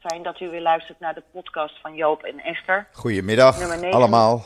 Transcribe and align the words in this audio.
Fijn 0.00 0.22
dat 0.22 0.40
u 0.40 0.48
weer 0.48 0.60
luistert 0.60 1.00
naar 1.00 1.14
de 1.14 1.22
podcast 1.32 1.78
van 1.80 1.94
Joop 1.94 2.22
en 2.22 2.38
Esther. 2.38 2.86
Goedemiddag 2.92 3.58
Nummer 3.58 3.92
allemaal. 3.92 4.42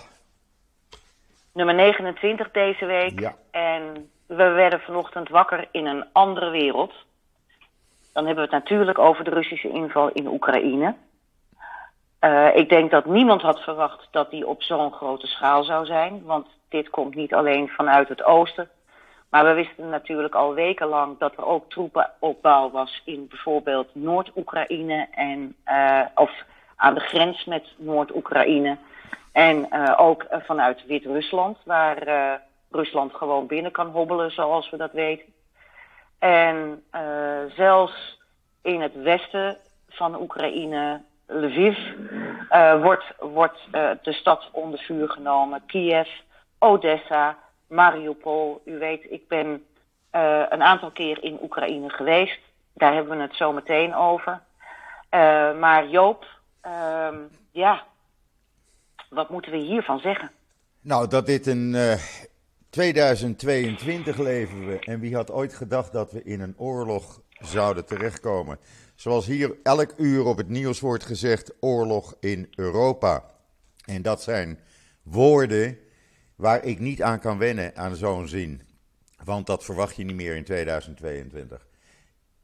Nummer 1.52 1.74
29 1.74 2.50
deze 2.50 2.86
week. 2.86 3.20
Ja. 3.20 3.34
En 3.50 4.10
we 4.26 4.48
werden 4.48 4.80
vanochtend 4.80 5.28
wakker 5.28 5.68
in 5.70 5.86
een 5.86 6.04
andere 6.12 6.50
wereld. 6.50 6.92
Dan 8.12 8.26
hebben 8.26 8.44
we 8.48 8.54
het 8.54 8.64
natuurlijk 8.64 8.98
over 8.98 9.24
de 9.24 9.30
Russische 9.30 9.68
inval 9.68 10.08
in 10.08 10.26
Oekraïne. 10.26 10.94
Eh, 12.18 12.56
ik 12.56 12.68
denk 12.68 12.90
dat 12.90 13.04
niemand 13.04 13.42
had 13.42 13.60
verwacht 13.60 14.08
dat 14.10 14.30
die 14.30 14.46
op 14.46 14.62
zo'n 14.62 14.92
grote 14.92 15.26
schaal 15.26 15.64
zou 15.64 15.86
zijn. 15.86 16.22
Want 16.24 16.46
dit 16.68 16.90
komt 16.90 17.14
niet 17.14 17.34
alleen 17.34 17.68
vanuit 17.68 18.08
het 18.08 18.24
oosten. 18.24 18.68
Maar 19.34 19.44
we 19.44 19.52
wisten 19.52 19.88
natuurlijk 19.88 20.34
al 20.34 20.54
wekenlang 20.54 21.18
dat 21.18 21.36
er 21.36 21.46
ook 21.46 21.70
troepenopbouw 21.70 22.70
was 22.70 23.02
in 23.04 23.28
bijvoorbeeld 23.28 23.94
Noord-Oekraïne 23.94 25.08
en 25.10 25.56
eh, 25.64 26.00
of 26.14 26.30
aan 26.76 26.94
de 26.94 27.00
grens 27.00 27.44
met 27.44 27.64
Noord-Oekraïne. 27.76 28.76
En 29.32 29.70
eh, 29.70 29.94
ook 29.96 30.22
eh, 30.22 30.40
vanuit 30.40 30.86
Wit-Rusland, 30.86 31.58
waar 31.64 31.98
Rusland 32.70 33.14
gewoon 33.14 33.46
binnen 33.46 33.72
kan 33.72 33.86
hobbelen, 33.86 34.30
zoals 34.30 34.70
we 34.70 34.76
dat 34.76 34.92
weten. 34.92 35.32
En 36.18 36.84
zelfs 37.56 38.18
in 38.62 38.80
het 38.80 39.02
westen 39.02 39.56
van 39.88 40.20
Oekraïne, 40.20 41.02
Lviv, 41.26 41.78
wordt, 42.80 43.04
wordt 43.18 43.58
de 44.02 44.12
stad 44.12 44.48
onder 44.52 44.78
vuur 44.78 45.08
genomen. 45.08 45.66
Kiev, 45.66 46.08
Odessa, 46.58 47.38
Mariupol. 47.66 48.62
U 48.64 48.78
weet, 48.78 49.06
ik 49.10 49.28
ben 49.28 49.64
eh, 50.10 50.42
een 50.48 50.62
aantal 50.62 50.90
keer 50.90 51.22
in 51.22 51.38
Oekraïne 51.42 51.90
geweest. 51.90 52.40
Daar 52.72 52.94
hebben 52.94 53.16
we 53.16 53.22
het 53.22 53.36
zo 53.36 53.52
meteen 53.52 53.94
over. 53.94 54.40
Eh, 55.08 55.58
maar 55.58 55.88
Joop, 55.88 56.26
ehm, 56.60 57.16
ja, 57.50 57.86
wat 59.08 59.30
moeten 59.30 59.52
we 59.52 59.58
hiervan 59.58 59.98
zeggen? 59.98 60.30
Nou, 60.80 61.08
dat 61.08 61.26
dit 61.26 61.46
een 61.46 61.74
eh, 61.74 61.94
2022 62.70 64.16
leven 64.16 64.66
we. 64.66 64.78
En 64.78 65.00
wie 65.00 65.14
had 65.14 65.30
ooit 65.30 65.54
gedacht 65.54 65.92
dat 65.92 66.12
we 66.12 66.22
in 66.22 66.40
een 66.40 66.54
oorlog 66.56 67.20
zouden 67.30 67.86
terechtkomen? 67.86 68.58
Zoals 68.94 69.26
hier 69.26 69.56
elk 69.62 69.94
uur 69.96 70.24
op 70.24 70.36
het 70.36 70.48
nieuws 70.48 70.80
wordt 70.80 71.04
gezegd, 71.04 71.52
oorlog 71.60 72.14
in 72.20 72.52
Europa. 72.54 73.24
En 73.84 74.02
dat 74.02 74.22
zijn 74.22 74.58
woorden 75.02 75.78
waar 76.36 76.64
ik 76.64 76.78
niet 76.78 77.02
aan 77.02 77.20
kan 77.20 77.38
wennen 77.38 77.72
aan 77.76 77.94
zo'n 77.94 78.26
zin. 78.28 78.62
Want 79.24 79.46
dat 79.46 79.64
verwacht 79.64 79.96
je 79.96 80.04
niet 80.04 80.16
meer 80.16 80.36
in 80.36 80.44
2022. 80.44 81.66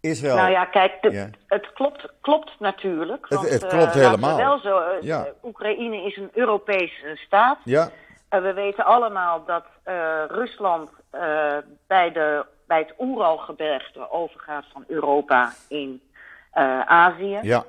Israël. 0.01 0.37
Nou 0.37 0.51
ja, 0.51 0.65
kijk, 0.65 1.03
de- 1.03 1.11
Ja. 1.11 1.29
het 1.47 1.73
klopt, 1.73 2.13
klopt 2.21 2.51
natuurlijk. 2.59 3.27
Het- 3.29 3.39
want, 3.39 3.51
het 3.51 3.63
eh, 3.65 3.69
klopt 3.69 3.93
helemaal. 3.95 4.37
Wel 4.37 4.59
zo, 4.59 4.79
eh, 4.79 5.03
Ja. 5.03 5.25
eh, 5.25 5.33
Oekraïne 5.43 5.97
is 6.05 6.17
een 6.17 6.31
Europese 6.35 7.13
staat. 7.27 7.59
Ja, 7.65 7.91
Uh, 8.35 8.41
we 8.43 8.53
weten 8.53 8.85
allemaal 8.85 9.45
dat 9.45 9.65
eh, 9.83 10.23
Rusland 10.29 10.91
eh, 11.11 11.57
bij, 11.87 12.13
de, 12.13 12.45
bij 12.67 12.79
het 12.79 12.95
Oeralgebergte 12.99 14.11
overgaat 14.11 14.65
van 14.73 14.85
Europa 14.89 15.53
in 15.69 16.03
eh, 16.53 16.81
Azië. 16.81 17.39
ja, 17.43 17.65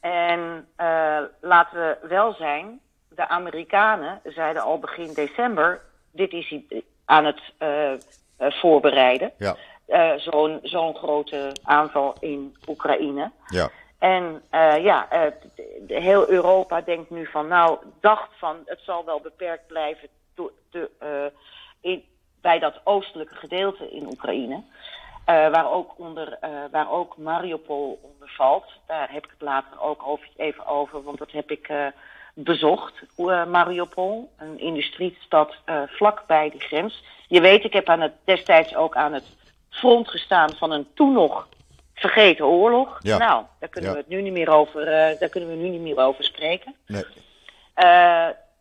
En 0.00 0.66
eh, 0.76 1.18
laten 1.40 1.78
we 1.78 1.96
wel 2.08 2.32
zijn, 2.34 2.80
de 3.16 3.28
Amerikanen 3.28 4.20
zeiden 4.24 4.62
al 4.62 4.78
begin 4.78 5.12
december, 5.14 5.80
dit 6.12 6.32
is 6.32 6.50
i- 6.50 6.84
aan 7.04 7.24
het 7.24 7.40
eh, 7.58 7.92
eh, 7.92 7.98
voorbereiden. 8.38 9.32
ja, 9.38 9.56
Eh, 9.86 10.12
Zo'n 10.16 10.58
zo'n 10.62 10.94
grote 10.94 11.52
aanval 11.62 12.16
in 12.20 12.56
Oekraïne. 12.68 13.30
ja. 13.48 13.70
En 13.98 14.42
eh, 14.50 14.82
ja, 14.84 15.08
eh, 15.10 15.32
heel 15.86 16.28
Europa 16.28 16.80
denkt 16.80 17.10
nu 17.10 17.26
van, 17.26 17.46
nou, 17.48 17.78
dacht 18.00 18.28
van, 18.38 18.56
het 18.64 18.80
zal 18.80 19.04
wel 19.04 19.20
beperkt 19.20 19.66
blijven 19.66 20.08
to- 20.34 20.50
te, 20.70 20.90
eh, 20.98 21.26
in, 21.92 22.04
bij 22.40 22.58
dat 22.58 22.80
oostelijke 22.84 23.34
gedeelte 23.34 23.90
in 23.90 24.06
Oekraïne. 24.06 24.62
eh, 25.24 25.48
waar, 25.50 25.70
ook 25.70 25.98
onder, 25.98 26.36
eh, 26.40 26.50
waar 26.70 26.90
ook 26.90 27.16
Mariupol 27.16 27.98
onder 28.02 28.28
valt. 28.36 28.64
Daar 28.86 29.12
heb 29.12 29.24
ik 29.24 29.30
het 29.30 29.40
later 29.42 29.80
ook 29.80 30.06
over, 30.06 30.28
even 30.36 30.66
over, 30.66 31.02
want 31.02 31.18
dat 31.18 31.30
heb 31.32 31.50
ik 31.50 31.68
eh, 31.68 31.86
bezocht. 32.38 32.94
eh, 33.16 33.44
Mariupol, 33.46 34.30
een 34.38 34.58
industriestad 34.58 35.54
eh 35.64 35.82
vlak 35.86 36.22
bij 36.26 36.50
die 36.50 36.60
grens. 36.60 37.04
Je 37.28 37.40
weet, 37.40 37.64
ik 37.64 37.72
heb 37.72 37.88
aan 37.88 38.00
het, 38.00 38.12
destijds 38.24 38.74
ook 38.76 38.96
aan 38.96 39.12
het 39.12 39.24
front 39.70 40.08
gestaan 40.08 40.50
van 40.56 40.70
een 40.70 40.86
toen 40.94 41.12
nog 41.12 41.48
vergeten 41.94 42.44
oorlog. 42.46 42.98
Ja. 43.02 43.18
Nou, 43.18 43.44
daar 43.60 43.68
kunnen 43.68 43.90
Ja. 43.90 43.96
we 43.96 44.02
het 44.02 44.10
nu 44.12 44.22
niet 44.22 44.32
meer 44.32 44.50
over, 44.50 44.80
eh, 44.88 45.18
daar 45.18 45.28
kunnen 45.28 45.48
we 45.50 45.54
nu 45.56 45.68
niet 45.68 45.80
meer 45.80 45.98
over 45.98 46.24
spreken. 46.24 46.74
Nee. 46.86 47.04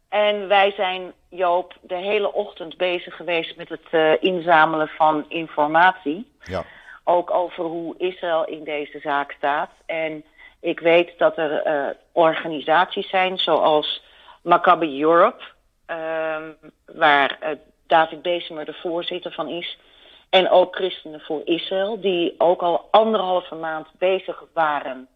En 0.09 0.47
wij 0.47 0.72
zijn, 0.72 1.14
Joop, 1.30 1.74
de 1.81 1.96
hele 1.96 2.34
ochtend 2.34 2.78
bezig 2.78 3.16
geweest 3.16 3.56
met 3.58 3.69
het 3.69 4.19
inzamelen 4.22 4.88
van 4.88 5.25
informatie. 5.28 6.31
Ja, 6.44 6.64
Ook 7.03 7.31
over 7.31 7.64
hoe 7.64 7.96
Israël 7.97 8.46
in 8.46 8.64
deze 8.64 9.00
zaak 9.00 9.31
staat. 9.31 9.69
En 9.85 10.24
ik 10.66 10.80
weet 10.80 11.14
dat 11.18 11.38
er 11.38 11.62
eh, 11.62 11.88
organisaties 12.12 13.09
zijn 13.09 13.38
zoals 13.38 14.03
Maccabi 14.42 15.02
Europe, 15.02 15.44
ehm, 15.86 16.52
waar 16.86 17.38
eh, 17.40 17.50
David 17.88 18.22
Bezemer 18.22 18.66
de 18.66 18.74
voorzitter 18.74 19.31
van 19.31 19.48
is. 19.50 19.78
En 20.30 20.50
ook 20.50 20.76
Christenen 20.76 21.22
voor 21.22 21.42
Israël, 21.46 22.00
die 22.00 22.36
ook 22.38 22.62
al 22.62 22.88
anderhalve 22.92 23.56
maand 23.56 23.88
bezig 23.98 24.44
waren. 24.53 25.08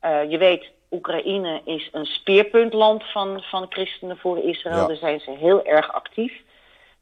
Eh, 0.00 0.30
je 0.30 0.38
weet, 0.38 0.70
Oekraïne 0.90 1.60
is 1.64 1.88
een 1.92 2.06
speerpuntland 2.06 3.04
van, 3.04 3.42
van 3.42 3.66
Christenen 3.68 4.18
voor 4.18 4.38
Israël. 4.38 4.76
Ja. 4.76 4.86
Daar 4.86 4.96
zijn 4.96 5.20
ze 5.20 5.30
heel 5.30 5.64
erg 5.64 5.92
actief. 5.92 6.32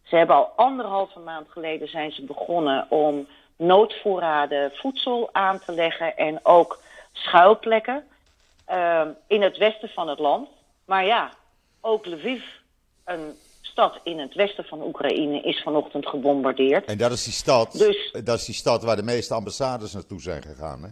Ze 0.02 0.16
hebben 0.16 0.36
al 0.36 0.52
anderhalve 0.56 1.18
maand 1.18 1.48
geleden 1.48 1.88
zijn 1.88 2.12
ze 2.12 2.24
begonnen 2.24 2.86
om 2.88 3.26
noodvoorraden 3.56 4.72
voedsel 4.74 5.28
aan 5.32 5.58
te 5.58 5.72
leggen 5.72 6.16
en 6.16 6.40
ook 6.42 6.78
schuilplekken 7.12 8.04
ehm, 8.64 9.08
in 9.26 9.42
het 9.42 9.56
westen 9.56 9.88
van 9.88 10.08
het 10.08 10.18
land. 10.18 10.48
Maar 10.84 11.04
ja, 11.04 11.30
ook 11.80 12.06
Lviv, 12.06 12.42
een 13.04 13.36
stad 13.60 14.00
in 14.02 14.18
het 14.18 14.34
westen 14.34 14.64
van 14.64 14.82
Oekraïne, 14.82 15.40
is 15.40 15.62
vanochtend 15.62 16.06
gebombardeerd. 16.06 16.84
en 16.84 16.98
dat 16.98 17.10
is 17.12 17.24
die 17.24 17.32
stad, 17.32 17.72
Dus- 17.72 18.12
dat 18.24 18.38
is 18.38 18.44
die 18.44 18.54
stad 18.54 18.82
waar 18.82 18.96
de 18.96 19.02
meeste 19.02 19.34
ambassades 19.34 19.92
naartoe 19.92 20.20
zijn 20.20 20.42
gegaan. 20.42 20.82
Hè? 20.82 20.88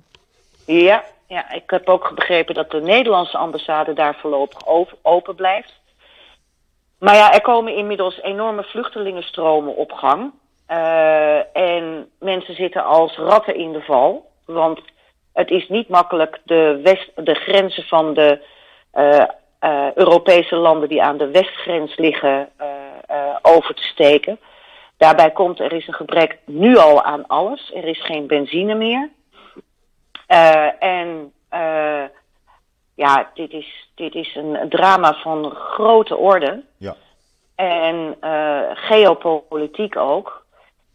Ja, 0.75 1.05
ja, 1.27 1.53
ik 1.53 1.71
heb 1.71 1.89
ook 1.89 2.15
begrepen 2.15 2.55
dat 2.55 2.71
de 2.71 2.81
Nederlandse 2.81 3.37
ambassade 3.37 3.93
daar 3.93 4.17
voorlopig 4.21 4.67
open 5.03 5.35
blijft. 5.35 5.73
Maar 6.99 7.15
ja, 7.15 7.33
er 7.33 7.43
komen 7.43 7.77
inmiddels 7.77 8.21
enorme 8.21 8.63
vluchtelingenstromen 8.63 9.77
op 9.77 9.93
gang. 9.93 10.33
Eh, 10.67 11.57
en 11.57 12.11
mensen 12.19 12.55
zitten 12.55 12.85
als 12.85 13.17
ratten 13.17 13.55
in 13.57 13.73
de 13.73 13.81
val. 13.81 14.31
Want 14.45 14.81
het 15.33 15.51
is 15.51 15.69
niet 15.69 15.89
makkelijk 15.89 16.41
de, 16.45 16.81
west, 16.83 17.11
de 17.15 17.35
grenzen 17.35 17.83
van 17.83 18.15
de 18.15 18.41
eh, 18.91 19.25
eh, 19.59 19.95
Europese 19.95 20.57
landen 20.57 20.89
die 20.89 21.03
aan 21.03 21.17
de 21.17 21.31
westgrens 21.31 21.97
liggen 21.97 22.49
eh, 22.57 23.37
over 23.43 23.75
te 23.75 23.83
steken. 23.83 24.39
Daarbij 24.97 25.31
komt 25.31 25.61
er 25.61 25.73
is 25.73 25.87
een 25.87 25.95
gebrek 25.95 26.39
nu 26.45 26.77
al 26.77 27.03
aan 27.03 27.27
alles. 27.27 27.71
Er 27.75 27.85
is 27.85 28.05
geen 28.05 28.27
benzine 28.27 28.75
meer. 28.75 29.11
En 30.79 31.33
ja, 32.95 33.31
dit 33.35 33.53
is, 33.53 33.91
dit 33.95 34.15
is 34.15 34.35
een 34.35 34.69
drama 34.69 35.15
van 35.15 35.51
grote 35.51 36.17
orde. 36.17 36.63
Ja, 36.77 36.97
En 37.55 38.17
geopolitiek 38.75 39.97
ook. 39.97 40.40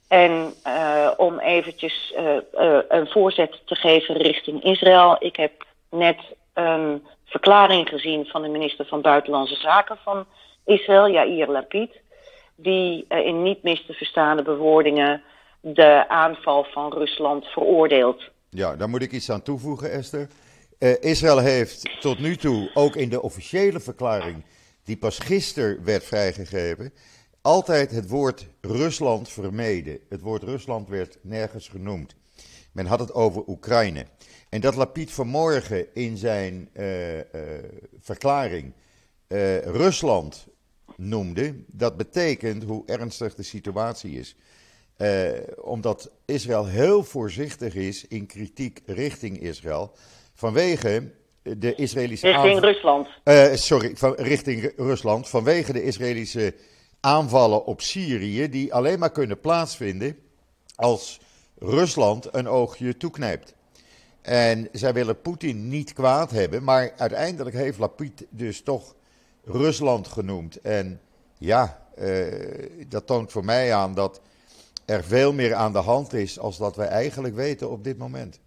En 0.08 0.54
eh, 0.64 1.12
om 1.18 1.40
eventjes 1.40 2.14
eh, 2.16 2.38
eh, 2.38 2.84
een 2.88 3.08
voorzet 3.08 3.62
te 3.66 3.76
geven 3.76 4.16
richting 4.16 4.64
Israël. 4.64 5.16
Ik 5.20 5.36
heb 5.36 5.66
net 5.90 6.18
een 6.54 7.04
verklaring 7.26 7.90
gezien 7.90 8.26
van 8.26 8.42
de 8.42 8.48
minister 8.48 8.86
van 8.86 9.02
Buitenlandse 9.02 9.56
Zaken 9.56 9.98
van 10.04 10.26
Israël, 10.66 11.10
Yair 11.10 11.48
Lapid. 11.48 11.92
Die 12.56 13.06
in 13.08 13.44
niet 13.44 13.64
mis 13.64 13.86
te 13.86 13.94
verstaande 13.94 14.44
bewoordingen 14.44 15.24
de 15.62 16.06
aanval 16.08 16.64
van 16.64 16.94
Rusland 16.94 17.46
veroordeelt. 17.46 18.24
ja, 18.50 18.76
daar 18.76 18.90
moet 18.90 19.02
ik 19.02 19.12
iets 19.12 19.32
aan 19.32 19.42
toevoegen, 19.42 19.92
Esther. 19.92 20.28
Israël 21.00 21.40
heeft 21.40 22.02
tot 22.02 22.20
nu 22.20 22.36
toe, 22.36 22.72
ook 22.74 22.96
in 22.96 23.10
de 23.10 23.22
officiële 23.22 23.80
verklaring, 23.80 24.46
die 24.84 24.98
pas 24.98 25.20
gisteren 25.20 25.84
werd 25.84 26.04
vrijgegeven, 26.04 26.94
altijd 27.46 27.92
het 27.92 28.10
woord 28.10 28.48
Rusland 28.62 29.30
vermeden. 29.30 30.00
Het 30.10 30.22
woord 30.22 30.44
Rusland 30.44 30.90
werd 30.90 31.18
nergens 31.22 31.68
genoemd. 31.68 32.16
Men 32.72 32.86
had 32.86 33.00
het 33.00 33.14
over 33.14 33.44
Oekraïne. 33.48 34.06
En 34.50 34.62
dat 34.62 34.76
Lapid 34.76 35.12
vanmorgen 35.12 35.94
in 35.94 36.18
zijn 36.18 36.70
eh, 36.74 37.20
eh, 37.20 37.26
verklaring 38.00 38.74
eh, 39.28 39.58
Rusland 39.60 40.48
noemde, 40.96 41.56
dat 41.68 41.98
betekent 41.98 42.64
hoe 42.64 42.84
ernstig 42.86 43.36
de 43.36 43.44
situatie 43.44 44.20
is. 44.20 44.36
Omdat 45.62 46.12
Israël 46.26 46.66
heel 46.66 47.04
voorzichtig 47.04 47.76
is 47.76 48.08
in 48.08 48.26
kritiek 48.26 48.82
richting 48.86 49.42
Israël. 49.42 49.92
Vanwege 50.34 51.12
de 51.42 51.76
Israëlische 51.76 52.28
Richting 52.28 52.60
Rusland. 52.60 53.08
Sorry, 53.60 53.96
van, 53.96 54.14
richting 54.14 54.74
Rusland. 54.76 55.30
Vanwege 55.30 55.74
de 55.74 55.84
Israëlische 55.84 56.54
aanvallen 57.06 57.66
op 57.66 57.82
Syrië, 57.82 58.50
die 58.50 58.74
alleen 58.74 59.00
maar 59.00 59.12
kunnen 59.12 59.40
plaatsvinden 59.40 60.18
als 60.76 61.20
Rusland 61.58 62.28
een 62.32 62.48
oogje 62.48 62.98
toeknijpt. 62.98 63.54
En 64.22 64.70
zij 64.72 64.94
willen 64.94 65.22
Poetin 65.22 65.68
niet 65.68 65.94
kwaad 65.94 66.32
hebben, 66.32 66.64
maar 66.64 66.92
uiteindelijk 66.98 67.56
heeft 67.56 67.78
Lapid 67.78 68.26
dus 68.30 68.62
toch 68.62 68.96
Rusland 69.44 70.08
genoemd. 70.08 70.62
En 70.62 71.02
ja, 71.38 71.88
uh, 71.98 72.88
dat 72.88 73.08
toont 73.08 73.32
voor 73.32 73.46
mij 73.46 73.74
aan 73.74 73.94
dat 73.94 74.22
er 74.86 75.04
veel 75.04 75.34
meer 75.34 75.54
aan 75.54 75.74
de 75.74 75.80
hand 75.80 76.14
is 76.14 76.40
als 76.40 76.58
dat 76.58 76.76
wij 76.76 76.88
eigenlijk 76.88 77.36
weten 77.36 77.70
op 77.70 77.84
dit 77.84 77.98
moment. 77.98 78.40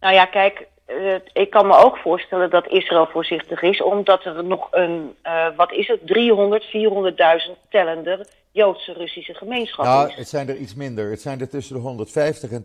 Nou 0.00 0.14
ja, 0.14 0.26
kijk, 0.26 0.68
uh, 0.86 1.14
ik 1.32 1.50
kan 1.50 1.66
me 1.66 1.76
ook 1.76 1.96
voorstellen 1.96 2.50
dat 2.50 2.68
Israël 2.68 3.06
voorzichtig 3.06 3.62
is, 3.62 3.82
omdat 3.82 4.24
er 4.24 4.44
nog 4.44 4.68
een, 4.70 5.14
uh, 5.24 5.46
wat 5.56 5.72
is 5.72 5.88
het, 5.88 6.06
300, 6.06 6.64
400.000 6.64 7.52
tellende 7.68 8.26
Joodse 8.50 8.92
Russische 8.92 9.34
gemeenschap 9.34 9.84
nou, 9.84 10.08
is. 10.08 10.14
het 10.14 10.28
zijn 10.28 10.48
er 10.48 10.56
iets 10.56 10.74
minder. 10.74 11.10
Het 11.10 11.20
zijn 11.20 11.40
er 11.40 11.48
tussen 11.48 11.74
de 11.74 11.80
150 11.80 12.50
en 12.50 12.62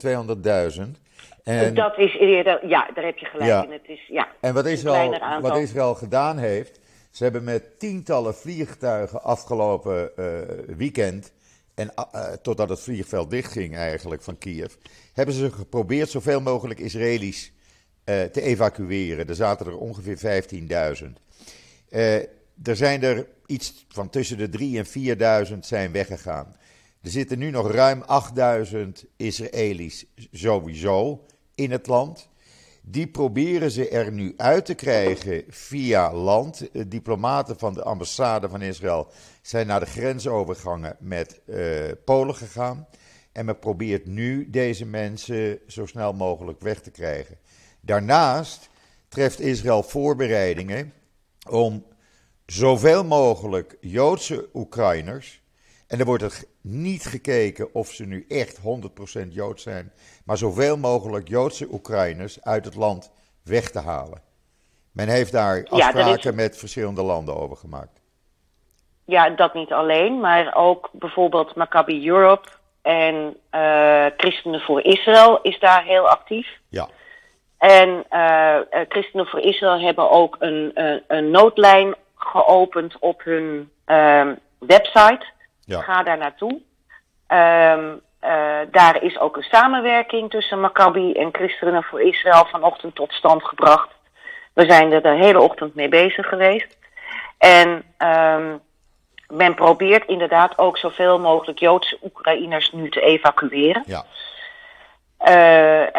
200.000. 0.75 0.81
En, 1.43 1.73
dat 1.73 1.97
is 1.97 2.17
eerder, 2.17 2.67
ja, 2.67 2.89
daar 2.93 3.03
heb 3.03 3.17
je 3.17 3.25
gelijk 3.25 3.49
ja. 3.49 3.63
in. 3.63 3.71
Het 3.71 3.87
is, 3.87 4.07
ja, 4.07 4.27
en 4.41 4.53
wat 4.53 4.65
Israël, 4.65 5.41
wat 5.41 5.57
Israël 5.57 5.95
gedaan 5.95 6.37
heeft, 6.37 6.79
ze 7.11 7.23
hebben 7.23 7.43
met 7.43 7.79
tientallen 7.79 8.35
vliegtuigen 8.35 9.23
afgelopen 9.23 10.11
uh, 10.15 10.25
weekend, 10.77 11.33
en 11.75 11.91
uh, 12.15 12.23
totdat 12.41 12.69
het 12.69 12.79
vliegveld 12.79 13.29
dichtging 13.29 13.75
eigenlijk 13.75 14.21
van 14.21 14.37
Kiev, 14.37 14.73
hebben 15.13 15.35
ze 15.35 15.51
geprobeerd 15.51 16.09
zoveel 16.09 16.41
mogelijk 16.41 16.79
Israëli's 16.79 17.51
te 18.31 18.41
evacueren. 18.41 19.27
Er 19.27 19.35
zaten 19.35 19.65
er 19.65 19.77
ongeveer 19.77 20.43
15.000. 21.03 21.05
er 22.63 22.75
zijn 22.75 23.03
er 23.03 23.27
iets 23.45 23.85
van 23.89 24.09
tussen 24.09 24.37
de 24.37 24.49
3.000 24.59 24.97
en 25.17 25.47
4.000 25.53 25.59
zijn 25.59 25.91
weggegaan. 25.91 26.55
Er 27.01 27.09
zitten 27.09 27.39
nu 27.39 27.49
nog 27.49 27.71
ruim 27.71 28.03
8.000 28.73 28.77
Israëli's 29.15 30.05
sowieso 30.31 31.25
in 31.55 31.71
het 31.71 31.87
land. 31.87 32.29
Die 32.83 33.07
proberen 33.07 33.71
ze 33.71 33.89
er 33.89 34.11
nu 34.11 34.33
uit 34.37 34.65
te 34.65 34.73
krijgen 34.73 35.43
via 35.49 36.13
land. 36.13 36.69
Diplomaten 36.87 37.59
van 37.59 37.73
de 37.73 37.83
ambassade 37.83 38.49
van 38.49 38.61
Israël 38.61 39.07
zijn 39.41 39.67
naar 39.67 39.79
de 39.79 39.85
grensovergangen 39.85 40.95
met 40.99 41.41
Polen 42.05 42.35
gegaan. 42.35 42.87
En 43.31 43.45
men 43.45 43.59
probeert 43.59 44.05
nu 44.05 44.49
deze 44.49 44.85
mensen 44.85 45.59
zo 45.67 45.85
snel 45.85 46.13
mogelijk 46.13 46.61
weg 46.61 46.81
te 46.81 46.91
krijgen. 46.91 47.37
Daarnaast 47.81 48.69
treft 49.09 49.39
Israël 49.39 49.83
voorbereidingen 49.83 50.93
om 51.49 51.85
zoveel 52.45 53.03
mogelijk 53.03 53.77
Joodse 53.79 54.49
Oekraïners. 54.53 55.41
En 55.87 55.99
er 55.99 56.05
wordt 56.05 56.23
er 56.23 56.43
niet 56.61 57.05
gekeken 57.05 57.73
of 57.73 57.87
ze 57.87 58.05
nu 58.05 58.25
echt 58.27 58.59
100% 58.59 59.27
Jood 59.29 59.61
zijn, 59.61 59.91
maar 60.25 60.37
zoveel 60.37 60.77
mogelijk 60.77 61.27
Joodse 61.27 61.67
Oekraïners 61.71 62.43
uit 62.43 62.65
het 62.65 62.75
land 62.75 63.11
weg 63.43 63.69
te 63.69 63.79
halen. 63.79 64.21
Men 64.91 65.07
heeft 65.07 65.31
daar 65.31 65.65
afspraken 65.69 66.07
ja, 66.07 66.29
is... 66.29 66.31
met 66.31 66.57
verschillende 66.57 67.03
landen 67.03 67.35
over 67.35 67.57
gemaakt. 67.57 68.01
Ja, 69.05 69.29
dat 69.29 69.53
niet 69.53 69.71
alleen, 69.71 70.19
maar 70.19 70.55
ook 70.55 70.89
bijvoorbeeld 70.91 71.55
Maccabi 71.55 72.07
Europe 72.09 72.49
en 72.81 73.37
uh, 73.51 74.05
Christenen 74.17 74.61
voor 74.61 74.81
Israël 74.83 75.39
is 75.41 75.59
daar 75.59 75.83
heel 75.83 76.09
actief. 76.09 76.47
Ja. 76.69 76.87
En 77.61 78.05
uh, 78.11 78.57
Christenen 78.89 79.27
voor 79.27 79.39
Israël 79.39 79.79
hebben 79.79 80.09
ook 80.09 80.35
een, 80.39 80.71
een, 80.73 81.03
een 81.07 81.31
noodlijn 81.31 81.95
geopend 82.15 82.95
op 82.99 83.21
hun 83.23 83.71
uh, 83.87 84.27
website. 84.59 85.25
Ja. 85.65 85.81
Ga 85.81 86.03
daar 86.03 86.17
naartoe. 86.17 86.61
Um, 87.27 88.01
uh, 88.23 88.59
daar 88.71 89.03
is 89.03 89.19
ook 89.19 89.37
een 89.37 89.43
samenwerking 89.43 90.29
tussen 90.29 90.59
Maccabi 90.59 91.13
en 91.13 91.29
Christenen 91.31 91.83
voor 91.83 92.01
Israël 92.01 92.45
vanochtend 92.45 92.95
tot 92.95 93.13
stand 93.13 93.43
gebracht. 93.43 93.89
We 94.53 94.65
zijn 94.65 94.91
er 94.91 95.01
de 95.01 95.15
hele 95.15 95.39
ochtend 95.39 95.75
mee 95.75 95.89
bezig 95.89 96.27
geweest. 96.27 96.77
En 97.37 97.83
um, 97.97 98.59
men 99.27 99.55
probeert 99.55 100.07
inderdaad 100.07 100.57
ook 100.57 100.77
zoveel 100.77 101.19
mogelijk 101.19 101.59
Joodse 101.59 101.97
Oekraïners 102.03 102.71
nu 102.71 102.89
te 102.89 103.01
evacueren. 103.01 103.83
Ja. 103.85 104.05
Uh, 105.21 105.27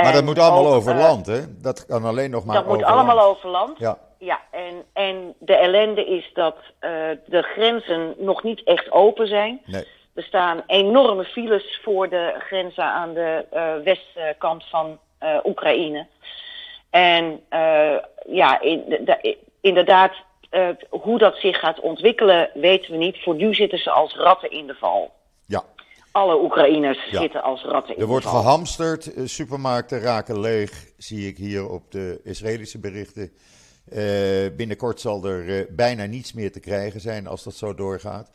maar 0.02 0.12
dat 0.12 0.24
moet 0.24 0.38
allemaal 0.38 0.66
ook, 0.66 0.74
over 0.74 0.94
land, 0.94 1.26
hè? 1.26 1.40
Dat 1.60 1.86
kan 1.86 2.04
alleen 2.04 2.30
nog 2.30 2.44
maar 2.44 2.54
dat 2.54 2.64
over 2.64 2.76
moet 2.76 2.86
allemaal 2.86 3.16
land. 3.16 3.28
over 3.28 3.48
land. 3.48 3.78
Ja. 3.78 3.98
Ja, 4.18 4.40
en, 4.50 4.84
en 4.92 5.34
de 5.38 5.56
ellende 5.56 6.04
is 6.06 6.30
dat 6.34 6.56
uh, 6.56 6.90
de 7.26 7.42
grenzen 7.42 8.14
nog 8.18 8.42
niet 8.42 8.62
echt 8.62 8.90
open 8.90 9.26
zijn. 9.26 9.60
Nee. 9.64 9.84
Er 10.14 10.22
staan 10.22 10.62
enorme 10.66 11.24
files 11.24 11.80
voor 11.82 12.08
de 12.08 12.34
grenzen 12.38 12.84
aan 12.84 13.14
de 13.14 13.44
uh, 13.54 13.74
westkant 13.84 14.64
van 14.68 14.98
uh, 15.22 15.36
Oekraïne. 15.44 16.06
En 16.90 17.40
ja, 18.26 18.60
in, 18.60 18.84
de, 18.86 19.36
inderdaad, 19.60 20.12
hoe 20.88 21.18
dat 21.18 21.36
zich 21.36 21.58
gaat 21.58 21.80
ontwikkelen 21.80 22.50
weten 22.54 22.90
we 22.90 22.96
niet. 22.96 23.22
Voor 23.22 23.34
nu 23.34 23.54
zitten 23.54 23.78
ze 23.78 23.90
als 23.90 24.16
ratten 24.16 24.50
in 24.50 24.66
de 24.66 24.74
val. 24.74 25.10
Alle 26.12 26.42
Oekraïners 26.42 27.10
ja. 27.10 27.20
zitten 27.20 27.42
als 27.42 27.62
ratten 27.62 27.94
in 27.94 28.00
er 28.00 28.06
wordt 28.06 28.26
gehamsterd, 28.26 29.12
supermarkten 29.24 30.00
raken 30.00 30.40
leeg, 30.40 30.92
zie 30.96 31.28
ik 31.28 31.36
hier 31.36 31.68
op 31.68 31.90
de 31.90 32.20
Israëlische 32.24 32.78
berichten. 32.78 33.32
Uh, 33.88 33.98
binnenkort 34.56 35.00
zal 35.00 35.24
er 35.24 35.44
uh, 35.44 35.64
bijna 35.70 36.04
niets 36.04 36.32
meer 36.32 36.52
te 36.52 36.60
krijgen 36.60 37.00
zijn 37.00 37.26
als 37.26 37.42
dat 37.42 37.54
zo 37.54 37.74
doorgaat. 37.74 38.30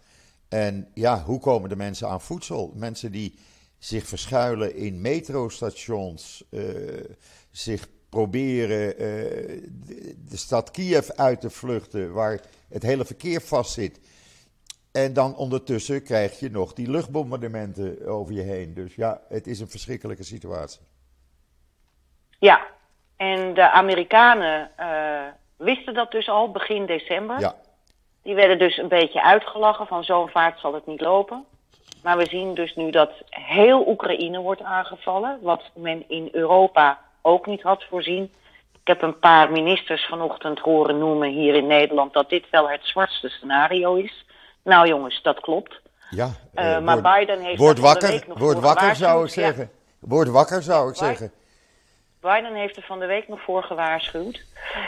En 0.49 0.91
ja, 0.93 1.23
hoe 1.23 1.39
komen 1.39 1.69
de 1.69 1.75
mensen 1.75 2.07
aan 2.07 2.21
voedsel? 2.21 2.73
Mensen 2.75 3.11
die 3.11 3.39
zich 3.77 4.07
verschuilen 4.07 4.75
in 4.75 5.01
metrostations, 5.01 6.43
uh, 6.51 6.63
zich 7.51 7.87
proberen 8.09 8.97
de, 8.97 10.15
de, 10.29 10.37
stad 10.37 10.71
Kiev 10.71 11.09
uit 11.09 11.41
te 11.41 11.49
vluchten, 11.49 12.13
waar 12.13 12.41
het 12.69 12.83
hele 12.83 13.05
verkeer 13.05 13.41
vastzit. 13.41 13.99
En 15.03 15.13
dan 15.13 15.35
ondertussen 15.35 16.03
krijg 16.03 16.39
je 16.39 16.49
nog 16.49 16.73
die 16.73 16.89
luchtbombardementen 16.89 18.07
over 18.07 18.33
je 18.33 18.41
heen. 18.41 18.73
Dus 18.73 18.95
ja, 18.95 19.21
het 19.29 19.47
is 19.47 19.59
een 19.59 19.67
verschrikkelijke 19.67 20.23
situatie. 20.23 20.81
Ja, 22.39 22.61
en 23.17 23.53
de 23.53 23.69
Amerikanen 23.69 24.71
uh, 24.79 25.21
wisten 25.57 25.93
dat 25.93 26.11
dus 26.11 26.29
al 26.29 26.51
begin 26.51 26.85
december. 26.85 27.39
Ja. 27.39 27.55
Die 28.23 28.35
werden 28.35 28.59
dus 28.59 28.77
een 28.77 28.87
beetje 28.87 29.23
uitgelachen 29.23 29.87
van 29.87 30.03
zo'n 30.03 30.29
vaart 30.29 30.59
zal 30.59 30.73
het 30.73 30.85
niet 30.85 31.01
lopen. 31.01 31.45
Maar 32.03 32.17
we 32.17 32.25
zien 32.25 32.53
dus 32.53 32.75
nu 32.75 32.91
dat 32.91 33.11
heel 33.29 33.87
Oekraïne 33.87 34.39
wordt 34.39 34.61
aangevallen, 34.61 35.39
wat 35.41 35.63
men 35.75 36.09
in 36.09 36.29
Europa 36.31 36.99
ook 37.21 37.45
niet 37.45 37.61
had 37.61 37.83
voorzien. 37.83 38.23
Ik 38.81 38.87
heb 38.87 39.01
een 39.01 39.19
paar 39.19 39.51
ministers 39.51 40.05
vanochtend 40.05 40.59
horen 40.59 40.97
noemen 40.97 41.29
hier 41.29 41.55
in 41.55 41.67
Nederland 41.67 42.13
dat 42.13 42.29
dit 42.29 42.49
wel 42.49 42.69
het 42.69 42.85
zwartste 42.85 43.29
scenario 43.29 43.95
is. 43.95 44.25
Nou 44.67 44.87
jongens, 44.87 45.21
dat 45.21 45.39
klopt. 45.39 45.79
Ja, 46.09 46.29
uh, 46.55 46.79
maar 46.79 47.01
Biden 47.01 47.39
heeft 47.41 47.59
word 47.59 47.77
er 47.77 47.83
wakker, 47.83 48.23
word 48.27 48.59
wakker 48.59 48.95
zou 48.95 49.25
ik. 49.25 49.33
Ja. 49.33 49.41
zeggen. 49.41 49.71
Word 49.99 50.27
wakker 50.27 50.61
zou 50.61 50.87
ik 50.89 50.93
Biden- 50.93 51.07
zeggen. 51.07 51.31
Biden 52.21 52.53
heeft 52.55 52.77
er 52.77 52.83
van 52.83 52.99
de 52.99 53.05
week 53.05 53.27
nog 53.27 53.41
voor 53.41 53.63
gewaarschuwd. 53.63 54.41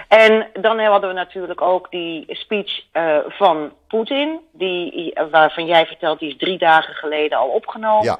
En 0.08 0.48
dan 0.62 0.80
hadden 0.80 1.10
we 1.10 1.16
natuurlijk 1.16 1.62
ook 1.62 1.92
die 1.92 2.26
speech 2.28 2.84
uh, 2.94 3.18
van 3.28 3.72
Poetin, 3.88 4.40
die, 4.52 5.14
waarvan 5.32 5.66
jij 5.66 5.86
vertelt, 5.86 6.20
die 6.20 6.30
is 6.30 6.38
drie 6.38 6.58
dagen 6.58 6.94
geleden 6.94 7.38
al 7.38 7.48
opgenomen. 7.48 8.04
Ja. 8.04 8.20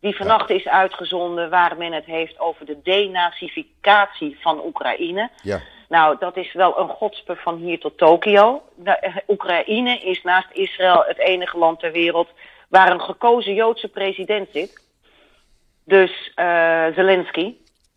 Die 0.00 0.16
vannacht 0.16 0.50
is 0.50 0.68
uitgezonden 0.68 1.50
waar 1.50 1.76
men 1.76 1.92
het 1.92 2.04
heeft 2.04 2.40
over 2.40 2.66
de 2.66 2.78
denazificatie 2.82 4.38
van 4.40 4.64
Oekraïne. 4.64 5.30
Ja. 5.42 5.60
Nou, 5.88 6.16
dat 6.18 6.36
is 6.36 6.52
wel 6.52 6.78
een 6.78 6.88
godspe 6.88 7.36
van 7.36 7.56
hier 7.56 7.80
tot 7.80 7.98
Tokio. 7.98 8.62
De, 8.74 9.22
Oekraïne 9.28 9.98
is 9.98 10.22
naast 10.22 10.48
Israël 10.52 11.04
het 11.06 11.18
enige 11.18 11.58
land 11.58 11.80
ter 11.80 11.92
wereld 11.92 12.28
waar 12.68 12.90
een 12.90 13.00
gekozen 13.00 13.54
Joodse 13.54 13.88
president 13.88 14.48
zit. 14.52 14.82
Dus 15.84 16.32
uh, 16.36 16.86
Zelensky 16.94 17.54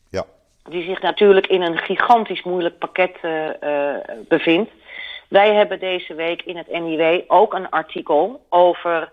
Ja. 0.10 0.26
die 0.64 0.84
zich 0.84 1.02
natuurlijk 1.02 1.48
in 1.48 1.62
een 1.62 1.78
gigantisch 1.78 2.44
moeilijk 2.44 2.78
pakket 2.78 3.18
uh, 3.22 3.48
uh, 3.64 3.96
bevindt. 4.28 4.72
Wij 5.30 5.54
hebben 5.54 5.80
deze 5.80 6.14
week 6.14 6.42
in 6.42 6.58
het 6.58 6.72
NIW 6.72 7.22
ook 7.28 7.54
een 7.54 7.70
artikel 7.70 8.46
over 8.50 9.12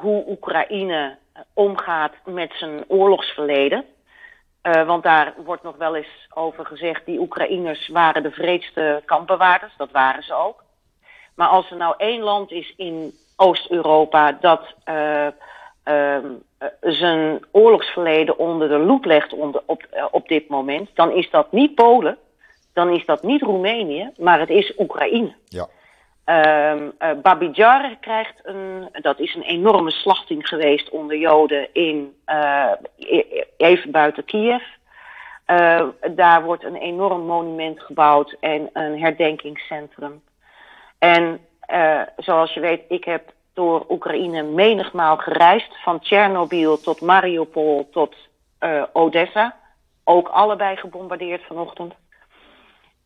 hoe 0.00 0.24
Oekraïne 0.28 1.16
omgaat 1.54 2.12
met 2.24 2.52
zijn 2.54 2.84
oorlogsverleden. 2.88 3.84
Uh, 4.62 4.86
want 4.86 5.02
daar 5.02 5.34
wordt 5.44 5.62
nog 5.62 5.76
wel 5.76 5.96
eens 5.96 6.28
over 6.34 6.66
gezegd, 6.66 7.06
die 7.06 7.20
Oekraïners 7.20 7.88
waren 7.88 8.22
de 8.22 8.30
vreedste 8.30 9.02
kampbewaarders. 9.04 9.72
Dat 9.76 9.90
waren 9.90 10.22
ze 10.22 10.34
ook. 10.34 10.64
Maar 11.34 11.48
als 11.48 11.70
er 11.70 11.76
nou 11.76 11.94
één 11.96 12.20
land 12.20 12.50
is 12.50 12.74
in 12.76 13.14
Oost-Europa 13.36 14.32
dat 14.32 14.74
uh, 14.84 15.26
uh, 15.84 16.16
zijn 16.80 17.44
oorlogsverleden 17.50 18.38
onder 18.38 18.68
de 18.68 18.78
loep 18.78 19.04
legt 19.04 19.32
onder, 19.32 19.62
op, 19.66 20.08
op 20.10 20.28
dit 20.28 20.48
moment, 20.48 20.90
dan 20.94 21.10
is 21.12 21.30
dat 21.30 21.52
niet 21.52 21.74
Polen, 21.74 22.18
dan 22.72 22.90
is 22.90 23.04
dat 23.06 23.22
niet 23.22 23.42
Roemenië, 23.42 24.10
maar 24.16 24.38
het 24.38 24.50
is 24.50 24.72
Oekraïne. 24.78 25.34
Ja. 25.44 25.68
Um, 26.24 26.92
uh, 26.98 27.10
Babijar 27.22 27.96
krijgt 28.00 28.34
een, 28.42 28.88
dat 28.92 29.18
is 29.18 29.34
een 29.34 29.42
enorme 29.42 29.90
slachting 29.90 30.48
geweest 30.48 30.90
onder 30.90 31.16
Joden 31.16 31.68
in, 31.72 32.16
uh, 32.26 32.72
even 33.56 33.90
buiten 33.90 34.24
Kiev. 34.24 34.62
Uh, 35.46 35.88
daar 36.10 36.42
wordt 36.42 36.64
een 36.64 36.76
enorm 36.76 37.26
monument 37.26 37.80
gebouwd 37.80 38.36
en 38.40 38.70
een 38.72 39.00
herdenkingscentrum. 39.00 40.22
En 40.98 41.40
zoals 42.16 42.54
je 42.54 42.60
weet, 42.60 42.82
ik 42.88 43.04
heb 43.04 43.32
door 43.54 43.84
Oekraïne 43.88 44.42
menigmaal 44.42 45.16
gereisd, 45.16 45.82
van 45.82 46.00
Tsjernobyl 46.00 46.80
tot 46.80 47.00
Mariupol 47.00 47.88
tot 47.90 48.16
Odessa. 48.92 49.56
Ook 50.04 50.28
allebei 50.28 50.76
gebombardeerd 50.76 51.42
vanochtend. 51.46 51.94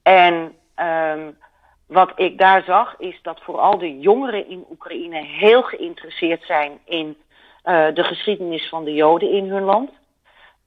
En 0.02 0.34
um, 0.76 1.38
wat 1.86 2.12
ik 2.16 2.38
daar 2.38 2.62
zag 2.62 2.94
is 2.98 3.18
dat 3.22 3.40
vooral 3.42 3.78
de 3.78 3.98
jongeren 3.98 4.48
in 4.48 4.64
Oekraïne 4.70 5.24
heel 5.24 5.62
geïnteresseerd 5.62 6.44
zijn 6.44 6.78
in 6.84 7.16
uh, 7.64 7.86
de 7.94 8.04
geschiedenis 8.04 8.68
van 8.68 8.84
de 8.84 8.94
Joden 8.94 9.30
in 9.30 9.50
hun 9.50 9.62
land. 9.62 9.90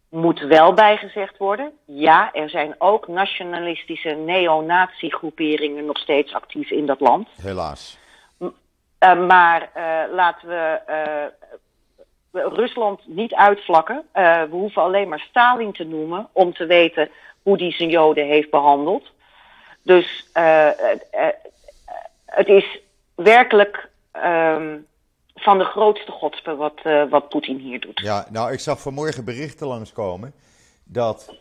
Moet 0.10 0.40
wel 0.40 0.74
bijgezegd 0.74 1.38
worden, 1.38 1.72
ja, 1.86 2.34
er 2.34 2.50
zijn 2.50 2.76
ook 2.78 3.08
nationalistische 3.08 4.10
neonazi-groeperingen 4.10 5.86
nog 5.86 5.98
steeds 5.98 6.34
actief 6.34 6.72
in 6.72 6.86
dat 6.86 7.00
land. 7.00 7.28
Helaas. 7.42 7.98
Uh, 8.40 8.50
maar 9.28 9.72
uh, 9.78 10.14
laten 10.14 10.50
we 10.50 11.32
Rusland 12.32 13.02
niet 13.06 13.34
uitvlakken. 13.34 14.04
we 14.14 14.48
hoeven 14.50 14.82
alleen 14.82 15.10
maar 15.10 15.20
Stalin 15.30 15.72
te 15.72 15.84
noemen 15.84 16.28
om 16.32 16.54
te 16.54 16.66
weten 16.66 17.10
hoe 17.44 17.58
die 17.58 17.72
zijn 17.72 17.90
Joden 17.90 18.26
heeft 18.26 18.50
behandeld. 18.50 19.12
Dus 19.82 20.30
uh, 20.38 20.68
uh, 20.68 21.28
het 22.26 22.48
is 22.48 22.80
werkelijk 23.16 23.90
um, 24.26 24.88
van 25.36 25.58
de 25.58 25.64
grootste 25.64 26.12
godspe 26.12 26.56
wat, 26.56 26.80
uh, 26.84 27.10
wat 27.10 27.30
Poetin 27.30 27.58
hier 27.58 27.80
doet. 27.80 28.00
Ja, 28.00 28.28
nou, 28.32 28.52
ik 28.52 28.60
zag 28.60 28.82
vanmorgen 28.82 29.26
berichten 29.26 29.68
langskomen 29.68 30.34
dat 30.84 31.36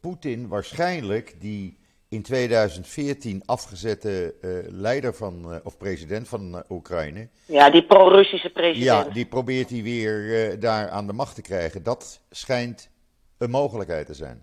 Poetin 0.00 0.48
waarschijnlijk 0.48 1.34
die 1.40 1.78
in 2.08 2.22
2014 2.22 3.42
afgezette 3.46 4.34
leider 4.68 5.14
van, 5.14 5.60
of 5.64 5.76
president 5.76 6.28
van 6.28 6.62
Oekraïne. 6.68 7.28
Ja, 7.46 7.70
die 7.70 7.84
pro-Russische 7.84 8.50
president. 8.50 8.84
Ja, 8.84 9.04
die 9.04 9.26
probeert 9.26 9.70
hij 9.70 9.82
weer 9.82 10.60
daar 10.60 10.88
aan 10.88 11.06
de 11.06 11.12
macht 11.12 11.34
te 11.34 11.42
krijgen. 11.42 11.82
Dat 11.82 12.20
schijnt 12.30 12.90
een 13.38 13.50
mogelijkheid 13.50 14.06
te 14.06 14.14
zijn. 14.14 14.42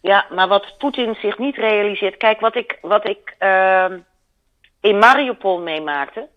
Ja, 0.00 0.26
maar 0.30 0.48
wat 0.48 0.74
Poetin 0.78 1.14
zich 1.14 1.38
niet 1.38 1.56
realiseert. 1.56 2.16
Kijk, 2.16 2.40
wat 2.40 2.56
ik, 2.56 2.78
wat 2.82 3.08
ik 3.08 3.36
uh, 3.40 3.86
in 4.80 4.98
Mariupol 4.98 5.60
meemaakte. 5.60 6.28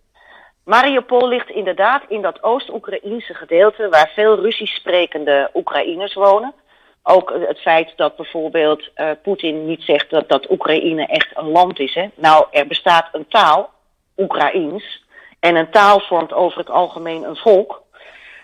Mariupol 0.64 1.28
ligt 1.28 1.50
inderdaad 1.50 2.02
in 2.08 2.22
dat 2.22 2.42
Oost-Oekraïnse 2.42 3.34
gedeelte 3.34 3.88
waar 3.88 4.10
veel 4.14 4.40
Russisch 4.40 4.74
sprekende 4.74 5.50
Oekraïners 5.54 6.14
wonen. 6.14 6.54
Ook 7.02 7.34
het 7.46 7.60
feit 7.60 7.92
dat 7.96 8.16
bijvoorbeeld 8.16 8.90
uh, 8.96 9.10
Poetin 9.22 9.66
niet 9.66 9.82
zegt 9.82 10.10
dat, 10.10 10.28
dat 10.28 10.50
Oekraïne 10.50 11.06
echt 11.06 11.30
een 11.34 11.48
land 11.48 11.78
is. 11.78 11.94
Hè? 11.94 12.08
Nou, 12.14 12.46
er 12.50 12.66
bestaat 12.66 13.08
een 13.12 13.28
taal, 13.28 13.70
Oekraïens. 14.16 15.04
En 15.40 15.56
een 15.56 15.70
taal 15.70 16.00
vormt 16.00 16.32
over 16.32 16.58
het 16.58 16.70
algemeen 16.70 17.22
een 17.22 17.36
volk. 17.36 17.82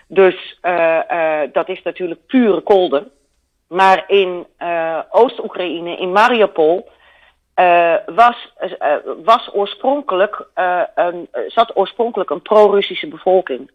Dus 0.07 0.59
uh, 0.61 1.41
dat 1.51 1.69
is 1.69 1.81
natuurlijk 1.81 2.25
pure 2.27 2.61
kolder. 2.61 3.07
Maar 3.71 4.03
in 4.07 4.47
uh, 4.59 4.99
Oost-Oekraïne, 5.09 5.97
in 5.97 6.11
Mariupol, 6.11 6.89
uh, 7.55 7.95
was, 8.05 8.53
uh, 8.61 8.95
was 9.23 9.49
oorspronkelijk, 9.53 10.47
zat 11.47 11.75
oorspronkelijk 11.75 12.29
een 12.29 12.41
pro-Russische 12.41 13.07
bevolking. 13.07 13.71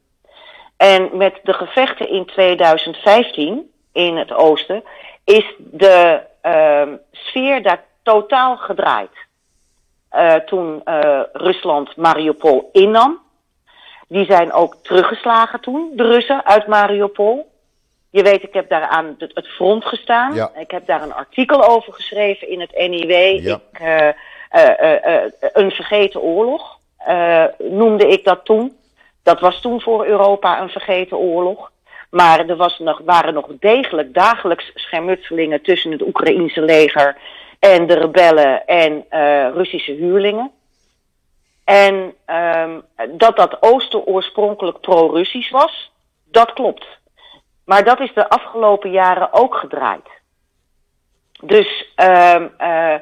En 0.77 1.17
met 1.17 1.41
de 1.43 1.53
gevechten 1.53 2.09
in 2.09 2.27
2015 2.27 3.71
in 3.93 4.17
het 4.17 4.33
oosten 4.33 4.85
is 5.25 5.55
de 5.59 6.21
ehm, 6.41 6.97
sfeer 7.11 7.63
daar 7.63 7.85
totaal 8.03 8.57
gedraaid. 8.57 9.13
toen 10.47 10.83
Rusland 11.33 11.97
Mariupol 11.97 12.69
innam. 12.73 13.19
Die 14.09 14.25
zijn 14.25 14.53
ook 14.53 14.75
teruggeslagen 14.83 15.61
toen, 15.61 15.93
de 15.95 16.03
Russen, 16.03 16.45
uit 16.45 16.67
Mariupol. 16.67 17.55
Je 18.17 18.23
weet, 18.23 18.43
ik 18.43 18.53
heb 18.53 18.69
daar 18.69 18.83
aan 18.83 19.15
het 19.19 19.49
front 19.49 19.85
gestaan. 19.85 20.35
Ja. 20.35 20.51
Ik 20.55 20.71
heb 20.71 20.87
daar 20.87 21.03
een 21.03 21.15
artikel 21.15 21.65
over 21.65 21.93
geschreven 21.93 22.49
in 22.49 22.61
het 22.61 22.73
NIW. 22.73 23.11
Ja. 23.41 23.61
Ik, 23.73 23.81
uh, 23.81 24.09
uh, 24.63 25.15
uh, 25.15 25.31
een 25.53 25.71
vergeten 25.71 26.21
oorlog 26.21 26.79
noemde 27.59 28.09
ik 28.09 28.25
dat 28.25 28.45
toen. 28.45 28.77
Dat 29.23 29.41
was 29.41 29.61
toen 29.61 29.81
voor 29.81 30.07
Europa 30.07 30.61
een 30.61 30.69
vergeten 30.69 31.17
oorlog. 31.17 31.71
Maar 32.11 32.49
er 32.49 32.57
was 32.57 32.79
nog, 32.79 33.01
waren 33.05 33.35
nog 33.35 33.49
degelijk 33.61 34.15
dagelijks 34.15 34.71
schermutselingen 34.75 35.63
tussen 35.63 35.91
het 35.91 36.03
Oekraïense 36.03 36.61
leger 36.61 37.17
en 37.59 37.87
de 37.87 37.95
rebellen 37.95 38.67
en 38.67 39.05
Russische 39.55 39.93
huurlingen. 39.93 40.51
En 41.65 42.15
um, 42.27 42.83
dat 43.19 43.37
dat 43.37 43.57
oosten 43.63 44.07
oorspronkelijk 44.07 44.81
pro-Russisch 44.81 45.51
was, 45.51 45.93
dat 46.31 46.53
klopt. 46.53 46.87
Maar 47.67 47.85
dat 47.85 48.01
is 48.01 48.15
de 48.15 48.29
afgelopen 48.29 48.91
jaren 48.91 49.33
ook 49.33 49.55
gedraaid. 49.55 50.09
Dus 51.43 51.93
uh, 51.97 52.45
uh, 52.59 52.95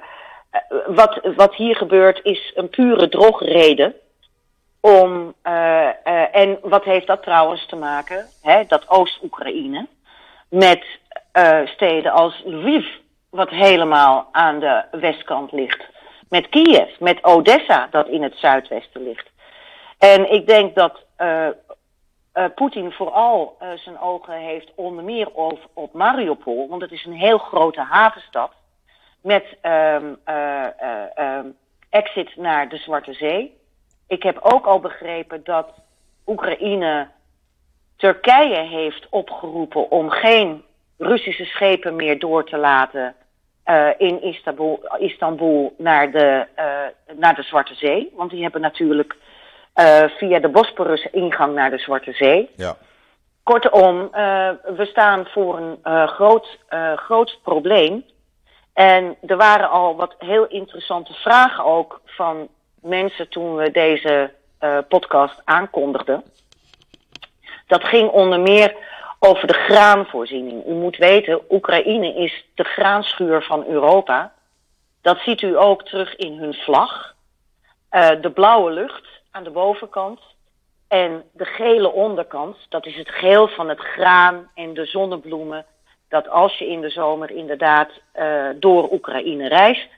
wat, 0.87 1.21
wat 1.37 1.55
hier 1.55 1.77
gebeurt 1.77 2.21
is 2.23 2.53
een 2.55 2.69
pure 2.69 3.09
drogreden. 3.09 3.95
Om, 4.81 5.35
uh, 5.45 6.37
en 6.37 6.59
wat 6.63 6.85
heeft 6.85 7.07
dat 7.07 7.23
trouwens 7.23 7.67
te 7.67 7.77
maken, 7.77 8.27
hè, 8.43 8.65
dat 8.67 8.89
Oost-Oekraïne, 8.89 9.87
met 10.49 10.85
steden 11.65 12.13
als 12.13 12.43
Lviv, 12.45 12.87
wat 13.31 13.51
helemaal 13.51 14.29
aan 14.33 14.61
de 14.61 14.85
westkant 14.91 15.53
ligt. 15.53 15.85
Met 16.29 16.49
Kiev, 16.49 16.99
met 16.99 17.25
Odessa, 17.25 17.89
dat 17.91 18.09
in 18.09 18.23
het 18.23 18.37
zuidwesten 18.37 19.03
ligt. 19.03 19.31
En 19.99 20.33
ik 20.33 20.47
denk 20.47 20.75
dat 20.75 21.03
uh, 22.35 22.45
Poetin 22.55 22.93
vooral 22.93 23.57
uh, 23.63 23.69
zijn 23.73 23.99
ogen 23.99 24.35
heeft 24.35 24.73
onder 24.75 25.05
meer 25.05 25.31
op, 25.31 25.69
op 25.73 25.93
Mariupol, 25.93 26.69
want 26.69 26.83
het 26.83 26.93
is 26.93 27.05
een 27.05 27.13
heel 27.13 27.39
grote 27.39 27.81
havenstad 27.81 28.53
met 29.23 29.57
um, 29.63 30.17
uh, 30.29 30.67
um, 31.19 31.57
exit 31.91 32.37
naar 32.37 32.69
de 32.69 32.77
Zwarte 32.77 33.13
Zee. 33.13 33.57
Ik 34.07 34.23
heb 34.23 34.39
ook 34.41 34.67
al 34.67 34.81
begrepen 34.81 35.45
dat 35.45 35.69
Oekraïne 36.27 37.09
Turkije 37.97 38.61
heeft 38.61 39.07
opgeroepen 39.11 39.91
om 39.91 40.11
geen 40.11 40.65
Russische 40.99 41.45
schepen 41.45 41.97
meer 41.97 42.19
door 42.19 42.45
te 42.45 42.57
laten 42.57 43.15
in 43.99 44.23
Istanbul, 44.23 44.81
Istanbul 44.99 45.75
naar, 45.79 46.11
de, 46.11 46.47
naar 47.17 47.35
de 47.35 47.43
Zwarte 47.43 47.75
Zee. 47.75 48.13
Want 48.15 48.31
die 48.31 48.43
hebben 48.43 48.61
natuurlijk 48.61 49.17
via 50.19 50.39
de 50.39 50.49
Bosporus 50.49 51.09
ingang 51.11 51.55
naar 51.55 51.71
de 51.71 51.79
Zwarte 51.79 52.13
Zee. 52.13 52.51
Ja. 52.57 52.77
Kortom, 53.43 54.01
uh, 54.01 54.51
we 54.77 54.87
staan 54.87 55.27
voor 55.27 55.57
een 55.57 55.79
uh, 55.85 56.09
groot, 56.09 56.59
groot 56.97 57.39
probleem. 57.43 58.05
En 58.73 59.17
er 59.27 59.37
waren 59.37 59.71
al 59.71 59.97
wat 59.97 60.15
heel 60.19 60.47
interessante 60.47 61.13
vragen 61.13 61.65
ook 61.65 62.01
van 62.05 62.49
mensen 62.81 63.29
toen 63.29 63.55
we 63.57 63.71
deze 63.71 64.31
podcast 64.89 65.41
aankondigden. 65.45 66.23
Dat 67.67 67.85
ging 67.85 68.11
onder 68.11 68.41
meer 68.41 68.77
over 69.19 69.47
de 69.47 69.53
graanvoorziening. 69.53 70.67
U 70.67 70.73
moet 70.73 70.97
weten, 70.97 71.41
Oekraïne 71.51 72.15
is 72.15 72.45
de 72.55 72.65
graanschuur 72.65 73.43
van 73.43 73.67
Europa. 73.67 74.33
Dat 75.03 75.19
ziet 75.19 75.43
u 75.43 75.59
ook 75.59 75.85
terug 75.85 76.17
in 76.17 76.39
hun 76.39 76.55
vlag. 76.55 77.15
de 78.21 78.31
blauwe 78.35 78.71
lucht 78.71 79.14
aan 79.35 79.45
de 79.45 79.51
bovenkant. 79.51 80.21
En 80.89 81.25
de 81.33 81.45
gele 81.45 81.93
onderkant, 81.93 82.57
dat 82.69 82.87
is 82.87 82.97
het 82.97 83.09
geel 83.09 83.49
van 83.49 83.69
het 83.69 83.81
graan 83.81 84.51
en 84.55 84.75
de 84.75 84.85
zonnebloemen. 84.85 85.67
Dat 86.09 86.29
als 86.29 86.59
je 86.59 86.69
in 86.69 86.81
de 86.81 86.91
zomer 86.91 87.31
inderdaad 87.31 87.91
uh, 88.15 88.49
door 88.57 88.93
Oekraïne 88.93 89.49
reist, 89.49 89.89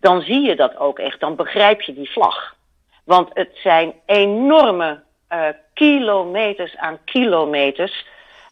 dan 0.00 0.20
zie 0.20 0.40
je 0.40 0.56
dat 0.56 0.76
ook 0.76 0.98
echt. 0.98 1.20
Dan 1.20 1.36
begrijp 1.36 1.80
je 1.80 1.94
die 1.94 2.10
vlag. 2.10 2.54
Want 3.04 3.30
het 3.32 3.50
zijn 3.54 3.94
enorme 4.06 5.02
uh, 5.32 5.48
kilometers 5.74 6.76
aan 6.76 6.98
kilometers 7.04 8.06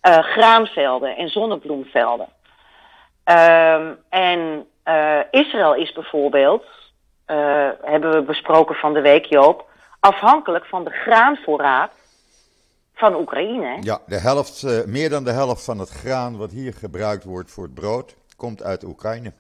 uh, 0.09 0.19
graanvelden 0.19 1.17
en 1.17 1.29
zonnebloemvelden. 1.29 2.29
Uh, 3.31 3.91
en 4.09 4.67
Israël 5.31 5.75
is 5.75 5.93
bijvoorbeeld, 5.93 6.65
hebben 7.83 8.11
we 8.11 8.23
besproken 8.23 8.75
van 8.75 8.95
de 8.95 9.01
week, 9.01 9.25
Joop, 9.25 9.67
afhankelijk 10.07 10.65
van 10.65 10.85
de 10.85 10.91
graanvoorraad 10.91 11.93
van 12.95 13.15
Oekraïne. 13.15 13.79
Ja, 13.81 14.01
de 14.07 14.19
helft, 14.19 14.63
uh, 14.63 14.85
meer 14.85 15.11
dan 15.11 15.25
de 15.25 15.33
helft 15.33 15.65
van 15.65 15.79
het 15.79 15.89
graan 15.89 16.37
wat 16.37 16.51
hier 16.51 16.75
gebruikt 16.75 17.25
wordt 17.25 17.51
voor 17.51 17.65
het 17.65 17.75
brood 17.75 18.17
komt 18.37 18.63
uit 18.63 18.85
Oekraïne. 18.85 19.33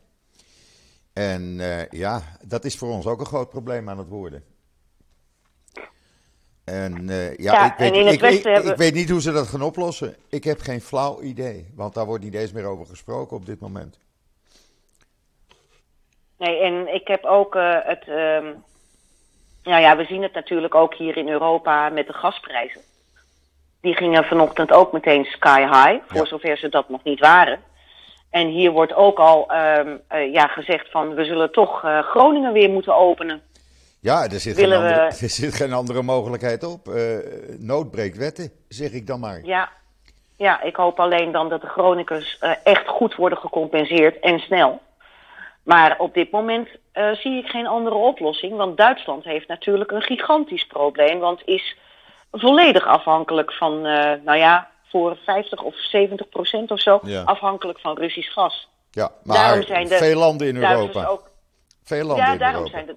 En 1.12 1.60
ja, 1.90 2.22
dat 2.42 2.64
is 2.64 2.76
voor 2.76 2.88
ons 2.88 3.06
ook 3.06 3.20
een 3.20 3.26
groot 3.26 3.50
probleem 3.50 3.88
aan 3.88 3.98
het 3.98 4.08
worden. 4.08 4.44
En 6.64 7.06
ja, 7.06 7.32
ja, 7.36 7.72
ik, 7.72 7.78
weet, 7.78 7.94
ik, 7.94 8.22
ik, 8.22 8.42
hebben... 8.42 8.70
ik 8.70 8.76
weet 8.76 8.94
niet 8.94 9.10
hoe 9.10 9.20
ze 9.20 9.32
dat 9.32 9.46
gaan 9.46 9.62
oplossen. 9.62 10.16
Ik 10.28 10.44
heb 10.44 10.60
geen 10.60 10.80
flauw 10.80 11.20
idee, 11.20 11.72
want 11.74 11.94
daar 11.94 12.06
wordt 12.06 12.24
niet 12.24 12.34
eens 12.34 12.52
meer 12.52 12.64
over 12.64 12.86
gesproken 12.86 13.36
op 13.36 13.46
dit 13.46 13.60
moment. 13.60 13.98
Nee, 16.38 16.58
en 16.58 16.94
ik 16.94 17.08
heb 17.08 17.24
ook 17.24 17.54
uh, 17.54 17.74
het. 17.82 18.08
Um, 18.08 18.64
nou 19.66 19.82
ja, 19.82 19.96
we 19.96 20.04
zien 20.04 20.22
het 20.22 20.32
natuurlijk 20.32 20.74
ook 20.74 20.94
hier 20.94 21.16
in 21.16 21.28
Europa 21.28 21.88
met 21.88 22.06
de 22.06 22.12
gasprijzen. 22.12 22.80
Die 23.80 23.96
gingen 23.96 24.24
vanochtend 24.24 24.72
ook 24.72 24.92
meteen 24.92 25.24
sky 25.24 25.60
high, 25.60 26.02
voor 26.06 26.26
zover 26.26 26.56
ze 26.56 26.68
dat 26.68 26.88
nog 26.88 27.04
niet 27.04 27.20
waren. 27.20 27.60
En 28.30 28.48
hier 28.48 28.70
wordt 28.70 28.94
ook 28.94 29.18
al 29.18 29.50
um, 29.54 30.00
uh, 30.14 30.32
ja, 30.32 30.46
gezegd 30.46 30.90
van 30.90 31.14
we 31.14 31.24
zullen 31.24 31.52
toch 31.52 31.84
uh, 31.84 31.98
Groningen 31.98 32.52
weer 32.52 32.70
moeten 32.70 32.96
openen. 32.96 33.42
Ja, 34.00 34.24
er 34.24 34.40
zit, 34.40 34.56
geen 34.56 34.72
andere, 34.72 35.00
er 35.20 35.30
zit 35.30 35.54
geen 35.54 35.72
andere 35.72 36.02
mogelijkheid 36.02 36.64
op. 36.64 36.88
Uh, 36.88 38.10
wetten, 38.14 38.50
zeg 38.68 38.92
ik 38.92 39.06
dan 39.06 39.20
maar. 39.20 39.40
Ja. 39.44 39.68
ja, 40.36 40.62
ik 40.62 40.76
hoop 40.76 41.00
alleen 41.00 41.32
dan 41.32 41.48
dat 41.48 41.60
de 41.60 41.66
Groningers 41.66 42.38
echt 42.62 42.88
goed 42.88 43.14
worden 43.14 43.38
gecompenseerd 43.38 44.18
en 44.20 44.38
snel. 44.38 44.80
Maar 45.62 45.94
op 45.98 46.14
dit 46.14 46.30
moment 46.30 46.68
uh, 46.96 47.14
zie 47.14 47.38
ik 47.38 47.46
geen 47.46 47.66
andere 47.66 47.94
oplossing. 47.94 48.56
Want 48.56 48.76
Duitsland 48.76 49.24
heeft 49.24 49.48
natuurlijk 49.48 49.90
een 49.90 50.02
gigantisch 50.02 50.66
probleem. 50.66 51.18
Want 51.18 51.42
is 51.44 51.76
volledig 52.32 52.86
afhankelijk 52.86 53.52
van, 53.52 53.72
uh, 53.86 54.12
nou 54.24 54.36
ja, 54.38 54.70
voor 54.88 55.18
50 55.24 55.62
of 55.62 55.74
70 55.76 56.28
procent 56.28 56.70
of 56.70 56.80
zo, 56.80 57.00
ja. 57.02 57.22
afhankelijk 57.22 57.80
van 57.80 57.96
Russisch 57.96 58.32
gas. 58.32 58.68
Ja, 58.90 59.12
maar 59.22 59.36
daarom 59.36 59.62
zijn 59.62 59.88
de 59.88 59.96
veel 59.96 60.18
landen 60.18 60.46
in 60.46 60.56
Europa. 60.56 61.06
Ook, 61.06 61.30
veel 61.84 62.06
landen 62.06 62.24
ja, 62.24 62.32
in 62.32 62.38
daarom 62.38 62.58
Europa. 62.58 62.76
Zijn 62.76 62.86
de, 62.86 62.96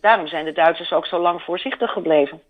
daarom 0.00 0.26
zijn 0.26 0.44
de 0.44 0.52
Duitsers 0.52 0.92
ook 0.92 1.06
zo 1.06 1.20
lang 1.20 1.42
voorzichtig 1.42 1.92
gebleven. 1.92 2.40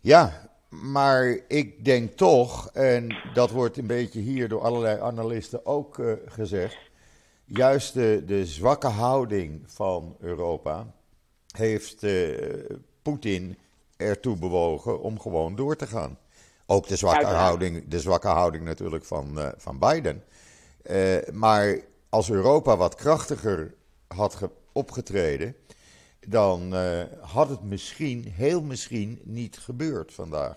Ja, 0.00 0.32
maar 0.68 1.38
ik 1.48 1.84
denk 1.84 2.10
toch, 2.16 2.70
en 2.72 3.16
dat 3.34 3.50
wordt 3.50 3.76
een 3.78 3.86
beetje 3.86 4.20
hier 4.20 4.48
door 4.48 4.60
allerlei 4.60 5.00
analisten 5.00 5.66
ook 5.66 5.98
uh, 5.98 6.12
gezegd 6.26 6.90
juist 7.44 7.94
de, 7.94 8.22
de 8.26 8.46
zwakke 8.46 8.86
houding 8.86 9.62
van 9.66 10.16
Europa 10.20 10.94
heeft 11.56 12.02
uh, 12.02 12.38
Poetin 13.02 13.58
ertoe 13.96 14.36
bewogen 14.36 15.00
om 15.00 15.20
gewoon 15.20 15.54
door 15.56 15.76
te 15.76 15.86
gaan. 15.86 16.18
Ook 16.66 16.88
de 16.88 16.96
zwakke, 16.96 17.26
houding, 17.26 17.88
de 17.88 18.00
zwakke 18.00 18.28
houding 18.28 18.64
natuurlijk 18.64 19.04
van, 19.04 19.38
uh, 19.38 19.48
van 19.56 19.78
Biden. 19.78 20.24
Uh, 20.90 21.16
maar 21.32 21.80
als 22.08 22.30
Europa 22.30 22.76
wat 22.76 22.94
krachtiger 22.94 23.74
had 24.06 24.38
opgetreden, 24.72 25.56
dan 26.26 26.74
had 27.20 27.48
het 27.48 27.62
misschien, 27.62 28.24
heel 28.24 28.62
misschien, 28.62 29.20
niet 29.24 29.58
gebeurd 29.58 30.12
vandaag. 30.12 30.56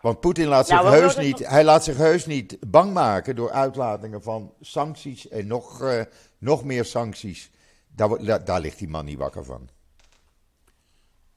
Want 0.00 0.20
Poetin 0.20 0.46
laat 0.46 0.66
zich, 0.66 0.82
nou, 0.82 0.96
heus 0.96 1.16
niet, 1.16 1.48
hij 1.48 1.64
laat 1.64 1.84
zich 1.84 1.96
heus 1.96 2.26
niet 2.26 2.56
bang 2.66 2.92
maken 2.92 3.36
door 3.36 3.50
uitlatingen 3.50 4.22
van 4.22 4.52
sancties 4.60 5.28
en 5.28 5.46
nog, 5.46 5.82
uh, 5.82 6.02
nog 6.38 6.64
meer 6.64 6.84
sancties. 6.84 7.50
Daar, 7.88 8.44
daar, 8.44 8.60
ligt 8.60 8.78
die 8.78 8.88
man 8.88 9.04
niet 9.04 9.18
wakker 9.18 9.44
van. 9.44 9.68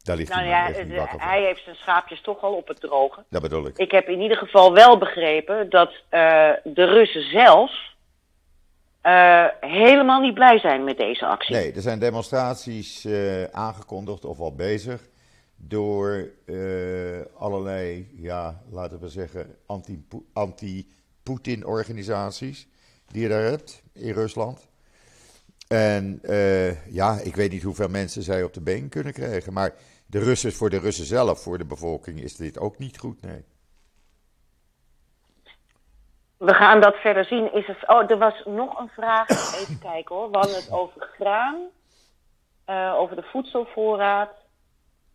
Daar 0.03 0.15
ligt 0.15 0.33
nou, 0.33 0.45
ja, 0.45 0.67
niet 0.67 0.95
wakker 0.95 1.19
van. 1.19 1.27
Hij 1.27 1.43
heeft 1.43 1.63
zijn 1.63 1.75
schaapjes 1.75 2.21
toch 2.21 2.41
al 2.41 2.53
op 2.53 2.67
het 2.67 2.79
droge. 2.79 3.23
Dat 3.29 3.41
bedoel 3.41 3.67
ik. 3.67 3.77
Ik 3.77 3.91
heb 3.91 4.07
in 4.07 4.19
ieder 4.19 4.37
geval 4.37 4.73
wel 4.73 4.97
begrepen 4.97 5.69
dat 5.69 5.89
uh, 5.89 5.99
de 6.63 6.85
Russen 6.85 7.29
zelf 7.29 7.71
uh, 9.03 9.45
helemaal 9.59 10.21
niet 10.21 10.33
blij 10.33 10.59
zijn 10.59 10.83
met 10.83 10.97
deze 10.97 11.25
actie. 11.25 11.55
Nee, 11.55 11.73
er 11.73 11.81
zijn 11.81 11.99
demonstraties 11.99 13.07
aangekondigd 13.51 14.25
of 14.25 14.39
al 14.39 14.55
bezig 14.55 15.09
door 15.63 16.29
uh, 16.45 17.21
allerlei, 17.37 18.11
ja, 18.15 18.61
laten 18.69 18.99
we 18.99 19.09
zeggen, 19.09 19.55
anti-Poetin-organisaties 20.33 22.67
die 23.07 23.21
je 23.21 23.29
daar 23.29 23.43
hebt 23.43 23.83
in 23.93 24.13
Rusland. 24.13 24.69
En 25.67 26.19
uh, 26.23 26.93
ja, 26.93 27.19
ik 27.19 27.35
weet 27.35 27.51
niet 27.51 27.63
hoeveel 27.63 27.89
mensen 27.89 28.23
zij 28.23 28.43
op 28.43 28.53
de 28.53 28.61
been 28.61 28.89
kunnen 28.89 29.13
krijgen. 29.13 29.53
Maar 29.53 29.73
de 30.05 30.19
Russen, 30.19 30.53
voor 30.53 30.69
de 30.69 30.79
Russen 30.79 31.05
zelf, 31.05 31.41
voor 31.41 31.57
de 31.57 31.65
bevolking, 31.65 32.21
is 32.21 32.35
dit 32.35 32.59
ook 32.59 32.77
niet 32.77 32.97
goed, 32.97 33.21
nee. 33.21 33.43
We 36.37 36.53
gaan 36.53 36.81
dat 36.81 36.95
verder 36.95 37.25
zien. 37.25 37.53
Is 37.53 37.67
het, 37.67 37.87
oh, 37.87 38.11
er 38.11 38.17
was 38.17 38.43
nog 38.45 38.79
een 38.79 38.89
vraag. 38.89 39.29
Even 39.29 39.79
kijken 39.79 40.15
hoor. 40.15 40.31
We 40.31 40.37
hadden 40.37 40.55
het 40.55 40.71
over 40.71 41.09
graan, 41.17 41.61
uh, 42.67 42.95
over 42.97 43.15
de 43.15 43.21
voedselvoorraad. 43.21 44.29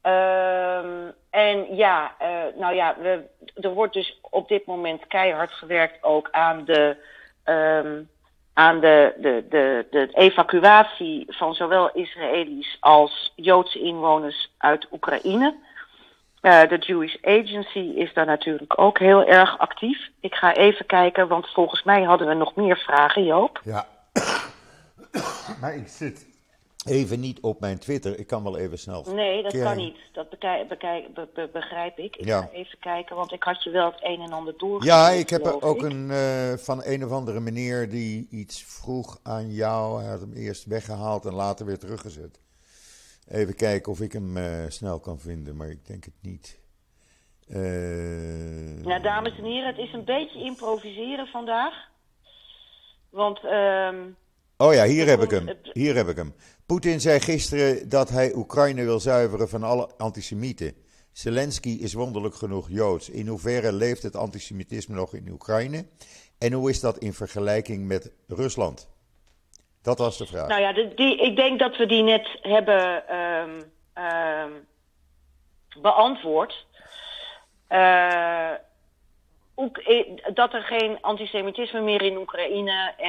Um, 0.06 1.12
en 1.30 1.76
ja, 1.76 2.14
uh, 2.22 2.60
nou 2.60 2.74
ja, 2.74 2.96
er 3.54 3.70
wordt 3.70 3.92
dus 3.92 4.20
op 4.22 4.48
dit 4.48 4.66
moment 4.66 5.06
keihard 5.06 5.52
gewerkt 5.52 6.02
ook 6.02 6.28
aan 6.30 6.64
de, 6.64 6.96
um, 7.44 8.08
aan 8.52 8.80
de, 8.80 9.14
de, 9.18 9.46
de, 9.50 9.86
de 9.90 10.08
evacuatie 10.12 11.24
van 11.28 11.54
zowel 11.54 11.90
Israëli's 11.92 12.76
als 12.80 13.32
Joodse 13.36 13.80
inwoners 13.80 14.50
uit 14.58 14.86
Oekraïne. 14.92 15.54
Uh, 16.42 16.68
de 16.68 16.78
Jewish 16.78 17.16
Agency 17.22 17.92
is 17.94 18.14
daar 18.14 18.26
natuurlijk 18.26 18.78
ook 18.80 18.98
heel 18.98 19.24
erg 19.24 19.58
actief. 19.58 20.08
Ik 20.20 20.34
ga 20.34 20.54
even 20.54 20.86
kijken, 20.86 21.28
want 21.28 21.52
volgens 21.52 21.82
mij 21.82 22.02
hadden 22.02 22.28
we 22.28 22.34
nog 22.34 22.54
meer 22.54 22.76
vragen, 22.76 23.24
Joop. 23.24 23.60
Ja, 23.64 23.86
maar 25.60 25.74
ik 25.74 25.88
zit 25.88 26.35
Even 26.86 27.20
niet 27.20 27.40
op 27.40 27.60
mijn 27.60 27.78
Twitter. 27.78 28.18
Ik 28.18 28.26
kan 28.26 28.42
wel 28.42 28.58
even 28.58 28.78
snel. 28.78 29.04
Nee, 29.14 29.42
dat 29.42 29.58
kan 29.58 29.76
niet. 29.76 29.96
Dat 30.12 30.30
bekijk, 30.30 30.68
bekijk, 30.68 31.14
be, 31.14 31.48
begrijp 31.52 31.98
ik. 31.98 32.16
Ik 32.16 32.28
ga 32.28 32.48
even 32.52 32.78
kijken, 32.78 33.16
want 33.16 33.32
ik 33.32 33.42
had 33.42 33.62
je 33.62 33.70
wel 33.70 33.90
het 33.90 34.04
een 34.04 34.20
en 34.20 34.32
ander 34.32 34.54
doorgegeven. 34.56 34.98
Ja, 34.98 35.08
ik 35.08 35.30
heb 35.30 35.46
er 35.46 35.62
ook 35.62 35.82
een 35.82 36.10
uh, 36.10 36.52
van 36.52 36.82
een 36.84 37.04
of 37.04 37.10
andere 37.10 37.40
meneer 37.40 37.88
die 37.88 38.28
iets 38.30 38.64
vroeg 38.64 39.18
aan 39.22 39.50
jou. 39.52 40.00
Hij 40.00 40.10
had 40.10 40.20
hem 40.20 40.32
eerst 40.32 40.64
weggehaald 40.64 41.24
en 41.24 41.34
later 41.34 41.66
weer 41.66 41.78
teruggezet. 41.78 42.40
Even 43.28 43.54
kijken 43.54 43.92
of 43.92 44.00
ik 44.00 44.12
hem 44.12 44.36
uh, 44.36 44.64
snel 44.68 45.00
kan 45.00 45.18
vinden, 45.18 45.56
maar 45.56 45.70
ik 45.70 45.86
denk 45.86 46.04
het 46.04 46.14
niet. 46.20 46.58
Uh... 47.48 48.84
Nou, 48.84 49.02
dames 49.02 49.38
en 49.38 49.44
heren, 49.44 49.66
het 49.66 49.78
is 49.78 49.92
een 49.92 50.04
beetje 50.04 50.44
improviseren 50.44 51.26
vandaag. 51.26 51.74
Want. 53.10 53.44
Uh, 53.44 53.88
oh 54.56 54.74
ja, 54.74 54.84
hier 54.84 55.06
heb 55.06 55.22
ik 55.22 55.30
hem. 55.30 55.48
Hier 55.72 55.94
heb 55.94 56.08
ik 56.08 56.16
hem. 56.16 56.34
Poetin 56.66 57.00
zei 57.00 57.20
gisteren 57.20 57.88
dat 57.88 58.08
hij 58.08 58.34
Oekraïne 58.34 58.84
wil 58.84 59.00
zuiveren 59.00 59.48
van 59.48 59.62
alle 59.62 59.88
antisemieten. 59.96 60.74
Zelensky 61.12 61.68
is 61.68 61.92
wonderlijk 61.92 62.34
genoeg 62.34 62.68
Joods. 62.70 63.10
In 63.10 63.26
hoeverre 63.26 63.72
leeft 63.72 64.02
het 64.02 64.16
antisemitisme 64.16 64.94
nog 64.94 65.14
in 65.14 65.28
Oekraïne? 65.30 65.86
En 66.38 66.52
hoe 66.52 66.70
is 66.70 66.80
dat 66.80 66.98
in 66.98 67.12
vergelijking 67.12 67.86
met 67.86 68.12
Rusland? 68.26 68.88
Dat 69.82 69.98
was 69.98 70.18
de 70.18 70.26
vraag. 70.26 70.48
Nou 70.48 70.60
ja, 70.60 70.72
die, 70.72 71.16
ik 71.16 71.36
denk 71.36 71.58
dat 71.58 71.76
we 71.76 71.86
die 71.86 72.02
net 72.02 72.38
hebben 72.42 73.14
um, 73.16 73.72
um, 74.04 74.66
beantwoord. 75.82 76.66
Uh, 77.70 78.50
dat 80.34 80.52
er 80.52 80.62
geen 80.62 80.98
antisemitisme 81.00 81.80
meer 81.80 82.02
in 82.02 82.16
Oekraïne 82.16 82.92
uh, 83.00 83.06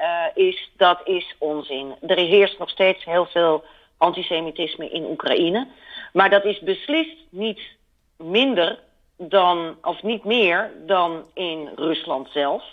uh, 0.00 0.46
is, 0.48 0.70
dat 0.76 1.00
is 1.04 1.34
onzin. 1.38 1.94
Er 2.06 2.16
heerst 2.16 2.58
nog 2.58 2.70
steeds 2.70 3.04
heel 3.04 3.26
veel 3.26 3.64
antisemitisme 3.96 4.90
in 4.90 5.04
Oekraïne. 5.04 5.68
Maar 6.12 6.30
dat 6.30 6.44
is 6.44 6.60
beslist 6.60 7.16
niet 7.30 7.60
minder 8.16 8.78
dan, 9.16 9.76
of 9.82 10.02
niet 10.02 10.24
meer 10.24 10.70
dan 10.86 11.24
in 11.34 11.70
Rusland 11.76 12.28
zelf. 12.30 12.64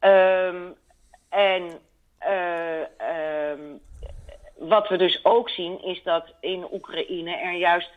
Um, 0.00 0.74
en 1.28 1.80
uh, 2.26 2.80
um, 3.50 3.80
wat 4.54 4.88
we 4.88 4.96
dus 4.96 5.24
ook 5.24 5.48
zien 5.48 5.82
is 5.82 6.02
dat 6.02 6.24
in 6.40 6.66
Oekraïne 6.72 7.36
er 7.36 7.52
juist 7.52 7.90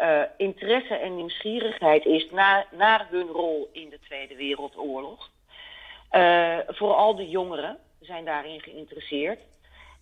uh, 0.00 0.22
interesse 0.36 0.94
en 0.94 1.16
nieuwsgierigheid 1.16 2.04
is 2.04 2.30
naar, 2.30 3.06
hun 3.10 3.26
rol 3.26 3.68
in 3.72 3.88
de 3.88 3.98
Tweede 4.00 4.36
Wereldoorlog. 4.36 5.30
Uh, 6.12 6.58
vooral 6.66 7.14
de 7.16 7.28
jongeren 7.28 7.78
zijn 8.00 8.24
daarin 8.24 8.60
geïnteresseerd. 8.60 9.40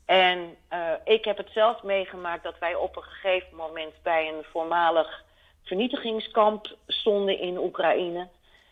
En 0.06 0.56
uh, 0.72 0.92
ik 1.04 1.24
heb 1.24 1.36
het 1.36 1.50
zelf 1.52 1.82
meegemaakt 1.82 2.42
dat 2.42 2.58
wij 2.58 2.74
op 2.74 2.96
een 2.96 3.02
gegeven 3.02 3.56
moment 3.56 3.94
bij 4.02 4.28
een 4.28 4.44
voormalig 4.50 5.24
vernietigingskamp 5.62 6.76
stonden 6.86 7.38
in 7.38 7.58
Oekraïne. 7.58 8.28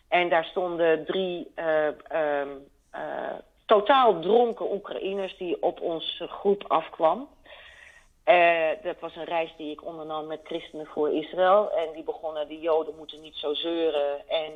En 0.07 0.29
daar 0.29 0.45
stonden 0.45 1.05
drie 1.05 1.51
um, 2.13 2.69
totaal 3.65 4.19
dronken 4.19 4.73
Oekraïners 4.73 5.37
die 5.37 5.61
op 5.61 5.81
onze 5.81 6.27
groep 6.27 6.63
afkwam. 6.67 7.27
Uh, 8.31 8.83
dat 8.83 8.99
was 8.99 9.15
een 9.15 9.23
reis 9.23 9.53
die 9.57 9.71
ik 9.71 9.85
ondernam 9.85 10.27
met 10.27 10.39
Christenen 10.43 10.85
voor 10.85 11.11
Israël. 11.11 11.71
En 11.71 11.93
die 11.93 12.03
begonnen, 12.03 12.47
de 12.47 12.59
Joden 12.59 12.95
moeten 12.97 13.21
niet 13.21 13.35
zo 13.35 13.53
zeuren. 13.53 14.29
En 14.29 14.53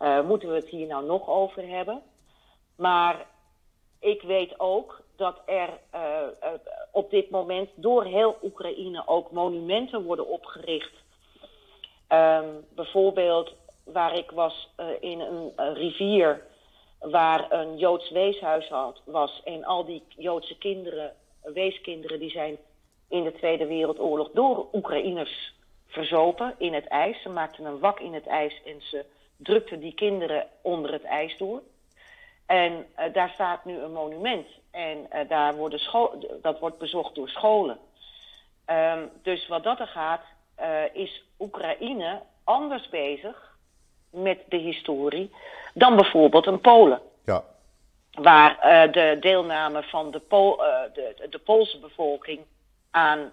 uh, 0.00 0.08
uh, 0.08 0.26
moeten 0.26 0.48
we 0.48 0.54
het 0.54 0.68
hier 0.68 0.86
nou 0.86 1.04
nog 1.04 1.28
over 1.28 1.68
hebben? 1.68 2.02
Maar 2.76 3.26
ik 4.00 4.22
weet 4.22 4.60
ook 4.60 5.00
dat 5.16 5.40
er 5.46 5.68
op 6.92 7.10
dit 7.10 7.30
moment 7.30 7.70
door 7.74 8.04
heel 8.04 8.36
Oekraïne 8.42 9.02
ook 9.06 9.30
monumenten 9.30 10.02
worden 10.02 10.26
opgericht. 10.26 10.92
Ehm, 12.06 12.48
bijvoorbeeld 12.74 13.54
waar 13.84 14.14
ik 14.14 14.30
was 14.30 14.70
in 15.00 15.20
een 15.20 15.74
rivier 15.74 16.46
waar 17.00 17.52
een 17.52 17.78
Joods 17.78 18.10
weeshuis 18.10 18.68
had, 18.68 19.00
was 19.04 19.40
en 19.44 19.64
al 19.64 19.84
die 19.84 20.02
Joodse 20.16 20.58
kinderen, 20.58 21.12
weeskinderen, 21.42 22.18
die 22.18 22.30
zijn 22.30 22.58
in 23.08 23.24
de 23.24 23.32
Tweede 23.32 23.66
Wereldoorlog 23.66 24.30
door 24.32 24.68
Oekraïners 24.72 25.54
verzopen 25.86 26.54
in 26.58 26.74
het 26.74 26.86
ijs. 26.86 27.22
Ze 27.22 27.28
maakten 27.28 27.64
een 27.64 27.78
wak 27.78 28.00
in 28.00 28.14
het 28.14 28.26
ijs 28.26 28.62
en 28.64 28.82
ze 28.82 29.04
drukten 29.36 29.80
die 29.80 29.94
kinderen 29.94 30.46
onder 30.62 30.92
het 30.92 31.04
ijs 31.04 31.36
door. 31.36 31.62
En 32.46 32.72
uh, 32.72 33.12
daar 33.12 33.30
staat 33.30 33.64
nu 33.64 33.78
een 33.78 33.92
monument. 33.92 34.46
En 34.70 35.06
uh, 35.12 35.28
daar 35.28 35.54
worden 35.56 35.80
dat 36.42 36.58
wordt 36.58 36.78
bezocht 36.78 37.14
door 37.14 37.28
scholen. 37.28 37.78
Um, 38.66 39.10
dus 39.22 39.46
wat 39.46 39.62
dat 39.62 39.80
er 39.80 39.86
gaat, 39.86 40.22
uh, 40.60 40.94
is 40.94 41.24
Oekraïne 41.38 42.22
anders 42.44 42.88
bezig 42.88 43.56
met 44.10 44.38
de 44.48 44.56
historie 44.56 45.30
dan 45.74 45.96
bijvoorbeeld 45.96 46.46
een 46.46 46.60
Polen. 46.60 47.00
Ja. 47.24 47.44
Waar 48.12 48.58
de 48.92 49.16
deelname 49.20 49.82
van 49.82 50.10
de, 50.10 50.18
Pol 50.18 50.56
de, 50.92 51.26
de 51.30 51.38
Poolse 51.38 51.78
bevolking 51.78 52.40
aan 52.98 53.32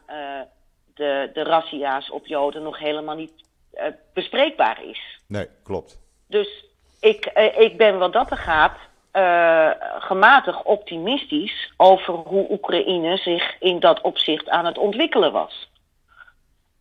de, 0.93 1.29
de 1.33 1.43
razzia's 1.43 2.11
op 2.11 2.27
Joden 2.27 2.63
nog 2.63 2.79
helemaal 2.79 3.15
niet 3.15 3.33
uh, 3.73 3.83
bespreekbaar 4.13 4.83
is. 4.83 5.19
Nee, 5.27 5.47
klopt. 5.63 5.99
Dus 6.27 6.65
ik, 6.99 7.31
uh, 7.37 7.59
ik 7.59 7.77
ben 7.77 7.97
wat 7.97 8.13
dat 8.13 8.31
er 8.31 8.37
gaat 8.37 8.77
uh, 9.13 9.71
gematigd 9.99 10.63
optimistisch 10.63 11.73
over 11.77 12.13
hoe 12.13 12.51
Oekraïne 12.51 13.17
zich 13.17 13.55
in 13.59 13.79
dat 13.79 14.01
opzicht 14.01 14.49
aan 14.49 14.65
het 14.65 14.77
ontwikkelen 14.77 15.31
was. 15.31 15.69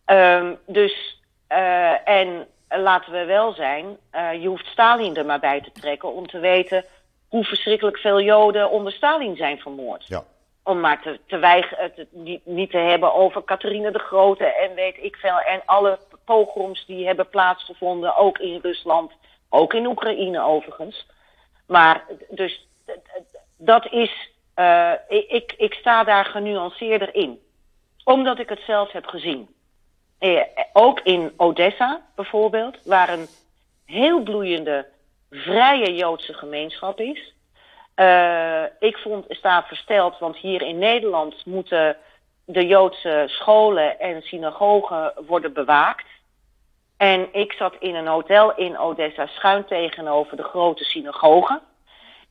Um, 0.05 0.57
dus, 0.67 1.21
en 2.03 2.47
laten 2.69 3.11
we 3.11 3.25
wel 3.25 3.53
zijn, 3.53 3.97
je 4.41 4.47
hoeft 4.47 4.65
Stalin 4.65 5.15
er 5.15 5.25
maar 5.25 5.39
bij 5.39 5.61
te 5.61 5.71
trekken 5.71 6.13
om 6.13 6.27
te 6.27 6.39
weten 6.39 6.85
hoe 7.29 7.43
verschrikkelijk 7.43 7.97
veel 7.97 8.21
Joden 8.21 8.69
onder 8.69 8.93
Stalin 8.93 9.35
zijn 9.35 9.59
vermoord. 9.59 10.07
Ja 10.07 10.23
om 10.65 10.79
maar 10.79 11.01
te, 11.01 11.19
te 11.27 11.39
te, 11.95 12.07
niet, 12.43 12.69
te 12.71 12.77
hebben 12.77 13.13
over 13.13 13.43
Catharine 13.43 13.91
de 13.91 13.99
Grote 13.99 14.45
en 14.45 14.73
weet 14.73 14.97
ik 14.99 15.15
veel. 15.15 15.39
En 15.39 15.61
alle 15.65 15.99
pogroms 16.25 16.85
die 16.85 17.05
hebben 17.05 17.29
plaatsgevonden, 17.29 18.15
ook 18.15 18.37
in 18.37 18.59
Rusland, 18.61 19.11
ook 19.49 19.73
in 19.73 19.85
Oekraïne 19.85 20.41
overigens. 20.41 21.07
Maar 21.67 22.03
dus 22.29 22.67
dat 23.57 23.91
is, 23.91 24.29
uh, 24.55 24.91
ik, 25.07 25.53
ik 25.57 25.73
sta 25.73 26.03
daar 26.03 26.25
genuanceerder 26.25 27.15
in. 27.15 27.39
Omdat 28.03 28.39
ik 28.39 28.49
het 28.49 28.61
zelf 28.65 28.91
heb 28.91 29.05
gezien. 29.05 29.49
Eh, 30.19 30.41
ook 30.73 30.99
in 30.99 31.33
Odessa 31.37 32.01
bijvoorbeeld, 32.15 32.77
waar 32.83 33.09
een 33.09 33.27
heel 33.85 34.23
bloeiende 34.23 34.87
vrije 35.29 35.95
Joodse 35.95 36.33
gemeenschap 36.33 36.99
is. 36.99 37.34
Uh, 37.95 38.63
ik 38.79 38.97
vond, 38.97 39.25
sta 39.29 39.63
versteld, 39.63 40.19
want 40.19 40.37
hier 40.37 40.61
in 40.61 40.77
Nederland 40.77 41.45
moeten 41.45 41.97
de 42.45 42.67
Joodse 42.67 43.23
scholen 43.27 43.99
en 43.99 44.21
synagogen 44.21 45.13
worden 45.27 45.53
bewaakt. 45.53 46.05
En 46.97 47.27
ik 47.31 47.51
zat 47.51 47.75
in 47.79 47.95
een 47.95 48.07
hotel 48.07 48.55
in 48.55 48.77
Odessa 48.77 49.25
schuin 49.25 49.65
tegenover 49.65 50.37
de 50.37 50.43
grote 50.43 50.83
synagoge. 50.83 51.61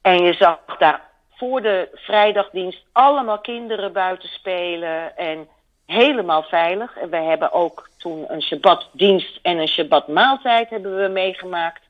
En 0.02 0.22
je 0.22 0.32
zag 0.32 0.58
daar 0.78 1.08
voor 1.30 1.62
de 1.62 1.88
vrijdagdienst 1.92 2.84
allemaal 2.92 3.38
kinderen 3.38 3.92
buiten 3.92 4.28
spelen 4.28 5.16
en 5.16 5.48
helemaal 5.86 6.42
veilig. 6.42 6.96
En 6.96 7.10
we 7.10 7.16
hebben 7.16 7.52
ook 7.52 7.88
toen 7.98 8.24
een 8.28 8.42
Shabbatdienst 8.42 9.38
en 9.42 9.58
een 9.58 9.68
Shabbatmaaltijd 9.68 10.70
hebben 10.70 11.02
we 11.02 11.08
meegemaakt. 11.08 11.82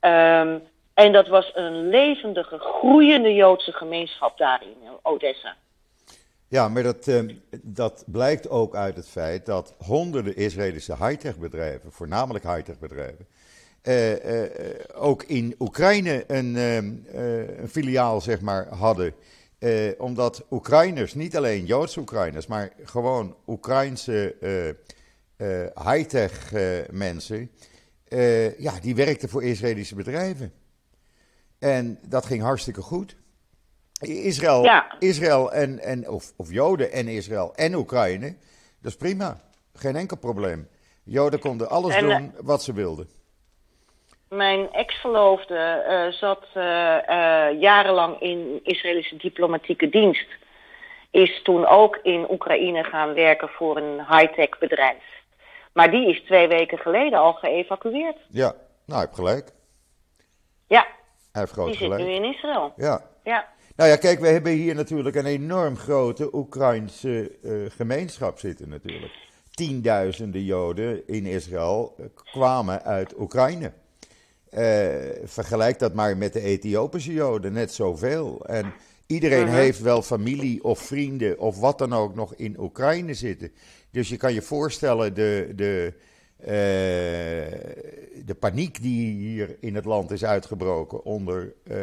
Um, 0.00 0.68
en 1.04 1.12
dat 1.12 1.28
was 1.28 1.50
een 1.54 1.88
levendige, 1.88 2.58
groeiende 2.58 3.34
Joodse 3.34 3.72
gemeenschap 3.72 4.38
daar 4.38 4.62
in 4.62 4.88
Odessa. 5.02 5.56
Ja, 6.48 6.68
maar 6.68 6.82
dat, 6.82 7.06
uh, 7.06 7.34
dat 7.62 8.04
blijkt 8.06 8.48
ook 8.48 8.74
uit 8.74 8.96
het 8.96 9.08
feit 9.08 9.46
dat 9.46 9.74
honderden 9.78 10.36
Israëlische 10.36 10.96
high-tech 10.96 11.38
bedrijven, 11.38 11.92
voornamelijk 11.92 12.44
high-tech 12.44 12.78
bedrijven, 12.78 13.26
uh, 13.82 14.10
uh, 14.12 14.50
ook 14.94 15.22
in 15.22 15.54
Oekraïne 15.58 16.24
een, 16.26 16.56
een, 16.56 17.68
filiaal 17.68 18.20
zeg 18.20 18.40
maar, 18.40 18.68
hadden. 18.68 19.14
omdat 19.98 20.44
Oekraïners, 20.50 21.14
niet 21.14 21.36
alleen 21.36 21.64
Joodse 21.64 22.00
Oekraïners, 22.00 22.46
maar 22.46 22.72
gewoon 22.84 23.36
Oekraïnse 23.46 24.34
high-tech 25.84 26.52
mensen, 26.90 27.50
ja, 28.58 28.72
die 28.80 28.94
werkten 28.94 29.28
voor 29.28 29.44
Israëlische 29.44 29.94
bedrijven. 29.94 30.59
En 31.60 31.98
dat 32.08 32.26
ging 32.26 32.42
hartstikke 32.42 32.82
goed. 32.82 33.16
Israël, 34.00 34.62
ja. 34.62 34.94
Israël 34.98 35.52
en, 35.52 35.78
en, 35.78 36.08
of, 36.08 36.32
of 36.36 36.52
Joden 36.52 36.92
en 36.92 37.08
Israël 37.08 37.52
en 37.54 37.74
Oekraïne, 37.74 38.36
dat 38.82 38.90
is 38.92 38.96
prima. 38.96 39.40
Geen 39.74 39.96
enkel 39.96 40.16
probleem. 40.16 40.68
Joden 41.04 41.40
konden 41.40 41.68
alles 41.68 41.98
doen 41.98 42.10
eh, 42.10 42.40
wat 42.42 42.62
ze 42.62 42.72
wilden. 42.72 43.08
Mijn 44.28 44.72
ex-verloofde 44.72 45.84
uh, 45.88 46.12
zat 46.12 46.46
uh, 46.56 46.62
uh, 46.62 47.60
jarenlang 47.60 48.20
in 48.20 48.60
Israëlische 48.62 49.16
diplomatieke 49.16 49.88
dienst. 49.88 50.28
Is 51.10 51.42
toen 51.42 51.66
ook 51.66 51.98
in 52.02 52.30
Oekraïne 52.30 52.84
gaan 52.84 53.14
werken 53.14 53.48
voor 53.48 53.76
een 53.76 54.06
high-tech 54.08 54.58
bedrijf. 54.58 55.02
Maar 55.72 55.90
die 55.90 56.08
is 56.08 56.22
twee 56.22 56.48
weken 56.48 56.78
geleden 56.78 57.18
al 57.18 57.32
geëvacueerd. 57.32 58.16
Ja, 58.28 58.54
nou, 58.86 59.00
ik 59.00 59.06
heb 59.06 59.14
gelijk. 59.14 59.52
Ja, 60.66 60.86
hij 61.32 61.40
heeft 61.40 61.52
groot 61.52 61.66
Die 61.66 61.76
zit 61.76 61.98
nu 61.98 62.12
in 62.12 62.24
Israël. 62.24 62.72
Ja. 62.76 63.04
ja. 63.24 63.48
Nou 63.76 63.90
ja, 63.90 63.96
kijk, 63.96 64.20
we 64.20 64.28
hebben 64.28 64.52
hier 64.52 64.74
natuurlijk 64.74 65.16
een 65.16 65.26
enorm 65.26 65.76
grote 65.76 66.34
Oekraïnse 66.34 67.32
uh, 67.42 67.70
gemeenschap 67.70 68.38
zitten 68.38 68.68
natuurlijk. 68.68 69.12
Tienduizenden 69.50 70.44
Joden 70.44 71.08
in 71.08 71.26
Israël 71.26 71.94
eh, 71.98 72.04
kwamen 72.14 72.82
uit 72.82 73.18
Oekraïne. 73.18 73.72
Uh, 74.50 74.62
vergelijk 75.24 75.78
dat 75.78 75.94
maar 75.94 76.16
met 76.16 76.32
de 76.32 76.40
Ethiopische 76.40 77.12
Joden, 77.12 77.52
net 77.52 77.72
zoveel. 77.72 78.46
En 78.46 78.72
iedereen 79.06 79.44
uh-huh. 79.44 79.54
heeft 79.54 79.80
wel 79.80 80.02
familie 80.02 80.64
of 80.64 80.78
vrienden 80.78 81.38
of 81.38 81.60
wat 81.60 81.78
dan 81.78 81.92
ook 81.92 82.14
nog 82.14 82.34
in 82.34 82.60
Oekraïne 82.60 83.14
zitten. 83.14 83.52
Dus 83.90 84.08
je 84.08 84.16
kan 84.16 84.34
je 84.34 84.42
voorstellen, 84.42 85.14
de, 85.14 85.52
de, 85.56 85.94
de 88.24 88.36
paniek 88.40 88.82
die 88.82 89.12
hier 89.12 89.56
in 89.60 89.74
het 89.74 89.84
land 89.84 90.10
is 90.10 90.24
uitgebroken 90.24 91.04
onder 91.04 91.52
uh, 91.64 91.76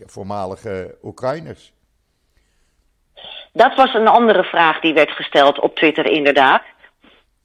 voormalige 0.00 0.96
Oekraïners. 1.02 1.72
Dat 3.52 3.74
was 3.74 3.94
een 3.94 4.08
andere 4.08 4.44
vraag 4.44 4.80
die 4.80 4.94
werd 4.94 5.10
gesteld 5.10 5.60
op 5.60 5.76
Twitter, 5.76 6.06
inderdaad. 6.06 6.62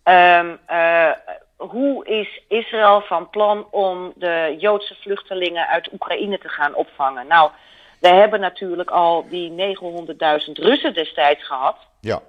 Um, 0.04 0.60
uh, 0.70 1.12
hoe 1.58 2.06
is 2.06 2.42
Israël 2.48 3.02
van 3.02 3.30
plan 3.30 3.68
om 3.72 4.14
de 4.16 4.56
Joodse 4.60 4.96
vluchtelingen 5.02 5.68
uit 5.68 5.94
Oekraïne 5.94 6.38
te 6.38 6.50
gaan 6.50 6.76
opvangen? 6.76 7.28
Nou, 7.28 7.52
we 8.00 8.08
hebben 8.08 8.40
natuurlijk 8.40 8.90
al 8.90 9.26
die 9.30 9.76
900.000 9.78 10.52
Russen 10.54 10.94
destijds 10.94 11.46
gehad. 11.46 11.78
Ja. 12.02 12.22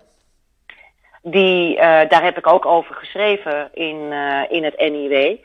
Die, 1.23 1.75
uh, 1.75 1.81
daar 1.81 2.23
heb 2.23 2.39
ik 2.39 2.47
ook 2.47 2.67
over 2.67 2.95
geschreven 2.95 3.69
in, 3.73 3.97
uh, 3.97 4.43
in 4.49 4.65
het 4.65 4.79
NIW. 4.79 5.37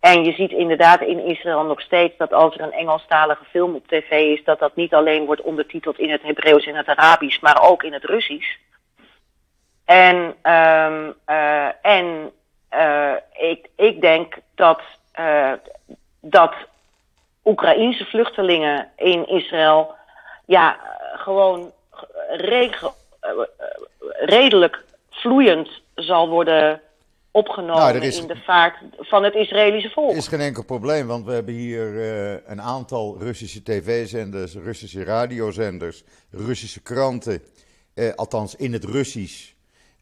En 0.00 0.24
je 0.24 0.32
ziet 0.32 0.50
inderdaad 0.50 1.00
in 1.00 1.24
Israël 1.24 1.62
nog 1.62 1.80
steeds 1.80 2.16
dat 2.16 2.32
als 2.32 2.54
er 2.54 2.60
een 2.60 2.72
Engelstalige 2.72 3.44
film 3.44 3.74
op 3.74 3.88
tv 3.88 4.10
is, 4.10 4.44
dat 4.44 4.58
dat 4.58 4.76
niet 4.76 4.94
alleen 4.94 5.24
wordt 5.24 5.40
ondertiteld 5.40 5.98
in 5.98 6.10
het 6.10 6.22
Hebreeuws 6.22 6.66
en 6.66 6.74
het 6.74 6.86
Arabisch, 6.86 7.40
maar 7.40 7.62
ook 7.62 7.82
in 7.82 7.92
het 7.92 8.04
Russisch. 8.04 8.56
En, 9.84 10.16
um, 10.52 11.14
uh, 11.26 11.68
en 11.82 12.32
ik, 13.32 13.68
ik 13.76 14.00
denk 14.00 14.34
dat, 14.54 14.80
dat 16.20 16.54
Oekraïense 17.44 18.04
vluchtelingen 18.04 18.88
in 18.96 19.28
Israël 19.28 19.94
ja, 20.46 20.78
gewoon 21.14 21.72
redelijk 24.20 24.84
vloeiend 25.24 25.82
zal 25.94 26.28
worden 26.28 26.80
opgenomen 27.30 27.94
nou, 27.94 27.98
is, 27.98 28.20
in 28.20 28.26
de 28.26 28.36
vaart 28.36 28.76
van 28.98 29.24
het 29.24 29.34
Israëlische 29.34 29.90
volk. 29.90 30.10
Er 30.10 30.16
is 30.16 30.28
geen 30.28 30.40
enkel 30.40 30.64
probleem, 30.64 31.06
want 31.06 31.24
we 31.24 31.32
hebben 31.32 31.54
hier 31.54 31.92
uh, 31.92 32.30
een 32.46 32.60
aantal 32.60 33.16
Russische 33.18 33.62
tv-zenders, 33.62 34.54
Russische 34.54 35.04
radiozenders, 35.04 36.04
Russische 36.30 36.82
kranten, 36.82 37.42
uh, 37.94 38.12
althans 38.14 38.54
in 38.54 38.72
het 38.72 38.84
Russisch. 38.84 39.52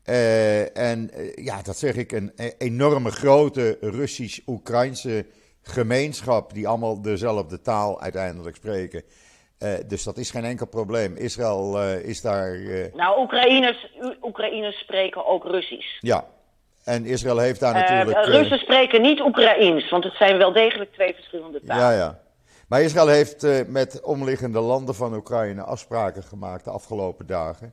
Uh, 0.07 0.77
en 0.77 1.11
ja, 1.35 1.63
dat 1.63 1.79
zeg 1.79 1.95
ik, 1.95 2.13
een 2.13 2.33
enorme 2.59 3.11
grote 3.11 3.79
Russisch-Oekraïnse 3.81 5.27
gemeenschap 5.63 6.55
die 6.55 6.69
allemaal 6.69 7.03
dezelfde 7.03 7.61
taal 7.61 8.01
uiteindelijk 8.01 8.57
spreken. 8.57 9.03
Dus 9.87 10.03
dat 10.03 10.16
is 10.16 10.31
geen 10.31 10.44
enkel 10.44 10.66
probleem. 10.66 11.16
Israël 11.16 11.83
is 11.92 12.20
daar. 12.20 12.59
Nou, 12.94 13.20
Oekraïners, 13.20 13.92
Oekraïners 14.22 14.79
spreken 14.79 15.27
ook 15.27 15.44
Russisch. 15.44 15.98
Ja, 16.01 16.27
en 16.85 17.05
Israël 17.05 17.38
heeft 17.38 17.61
daar 17.61 17.75
natuurlijk. 17.75 18.27
Russen 18.27 18.59
spreken 18.59 19.03
niet 19.03 19.20
Oekraïens, 19.20 19.90
want 19.90 20.05
het 20.05 20.14
zijn 20.14 20.38
wel 20.38 20.53
degelijk 20.53 20.92
twee 20.92 21.14
verschillende 21.14 21.61
talen. 21.66 21.85
Ja, 21.85 21.92
ja. 21.92 22.20
Maar 22.68 22.83
Israël 22.83 23.09
heeft 23.09 23.46
met 23.68 24.01
omliggende 24.01 24.61
landen 24.61 24.94
van 24.94 25.14
Oekraïne 25.14 25.62
afspraken 25.62 26.22
gemaakt 26.22 26.64
de 26.64 26.70
afgelopen 26.70 27.27
dagen. 27.27 27.72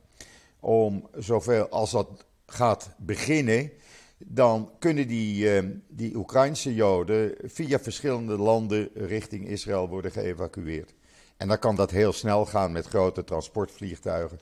Om 0.60 1.08
zoveel 1.14 1.68
als 1.68 1.90
dat 1.90 2.26
gaat 2.46 2.94
beginnen, 2.98 3.70
dan 4.18 4.70
kunnen 4.78 5.08
die, 5.08 5.48
die 5.88 6.16
Oekraïnse 6.16 6.74
Joden 6.74 7.34
via 7.44 7.78
verschillende 7.78 8.36
landen 8.36 8.88
richting 8.94 9.48
Israël 9.48 9.88
worden 9.88 10.10
geëvacueerd. 10.10 10.94
En 11.40 11.48
dan 11.48 11.58
kan 11.58 11.76
dat 11.76 11.90
heel 11.90 12.12
snel 12.12 12.46
gaan 12.46 12.72
met 12.72 12.86
grote 12.86 13.24
transportvliegtuigen. 13.24 14.40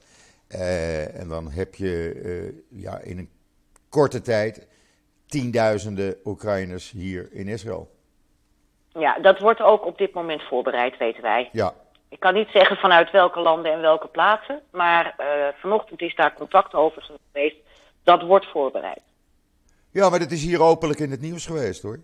Uh, 0.48 1.20
en 1.20 1.28
dan 1.28 1.50
heb 1.50 1.74
je 1.74 2.14
uh, 2.14 2.82
ja, 2.82 2.98
in 2.98 3.18
een 3.18 3.30
korte 3.88 4.20
tijd 4.20 4.66
tienduizenden 5.26 6.16
Oekraïners 6.24 6.90
hier 6.90 7.28
in 7.32 7.48
Israël. 7.48 7.90
Ja, 8.88 9.18
dat 9.18 9.38
wordt 9.38 9.60
ook 9.60 9.86
op 9.86 9.98
dit 9.98 10.14
moment 10.14 10.42
voorbereid, 10.42 10.96
weten 10.98 11.22
wij. 11.22 11.48
Ja. 11.52 11.74
Ik 12.08 12.20
kan 12.20 12.34
niet 12.34 12.48
zeggen 12.48 12.76
vanuit 12.76 13.10
welke 13.10 13.40
landen 13.40 13.72
en 13.72 13.80
welke 13.80 14.08
plaatsen, 14.08 14.62
maar 14.70 15.14
vanochtend 15.60 16.00
is 16.00 16.14
daar 16.14 16.34
contact 16.34 16.74
over 16.74 17.02
geweest. 17.32 17.56
Dat 18.02 18.22
wordt 18.22 18.46
voorbereid. 18.46 19.02
Ja, 19.90 20.08
maar 20.10 20.18
dat 20.18 20.30
is 20.30 20.42
hier 20.42 20.62
openlijk 20.62 21.00
in 21.00 21.10
het 21.10 21.20
nieuws 21.20 21.46
geweest 21.46 21.82
hoor. 21.82 21.98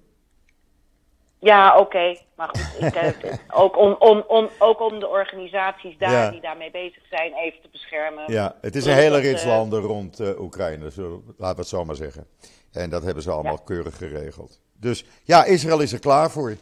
Ja, 1.45 1.79
oké. 1.79 2.17
Maar 2.37 2.49
goed, 2.49 2.87
ik, 2.87 2.95
uh, 3.25 3.33
ook, 3.63 3.79
om, 3.79 3.97
om, 3.99 4.25
om, 4.27 4.49
ook 4.59 4.81
om 4.81 5.01
de 5.01 5.09
organisaties 5.09 5.99
daar 5.99 6.31
die 6.31 6.41
daarmee 6.41 6.71
bezig 6.71 7.03
zijn 7.11 7.33
even 7.33 7.61
te 7.61 7.69
beschermen. 7.73 8.33
Ja, 8.33 8.57
het 8.61 8.77
is 8.77 8.87
een 8.87 8.95
hele 8.95 9.19
rits 9.19 9.43
uh, 9.43 9.49
landen 9.49 9.81
rond 9.81 10.21
uh, 10.21 10.41
Oekraïne, 10.41 10.91
zo, 10.91 11.23
laten 11.39 11.55
we 11.55 11.61
het 11.61 11.69
zo 11.71 11.85
maar 11.85 11.95
zeggen. 11.95 12.27
En 12.73 12.91
dat 12.91 13.03
hebben 13.03 13.23
ze 13.23 13.31
allemaal 13.31 13.53
ja. 13.53 13.65
keurig 13.65 13.97
geregeld. 13.97 14.61
Dus 14.81 15.05
ja, 15.25 15.45
Israël 15.45 15.81
is 15.81 15.93
er 15.93 15.99
klaar 15.99 16.31
voor. 16.31 16.57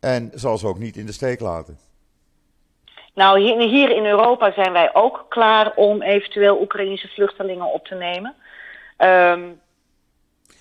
En 0.00 0.30
zal 0.34 0.58
ze 0.58 0.66
ook 0.66 0.78
niet 0.78 0.96
in 0.96 1.06
de 1.06 1.12
steek 1.12 1.40
laten. 1.40 1.78
Nou, 3.14 3.40
hier, 3.40 3.60
hier 3.60 3.90
in 3.96 4.06
Europa 4.06 4.52
zijn 4.52 4.72
wij 4.72 4.94
ook 4.94 5.26
klaar 5.28 5.72
om 5.74 6.02
eventueel 6.02 6.60
Oekraïnse 6.60 7.08
vluchtelingen 7.08 7.72
op 7.72 7.86
te 7.86 7.94
nemen. 7.94 8.34
Um, 8.98 9.60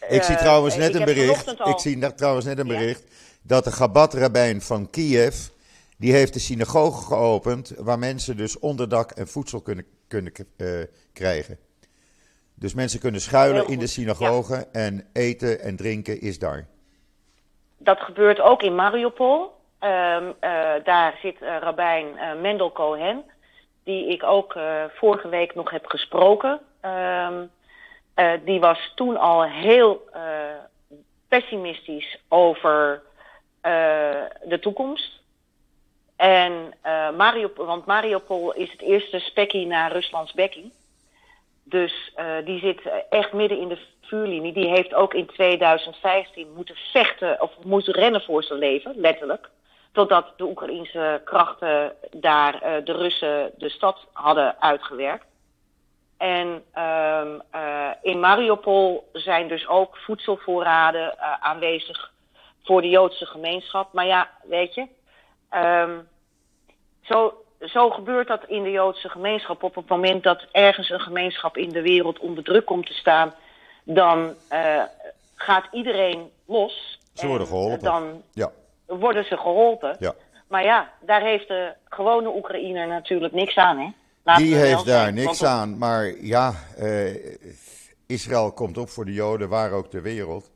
ik 0.10 0.24
zie 0.24 0.36
trouwens 0.36 0.76
net 0.76 0.96
een 0.96 1.06
bericht. 1.06 1.56
Ik 1.64 1.80
zie 1.80 2.14
trouwens 2.14 2.46
net 2.46 2.60
een 2.60 2.68
bericht 2.68 3.04
dat 3.48 3.64
de 3.64 3.72
Gabat-rabbijn 3.72 4.62
van 4.62 4.90
Kiev. 4.90 5.36
Die 5.98 6.14
heeft 6.14 6.34
de 6.34 6.40
synagoge 6.40 7.06
geopend. 7.06 7.74
Waar 7.78 8.00
mensen 8.00 8.38
dus 8.38 8.60
onderdak 8.60 9.12
en 9.12 9.28
voedsel 9.28 9.62
kunnen, 9.62 9.86
kunnen 10.08 10.34
uh, 10.58 10.84
krijgen. 11.14 11.58
Dus 12.54 12.74
mensen 12.74 13.00
kunnen 13.00 13.22
schuilen 13.22 13.68
in 13.68 13.80
de 13.80 13.88
synagoge. 13.88 14.56
Ja. 14.56 14.66
En 14.72 15.08
eten 15.14 15.60
en 15.60 15.76
drinken 15.76 16.22
is 16.22 16.40
daar. 16.40 16.68
Dat 17.78 18.00
gebeurt 18.00 18.40
ook 18.40 18.62
in 18.62 18.76
Mariupol. 18.76 19.56
Um, 19.80 20.28
uh, 20.28 20.34
daar 20.84 21.18
zit 21.22 21.42
uh, 21.42 21.58
rabbijn 21.60 22.06
Mendel 22.42 22.72
Cohen. 22.72 23.24
Die 23.84 24.08
ik 24.08 24.24
ook 24.24 24.56
vorige 24.96 25.30
week 25.30 25.56
nog 25.56 25.70
heb 25.72 25.86
gesproken. 25.86 26.60
Um, 26.82 27.50
uh, 28.16 28.32
die 28.46 28.60
was 28.60 28.92
toen 28.96 29.18
al 29.18 29.44
heel 29.44 30.10
pessimistisch 31.28 32.20
over 32.28 33.02
de 34.44 34.58
toekomst. 34.62 35.22
En 36.16 36.74
Mariupol, 37.18 37.66
want 37.66 37.86
Mariupol 37.86 38.54
is 38.54 38.72
het 38.72 38.82
eerste 38.82 39.20
spekkie 39.20 39.66
naar 39.66 39.92
Ruslands 39.92 40.34
bekking. 40.34 40.72
Dus 41.64 42.14
die 42.46 42.60
zit 42.60 42.82
echt 43.10 43.34
midden 43.34 43.60
in 43.60 43.68
de 43.68 43.78
vuurlinie. 44.02 44.54
Die 44.54 44.68
heeft 44.68 44.94
ook 44.94 45.14
in 45.14 45.26
2015 45.26 46.54
moeten 46.56 46.76
vechten 46.76 47.42
of 47.42 47.52
moeten 47.64 47.94
rennen 47.94 48.22
voor 48.22 48.44
zijn 48.44 48.60
leven, 48.60 48.94
letterlijk. 48.96 49.50
Totdat 49.92 50.34
de 50.38 50.44
Oekraïnse 50.44 51.22
krachten 51.24 51.94
daar 52.12 52.84
de 52.84 52.94
Russen 52.94 53.52
de 53.58 53.70
stad 53.70 54.08
hadden 54.14 54.62
uitgewerkt. 54.62 55.26
En 56.18 56.64
uh, 56.76 57.90
in 58.02 58.20
Mariupol 58.20 59.10
zijn 59.14 59.48
dus 59.48 59.68
ook 59.68 59.98
voedselvoorraden 59.98 61.16
uh, 61.18 61.34
aanwezig 61.40 62.12
voor 62.68 62.82
de 62.82 62.90
Joodse 62.90 63.26
gemeenschap. 63.26 63.94
Maar 63.94 64.06
ja, 64.06 64.30
weet 64.44 64.74
je, 64.74 64.88
um, 65.56 66.08
zo, 67.02 67.44
zo 67.60 67.90
gebeurt 67.90 68.28
dat 68.28 68.44
in 68.48 68.64
de 68.64 68.72
Joodse 68.72 69.10
gemeenschap. 69.10 69.64
Op 69.64 69.76
het 69.76 69.88
moment 69.88 70.24
dat 70.24 70.46
ergens 70.52 70.90
een 70.90 71.00
gemeenschap 71.00 71.58
in 71.58 71.70
de 71.70 71.82
wereld 71.82 72.20
onder 72.20 72.44
druk 72.44 72.66
komt 72.66 72.86
te 72.86 72.94
staan, 72.94 73.34
dan 73.84 74.34
uh, 74.52 74.84
gaat 75.36 75.66
iedereen 75.72 76.32
los. 76.46 77.00
Ze 77.14 77.28
worden 77.28 77.48
geholpen. 77.48 77.80
Dan 77.80 78.24
ja. 78.34 78.52
worden 78.86 79.26
ze 79.26 79.38
geholpen. 79.38 79.96
Ja. 80.00 80.14
Maar 80.48 80.64
ja, 80.64 80.92
daar 81.02 81.22
heeft 81.22 81.48
de 81.48 81.74
gewone 81.86 82.36
Oekraïner 82.36 82.88
natuurlijk 82.88 83.34
niks 83.34 83.58
aan, 83.58 83.78
hè? 83.80 83.90
Die 84.36 84.56
heeft 84.56 84.86
daar 84.86 85.14
niks 85.14 85.44
aan. 85.44 85.78
Maar 85.78 86.14
ja, 86.22 86.54
uh, 86.80 87.16
Israël 88.08 88.52
komt 88.52 88.78
op 88.78 88.90
voor 88.90 89.06
de 89.06 89.14
Joden, 89.14 89.50
waar 89.50 89.72
ook 89.72 89.88
ter 89.88 90.02
wereld. 90.02 90.52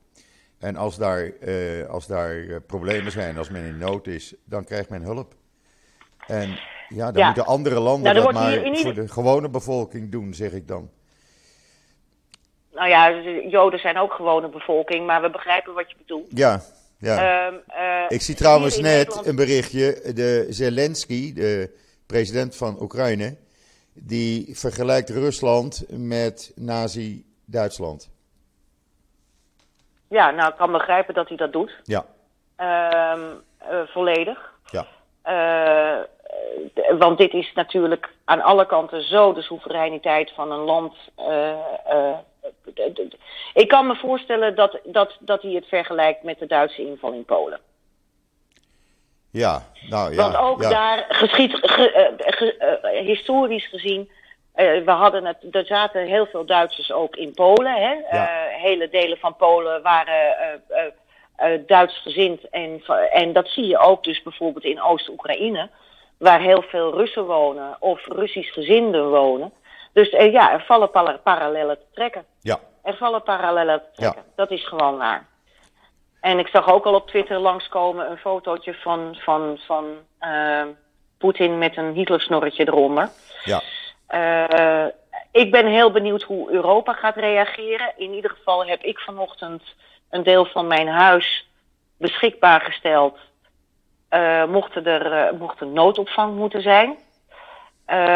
En 0.62 0.76
als 0.76 0.98
daar, 0.98 1.32
uh, 1.40 1.90
als 1.90 2.08
daar 2.08 2.36
uh, 2.36 2.56
problemen 2.68 3.12
zijn, 3.12 3.38
als 3.38 3.50
men 3.50 3.66
in 3.66 3.78
nood 3.78 4.08
is, 4.08 4.34
dan 4.46 4.64
krijgt 4.64 4.90
men 4.90 5.02
hulp. 5.02 5.34
En 6.28 6.60
ja, 6.90 7.12
dan 7.12 7.22
ja. 7.22 7.26
moeten 7.26 7.46
andere 7.46 7.80
landen 7.80 8.14
nou, 8.14 8.26
dat 8.26 8.34
maar 8.34 8.66
ieder... 8.66 8.82
voor 8.82 8.94
de 8.94 9.08
gewone 9.08 9.50
bevolking 9.50 10.12
doen, 10.12 10.34
zeg 10.34 10.52
ik 10.52 10.68
dan. 10.68 10.90
Nou 12.74 12.90
ja, 12.90 13.10
de 13.10 13.48
Joden 13.50 13.80
zijn 13.80 13.98
ook 13.98 14.14
gewone 14.14 14.50
bevolking, 14.50 15.06
maar 15.06 15.22
we 15.22 15.30
begrijpen 15.30 15.74
wat 15.74 15.90
je 15.90 15.96
bedoelt. 15.98 16.28
Ja, 16.30 16.62
ja. 16.98 17.48
Um, 17.48 17.62
ik 18.08 18.22
zie 18.22 18.36
trouwens 18.36 18.78
net 18.78 18.84
Nederland... 18.84 19.26
een 19.26 19.36
berichtje. 19.36 20.14
De 20.14 20.46
Zelensky, 20.50 21.34
de 21.34 21.76
president 22.06 22.56
van 22.56 22.82
Oekraïne, 22.82 23.36
die 23.94 24.58
vergelijkt 24.58 25.10
Rusland 25.10 25.86
met 25.90 26.52
Nazi-Duitsland. 26.56 28.10
Ja, 30.12 30.32
nou, 30.32 30.50
ik 30.50 30.58
kan 30.58 30.72
begrijpen 30.72 31.14
dat 31.14 31.28
hij 31.28 31.38
dat 31.38 31.54
doet. 31.54 31.72
Ja. 31.84 32.06
Uh, 32.60 33.14
volledig. 33.86 34.52
Ja. 34.66 34.86
Uh, 35.26 36.04
want 37.00 37.18
dit 37.18 37.34
is 37.34 37.52
natuurlijk 37.54 38.10
aan 38.26 38.42
alle 38.42 38.66
kanten 38.66 39.04
zo 39.04 39.34
de 39.34 39.42
soevereiniteit 39.42 40.32
van 40.32 40.52
een 40.52 40.60
land. 40.60 40.96
Uh, 41.20 42.18
ik 43.54 43.68
kan 43.68 43.88
me 43.88 43.96
voorstellen 43.96 44.56
dat, 44.56 44.80
dat, 44.84 45.18
dat 45.20 45.42
hij 45.42 45.52
het 45.52 45.66
vergelijkt 45.66 46.24
met 46.24 46.40
de 46.40 46.48
Duitse 46.48 46.86
inval 46.86 47.14
in 47.14 47.26
Polen. 47.26 47.60
Ja, 49.30 49.64
nou 49.90 50.12
ja. 50.12 50.16
Want 50.16 50.36
ook 50.36 50.62
ja. 50.62 50.70
daar 50.70 51.06
geschied, 51.10 51.58
ge, 51.62 52.14
ge, 52.18 53.02
historisch 53.06 53.68
gezien, 53.68 54.10
uh, 54.56 54.86
we 54.86 54.92
hadden 54.92 55.26
het, 55.26 55.38
er 55.52 55.66
zaten 55.66 56.06
heel 56.06 56.26
veel 56.26 56.46
Duitsers 56.46 56.92
ook 56.92 57.16
in 57.16 57.34
Polen. 57.34 57.74
Hè? 57.74 58.18
Ja. 58.18 58.30
hele 58.50 58.90
delen 58.90 59.18
van 59.18 59.36
Polen 59.36 59.82
waren 59.82 60.62
Duits 61.66 62.02
gezind. 62.02 62.50
En, 62.50 62.84
en 63.12 63.34
dat 63.34 63.48
zie 63.48 63.68
je 63.68 63.78
ook 63.78 64.04
dus 64.04 64.22
bijvoorbeeld 64.22 64.66
in 64.66 64.82
Oost-Oekraïne, 64.82 65.70
waar 66.18 66.40
heel 66.40 66.62
veel 66.62 66.94
Russen 66.94 67.26
wonen 67.26 67.76
of 67.80 68.06
Russisch 68.08 68.54
gezinden 68.54 69.10
wonen. 69.10 69.54
Dus 69.94 70.10
ja, 70.10 70.52
er 70.52 70.64
vallen 70.64 70.92
par 70.92 71.18
parallellen 71.18 71.78
te 71.78 71.86
trekken. 71.94 72.26
Ja. 72.42 72.60
Er 72.84 72.98
vallen 72.98 73.24
parallellen 73.24 73.80
te 73.80 73.90
trekken. 73.94 74.22
Ja. 74.26 74.32
Dat 74.36 74.52
is 74.52 74.68
gewoon 74.68 74.98
waar. 74.98 75.26
En 76.22 76.40
ik 76.40 76.48
zag 76.48 76.72
ook 76.72 76.86
al 76.86 76.94
op 76.94 77.08
Twitter 77.08 77.40
langskomen 77.40 78.12
een 78.12 78.18
fotootje 78.18 78.74
van, 78.74 79.18
van, 79.20 79.60
van 79.66 79.86
Poetin 81.18 81.58
met 81.58 81.78
een 81.78 81.94
Hitlersnorretje 81.94 82.68
eronder. 82.68 83.10
Ja. 83.44 83.62
Uh, 84.14 84.86
ik 85.32 85.52
ben 85.52 85.66
heel 85.66 85.92
benieuwd 85.92 86.24
hoe 86.24 86.52
Europa 86.52 86.94
gaat 86.94 87.16
reageren. 87.16 87.94
In 87.98 88.14
ieder 88.14 88.32
geval 88.32 88.66
heb 88.66 88.84
ik 88.84 89.00
vanochtend 89.00 89.64
een 90.10 90.24
deel 90.24 90.46
van 90.46 90.68
mijn 90.68 90.88
huis 90.88 91.50
beschikbaar 91.98 92.62
gesteld. 92.62 93.18
Uh, 94.10 94.46
mochten 94.46 94.86
er 94.86 95.36
mocht 95.36 95.60
er 95.60 95.68
noodopvang 95.68 96.36
moeten 96.36 96.62
zijn. 96.62 96.98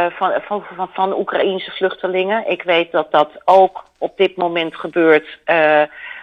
van, 0.10 0.42
van, 0.42 0.64
van, 0.76 0.90
van 0.94 1.18
Oekraïnse 1.18 1.72
vluchtelingen. 1.72 2.50
Ik 2.50 2.64
weet 2.64 2.92
dat 2.92 3.12
dat 3.12 3.30
ook 3.46 3.84
op 3.98 4.18
dit 4.18 4.36
moment 4.36 4.76
gebeurt 4.76 5.40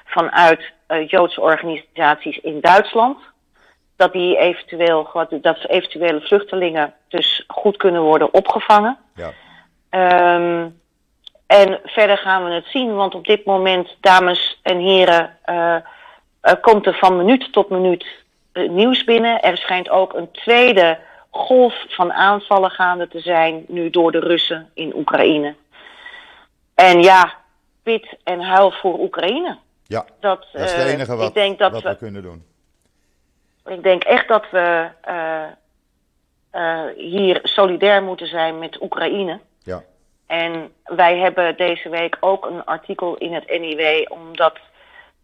vanuit 0.04 0.72
Joodse 1.06 1.40
organisaties 1.40 2.38
in 2.38 2.60
Duitsland. 2.60 3.18
Dat 3.96 4.12
die 4.12 4.36
eventueel, 4.38 5.26
dat 5.40 5.68
eventuele 5.68 6.20
vluchtelingen 6.20 6.94
dus 7.08 7.44
goed 7.46 7.76
kunnen 7.76 8.02
worden 8.02 8.34
opgevangen. 8.34 8.98
Ja. 9.14 9.30
Um, 9.94 10.80
en 11.46 11.80
verder 11.84 12.18
gaan 12.18 12.44
we 12.44 12.50
het 12.50 12.66
zien, 12.66 12.94
want 12.94 13.14
op 13.14 13.24
dit 13.26 13.44
moment, 13.44 13.96
dames 14.00 14.60
en 14.62 14.78
heren, 14.78 15.36
uh, 15.46 15.76
uh, 16.42 16.52
komt 16.60 16.86
er 16.86 16.94
van 16.94 17.16
minuut 17.16 17.52
tot 17.52 17.68
minuut 17.68 18.06
nieuws 18.52 19.04
binnen. 19.04 19.40
Er 19.40 19.56
schijnt 19.56 19.88
ook 19.88 20.14
een 20.14 20.30
tweede 20.30 20.98
golf 21.30 21.84
van 21.88 22.12
aanvallen 22.12 22.70
gaande 22.70 23.08
te 23.08 23.20
zijn, 23.20 23.64
nu 23.68 23.90
door 23.90 24.12
de 24.12 24.18
Russen 24.18 24.70
in 24.74 24.96
Oekraïne. 24.96 25.54
En 26.74 27.02
ja, 27.02 27.34
pit 27.82 28.16
en 28.24 28.40
huil 28.40 28.70
voor 28.70 28.98
Oekraïne. 28.98 29.58
Ja, 29.86 30.04
dat, 30.20 30.46
is 30.52 30.72
het 30.72 30.72
eh, 30.72 30.92
enige 30.92 31.16
wat, 31.16 31.28
ik 31.28 31.34
denk 31.34 31.58
dat 31.58 31.82
we, 31.82 31.96
kunnen 31.96 32.22
doen. 32.22 32.44
Ik 33.66 33.82
denk 33.82 34.04
echt 34.04 34.28
dat 34.28 34.50
we 34.50 34.88
hier 36.96 37.40
solidair 37.42 38.02
moeten 38.02 38.26
zijn 38.26 38.58
met 38.58 38.82
Oekraïne. 38.82 39.40
Ja. 39.64 39.82
En 40.26 40.72
wij 40.84 41.18
hebben 41.18 41.56
deze 41.56 41.88
week 41.88 42.16
ook 42.20 42.46
een 42.46 42.64
artikel 42.64 43.16
in 43.16 43.34
het 43.34 43.60
NIW, 43.60 44.12
omdat 44.12 44.58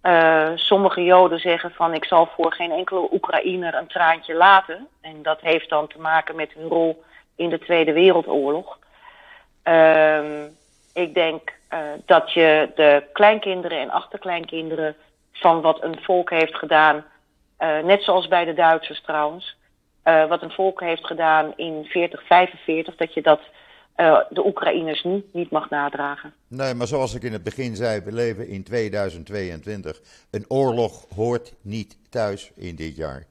uh, 0.02 0.50
sommige 0.54 1.04
Joden 1.04 1.40
zeggen 1.40 1.70
van 1.70 1.94
ik 1.94 2.04
zal 2.04 2.26
voor 2.26 2.52
geen 2.52 2.70
enkele 2.70 3.08
Oekraïner 3.12 3.74
een 3.74 3.86
traantje 3.86 4.34
laten. 4.34 4.88
En 5.00 5.22
dat 5.22 5.40
heeft 5.40 5.68
dan 5.68 5.86
te 5.86 6.00
maken 6.00 6.36
met 6.36 6.52
hun 6.52 6.68
rol 6.68 7.04
in 7.36 7.48
de 7.48 7.58
Tweede 7.58 7.92
Wereldoorlog. 7.92 8.78
Uh, 9.64 10.42
ik 10.94 11.14
denk 11.14 11.52
uh, 11.70 11.78
dat 12.06 12.32
je 12.32 12.70
de 12.74 13.02
kleinkinderen 13.12 13.78
en 13.78 13.90
achterkleinkinderen 13.90 14.96
van 15.32 15.60
wat 15.60 15.82
een 15.82 15.98
volk 16.02 16.30
heeft 16.30 16.54
gedaan, 16.54 17.04
uh, 17.58 17.78
net 17.78 18.02
zoals 18.02 18.28
bij 18.28 18.44
de 18.44 18.54
Duitsers 18.54 19.02
trouwens, 19.02 19.56
wat 20.28 20.42
een 20.42 20.50
volk 20.50 20.80
heeft 20.80 21.06
gedaan 21.06 21.52
in 21.56 21.84
4045, 21.84 22.96
dat 22.96 23.14
je 23.14 23.22
dat 23.22 23.40
uh, 24.00 24.20
de 24.30 24.46
Oekraïners 24.46 25.02
nu 25.02 25.24
niet 25.32 25.50
mag 25.50 25.70
nadragen. 25.70 26.32
Nee, 26.48 26.74
maar 26.74 26.86
zoals 26.86 27.14
ik 27.14 27.22
in 27.22 27.32
het 27.32 27.42
begin 27.42 27.76
zei, 27.76 28.00
we 28.00 28.12
leven 28.12 28.48
in 28.48 28.62
2022. 28.62 30.00
Een 30.30 30.44
oorlog 30.48 31.06
hoort 31.14 31.54
niet 31.60 31.98
thuis 32.08 32.52
in 32.54 32.76
dit 32.76 32.96
jaar. 32.96 33.26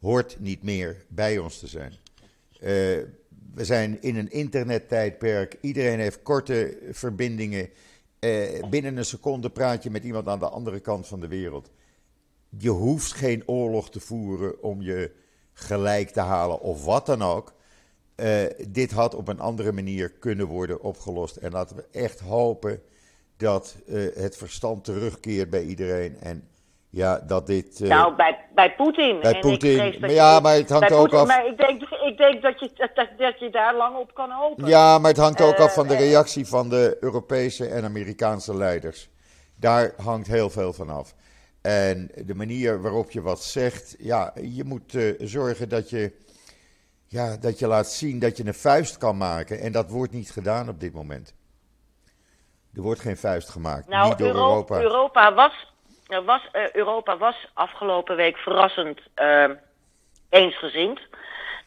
Hoort 0.00 0.36
niet 0.40 0.62
meer 0.62 1.04
bij 1.08 1.38
ons 1.38 1.58
te 1.58 1.66
zijn. 1.66 1.92
Uh, 2.60 2.68
we 3.54 3.64
zijn 3.64 4.02
in 4.02 4.16
een 4.16 4.30
internettijdperk. 4.30 5.56
Iedereen 5.60 5.98
heeft 5.98 6.22
korte 6.22 6.78
verbindingen. 6.90 7.68
Uh, 8.20 8.68
binnen 8.70 8.96
een 8.96 9.04
seconde 9.04 9.50
praat 9.50 9.82
je 9.82 9.90
met 9.90 10.04
iemand 10.04 10.28
aan 10.28 10.38
de 10.38 10.48
andere 10.48 10.80
kant 10.80 11.06
van 11.06 11.20
de 11.20 11.28
wereld. 11.28 11.70
Je 12.58 12.70
hoeft 12.70 13.12
geen 13.12 13.42
oorlog 13.46 13.90
te 13.90 14.00
voeren 14.00 14.62
om 14.62 14.82
je 14.82 15.12
gelijk 15.52 16.10
te 16.10 16.20
halen 16.20 16.60
of 16.60 16.84
wat 16.84 17.06
dan 17.06 17.22
ook. 17.22 17.54
Uh, 18.16 18.44
dit 18.68 18.92
had 18.92 19.14
op 19.14 19.28
een 19.28 19.40
andere 19.40 19.72
manier 19.72 20.10
kunnen 20.10 20.46
worden 20.46 20.80
opgelost. 20.80 21.36
En 21.36 21.52
laten 21.52 21.76
we 21.76 21.84
echt 21.92 22.20
hopen 22.20 22.82
dat 23.36 23.76
uh, 23.86 24.14
het 24.14 24.36
verstand 24.36 24.84
terugkeert 24.84 25.50
bij 25.50 25.62
iedereen. 25.62 26.16
En 26.20 26.48
ja, 26.90 27.18
dat 27.18 27.46
dit. 27.46 27.80
Uh, 27.80 27.88
nou, 27.88 28.16
bij, 28.16 28.38
bij 28.54 28.74
Poetin. 28.74 29.20
Bij 29.20 29.38
Poetin. 29.38 29.96
Maar 30.00 30.12
ja, 30.12 30.40
maar 30.40 30.54
het 30.54 30.68
hangt 30.68 30.92
ook 30.92 31.12
af. 31.12 31.26
Maar 31.26 31.46
ik 31.46 31.56
denk, 31.56 31.82
ik 31.82 32.16
denk 32.16 32.42
dat, 32.42 32.60
je, 32.60 32.70
dat, 32.94 33.08
dat 33.18 33.38
je 33.38 33.50
daar 33.50 33.76
lang 33.76 33.96
op 33.96 34.14
kan 34.14 34.30
hopen. 34.30 34.66
Ja, 34.66 34.98
maar 34.98 35.10
het 35.10 35.20
hangt 35.20 35.40
ook 35.40 35.58
af 35.58 35.74
van 35.74 35.86
de 35.86 35.96
reactie 35.96 36.46
van 36.46 36.68
de 36.68 36.96
Europese 37.00 37.68
en 37.68 37.84
Amerikaanse 37.84 38.56
leiders. 38.56 39.08
Daar 39.54 39.92
hangt 39.96 40.26
heel 40.26 40.50
veel 40.50 40.72
van 40.72 40.90
af. 40.90 41.14
En 41.60 42.10
de 42.24 42.34
manier 42.34 42.82
waarop 42.82 43.10
je 43.10 43.22
wat 43.22 43.42
zegt, 43.42 43.96
ja, 43.98 44.32
je 44.42 44.64
moet 44.64 44.96
zorgen 45.18 45.68
dat 45.68 45.90
je 45.90 46.12
ja, 47.08 47.36
dat 47.36 47.58
je 47.58 47.66
laat 47.66 47.86
zien 47.86 48.18
dat 48.18 48.36
je 48.36 48.46
een 48.46 48.54
vuist 48.54 48.98
kan 48.98 49.16
maken. 49.16 49.60
En 49.60 49.72
dat 49.72 49.90
wordt 49.90 50.12
niet 50.12 50.30
gedaan 50.30 50.68
op 50.68 50.80
dit 50.80 50.92
moment. 50.92 51.34
Er 52.74 52.82
wordt 52.82 53.00
geen 53.00 53.16
vuist 53.16 53.50
gemaakt. 53.50 53.88
Nou, 53.88 54.08
niet 54.08 54.18
door 54.18 54.26
Europa. 54.26 54.80
Europa 54.80 55.34
was, 55.34 55.72
was, 56.24 56.48
uh, 56.52 56.70
Europa 56.70 57.16
was 57.16 57.48
afgelopen 57.54 58.16
week 58.16 58.36
verrassend 58.36 59.00
uh, 59.16 59.50
eensgezind. 60.28 61.00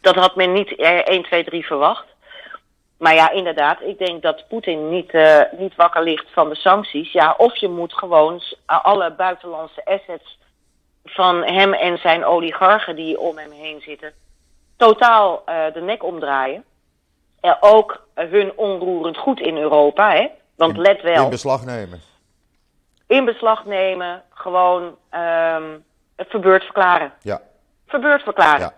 Dat 0.01 0.15
had 0.15 0.35
men 0.35 0.53
niet 0.53 0.71
uh, 0.71 0.97
1, 0.97 1.23
2, 1.23 1.43
3 1.43 1.65
verwacht. 1.65 2.05
Maar 2.97 3.15
ja, 3.15 3.31
inderdaad, 3.31 3.81
ik 3.81 3.97
denk 3.97 4.21
dat 4.21 4.47
Poetin 4.47 4.89
niet, 4.89 5.13
uh, 5.13 5.41
niet 5.57 5.75
wakker 5.75 6.03
ligt 6.03 6.25
van 6.33 6.49
de 6.49 6.55
sancties. 6.55 7.11
Ja, 7.11 7.35
of 7.37 7.55
je 7.55 7.67
moet 7.67 7.93
gewoon 7.93 8.41
alle 8.65 9.13
buitenlandse 9.13 9.85
assets 9.85 10.37
van 11.03 11.43
hem 11.43 11.73
en 11.73 11.97
zijn 11.97 12.25
oligarchen 12.25 12.95
die 12.95 13.19
om 13.19 13.37
hem 13.37 13.51
heen 13.51 13.81
zitten 13.81 14.13
totaal 14.79 15.43
uh, 15.45 15.73
de 15.73 15.81
nek 15.81 16.03
omdraaien. 16.03 16.63
Ook 17.59 18.07
hun 18.13 18.57
onroerend 18.57 19.17
goed 19.17 19.39
in 19.39 19.57
Europa, 19.57 20.11
hè? 20.11 20.27
Want 20.55 20.75
in, 20.75 20.81
let 20.81 21.01
wel. 21.01 21.23
In 21.23 21.29
beslag 21.29 21.65
nemen. 21.65 22.01
In 23.07 23.25
beslag 23.25 23.65
nemen, 23.65 24.23
gewoon 24.29 24.83
um, 24.83 25.83
verbeurd 26.17 26.63
verklaren. 26.63 27.13
Ja. 27.21 27.41
Verbeurd 27.87 28.21
verklaren. 28.21 28.59
Ja. 28.59 28.73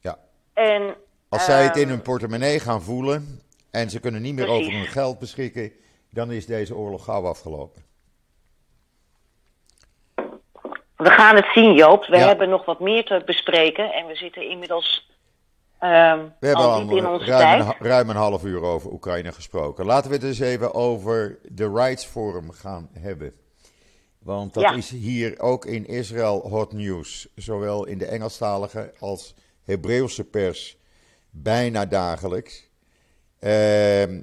ja. 0.00 0.18
En, 0.52 0.94
Als 1.28 1.44
zij 1.44 1.62
het 1.62 1.76
in 1.76 1.82
ehm, 1.82 1.90
hun 1.90 2.02
portemonnee 2.02 2.60
gaan 2.60 2.82
voelen 2.82 3.40
en 3.70 3.90
ze 3.90 4.00
kunnen 4.00 4.22
niet 4.22 4.34
meer 4.34 4.48
over 4.48 4.72
hun 4.72 4.86
geld 4.86 5.18
beschikken, 5.18 5.72
dan 6.10 6.30
is 6.30 6.46
deze 6.46 6.74
oorlog 6.74 7.04
gauw 7.04 7.26
afgelopen. 7.26 7.82
We 10.96 11.10
gaan 11.10 11.36
het 11.36 11.46
zien, 11.54 11.74
Joop. 11.74 12.06
We 12.06 12.18
hebben 12.18 12.48
nog 12.48 12.64
wat 12.64 12.80
meer 12.80 13.04
te 13.04 13.22
bespreken 13.26 13.92
en 13.92 14.06
we 14.06 14.14
zitten 14.14 14.48
inmiddels 14.48 15.12
Um, 15.84 16.32
we 16.40 16.46
hebben 16.46 16.64
al, 16.64 17.24
ruim. 17.24 17.60
Een, 17.60 17.74
ruim 17.78 18.10
een 18.10 18.16
half 18.16 18.44
uur 18.44 18.62
over 18.62 18.92
Oekraïne 18.92 19.32
gesproken. 19.32 19.86
Laten 19.86 20.10
we 20.10 20.16
het 20.16 20.24
eens 20.24 20.38
even 20.38 20.74
over 20.74 21.38
de 21.42 21.72
Rights 21.72 22.04
Forum 22.04 22.50
gaan 22.50 22.88
hebben. 22.92 23.32
Want 24.18 24.54
dat 24.54 24.76
is 24.76 24.90
hier 24.90 25.40
ook 25.40 25.66
in 25.66 25.86
Israël 25.86 26.48
hot 26.48 26.72
news. 26.72 27.28
Zowel 27.34 27.84
in 27.86 27.98
de 27.98 28.06
Engelstalige 28.06 28.92
als 28.98 29.34
Hebreeuwse 29.62 30.24
pers 30.24 30.78
bijna 31.30 31.86
dagelijks. 31.86 32.70
Uh, 33.40 34.18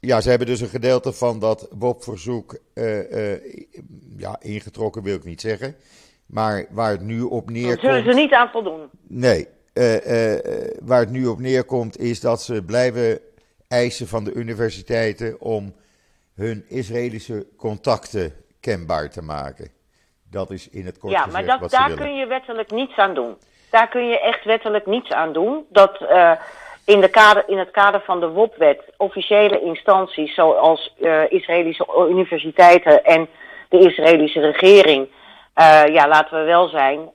ja, 0.00 0.20
ze 0.20 0.28
hebben 0.28 0.46
dus 0.46 0.60
een 0.60 0.68
gedeelte 0.68 1.12
van 1.12 1.38
dat 1.38 1.68
WOP-verzoek 1.78 2.58
uh, 2.74 3.10
uh, 3.10 3.54
ja, 4.16 4.36
ingetrokken, 4.40 5.02
wil 5.02 5.16
ik 5.16 5.24
niet 5.24 5.40
zeggen. 5.40 5.76
Maar 6.26 6.66
waar 6.70 6.90
het 6.90 7.00
nu 7.00 7.22
op 7.22 7.50
neerkomt... 7.50 7.82
Daar 7.82 7.98
zullen 7.98 8.12
ze 8.12 8.20
niet 8.20 8.32
aan 8.32 8.48
voldoen. 8.48 8.90
Nee, 9.06 9.48
uh, 9.78 10.38
waar 10.82 11.00
het 11.00 11.10
nu 11.10 11.26
op 11.26 11.38
neerkomt, 11.38 11.98
is 11.98 12.20
dat 12.20 12.42
ze 12.42 12.62
blijven 12.62 13.20
eisen 13.68 14.06
van 14.06 14.24
de 14.24 14.32
universiteiten 14.32 15.40
om 15.40 15.74
hun 16.34 16.64
Israëlische 16.68 17.46
contacten 17.56 18.32
kenbaar 18.60 19.10
te 19.10 19.22
maken. 19.22 19.70
Dat 20.30 20.50
is 20.50 20.68
in 20.68 20.86
het 20.86 20.98
kort 20.98 21.12
ja, 21.12 21.26
maar 21.26 21.46
dat, 21.46 21.70
daar 21.70 21.94
kun 21.94 22.16
je 22.16 22.26
wettelijk 22.26 22.70
niets 22.70 22.96
aan 22.96 23.14
doen. 23.14 23.36
Daar 23.70 23.88
kun 23.88 24.08
je 24.08 24.20
echt 24.20 24.44
wettelijk 24.44 24.86
niets 24.86 25.10
aan 25.10 25.32
doen. 25.32 25.66
Dat 25.68 26.00
uh, 26.00 26.32
in, 26.84 27.00
de 27.00 27.08
kader, 27.08 27.44
in 27.46 27.58
het 27.58 27.70
kader 27.70 28.00
van 28.00 28.20
de 28.20 28.28
WOP-wet 28.28 28.82
officiële 28.96 29.60
instanties 29.60 30.34
zoals 30.34 30.94
Israëlische 31.28 32.06
universiteiten 32.10 33.04
en 33.04 33.28
de 33.68 33.78
Israëlische 33.78 34.40
regering, 34.40 35.08
ja, 35.92 36.08
laten 36.08 36.38
we 36.38 36.44
wel 36.44 36.68
zijn, 36.68 37.10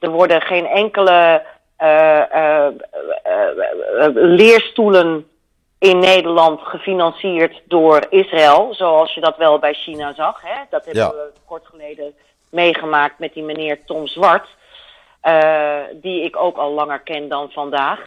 er 0.00 0.10
worden 0.10 0.42
geen 0.42 0.66
enkele 0.66 1.42
uh, 1.78 2.22
uh, 2.34 2.66
leerstoelen 4.14 5.28
in 5.78 5.98
Nederland 5.98 6.60
gefinancierd 6.60 7.62
door 7.64 8.06
Israël, 8.10 8.74
zoals 8.74 9.14
je 9.14 9.20
dat 9.20 9.36
wel 9.36 9.58
bij 9.58 9.74
China 9.74 10.14
zag. 10.14 10.42
Hè? 10.42 10.62
Dat 10.70 10.84
hebben 10.84 11.08
we 11.08 11.32
kort 11.46 11.66
geleden 11.66 12.14
meegemaakt 12.50 13.18
met 13.18 13.34
die 13.34 13.42
meneer 13.42 13.84
Tom 13.84 14.06
Zwart, 14.06 14.48
die 15.92 16.24
ik 16.24 16.36
ook 16.36 16.56
al 16.56 16.70
langer 16.70 17.00
ken 17.00 17.28
dan 17.28 17.50
vandaag. 17.50 18.00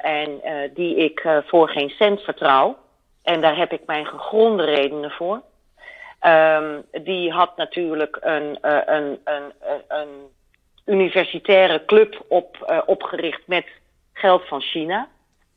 en 0.00 0.40
die 0.74 0.96
ik 0.96 1.28
voor 1.46 1.68
geen 1.68 1.88
cent 1.90 2.20
vertrouw. 2.20 2.76
En 3.22 3.40
daar 3.40 3.56
heb 3.56 3.72
ik 3.72 3.86
mijn 3.86 4.06
gegronde 4.06 4.64
redenen 4.64 5.10
voor. 5.10 5.42
Um, 6.26 6.84
die 7.02 7.32
had 7.32 7.56
natuurlijk 7.56 8.18
een, 8.20 8.58
een, 8.60 9.20
een, 9.24 9.52
een 9.88 10.08
universitaire 10.90 11.84
club 11.84 12.24
op, 12.28 12.66
uh, 12.70 12.80
opgericht 12.86 13.42
met 13.46 13.66
geld 14.12 14.48
van 14.48 14.60
China. 14.60 15.08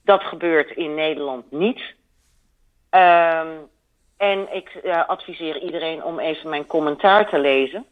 Dat 0.04 0.24
gebeurt 0.24 0.72
in 0.72 0.96
Nederland 0.96 1.52
niet. 1.52 1.82
Um, 2.90 3.70
en 4.18 4.56
ik 4.56 4.80
uh, 4.84 5.08
adviseer 5.08 5.58
iedereen 5.58 6.04
om 6.04 6.20
even 6.20 6.50
mijn 6.50 6.66
commentaar 6.66 7.30
te 7.30 7.40
lezen. 7.40 7.86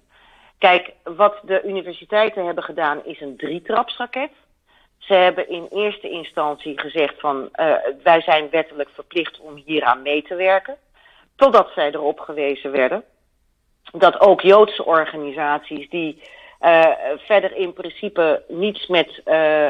Kijk, 0.58 0.92
wat 1.04 1.40
de 1.44 1.62
universiteiten 1.64 2.46
hebben 2.46 2.64
gedaan 2.64 3.06
is 3.06 3.22
een 3.22 3.38
drietrapsraket. 3.38 4.32
Ze 4.98 5.14
hebben 5.14 5.50
in 5.50 5.68
eerste 5.72 6.10
instantie 6.10 6.80
gezegd 6.80 7.20
van 7.20 7.50
uh, 7.56 7.76
wij 8.04 8.22
zijn 8.22 8.50
wettelijk 8.50 8.90
verplicht 8.90 9.40
om 9.40 9.56
hieraan 9.66 10.02
mee 10.02 10.22
te 10.22 10.36
werken. 10.36 10.78
Totdat 11.36 11.72
zij 11.76 11.92
erop 11.92 12.20
gewezen 12.20 12.72
werden 12.72 13.04
dat 13.92 14.20
ook 14.20 14.42
Joodse 14.42 14.86
organisaties 14.86 15.90
die 15.90 16.22
uh, 16.62 16.86
verder 17.18 17.56
in 17.56 17.74
principe 17.74 18.44
niets 18.48 18.88
met, 18.88 19.22
uh, 19.26 19.70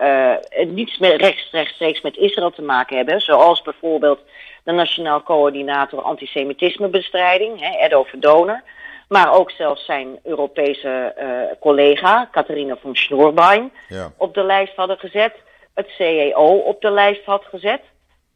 uh, 0.00 0.34
niets 0.66 0.98
met 0.98 1.20
rechts, 1.20 1.48
rechtstreeks 1.50 2.00
met 2.00 2.16
Israël 2.16 2.50
te 2.50 2.62
maken 2.62 2.96
hebben. 2.96 3.20
Zoals 3.20 3.62
bijvoorbeeld 3.62 4.20
de 4.64 4.72
Nationaal 4.72 5.22
Coördinator 5.22 6.02
Antisemitismebestrijding, 6.02 7.60
hè, 7.60 7.84
Edo 7.84 8.02
Verdoner. 8.02 8.62
maar 9.08 9.34
ook 9.34 9.50
zelfs 9.50 9.84
zijn 9.84 10.18
Europese 10.22 11.14
collega, 11.60 12.28
Catharina 12.30 12.76
von 12.76 12.96
Schnorbein, 12.96 13.72
Ja. 13.88 14.12
op 14.16 14.34
de 14.34 14.42
lijst 14.42 14.76
hadden 14.76 14.98
gezet. 14.98 15.34
Het 15.74 15.88
CEO 15.88 16.56
op 16.56 16.80
de 16.80 16.90
lijst 16.90 17.24
had 17.24 17.44
gezet. 17.44 17.80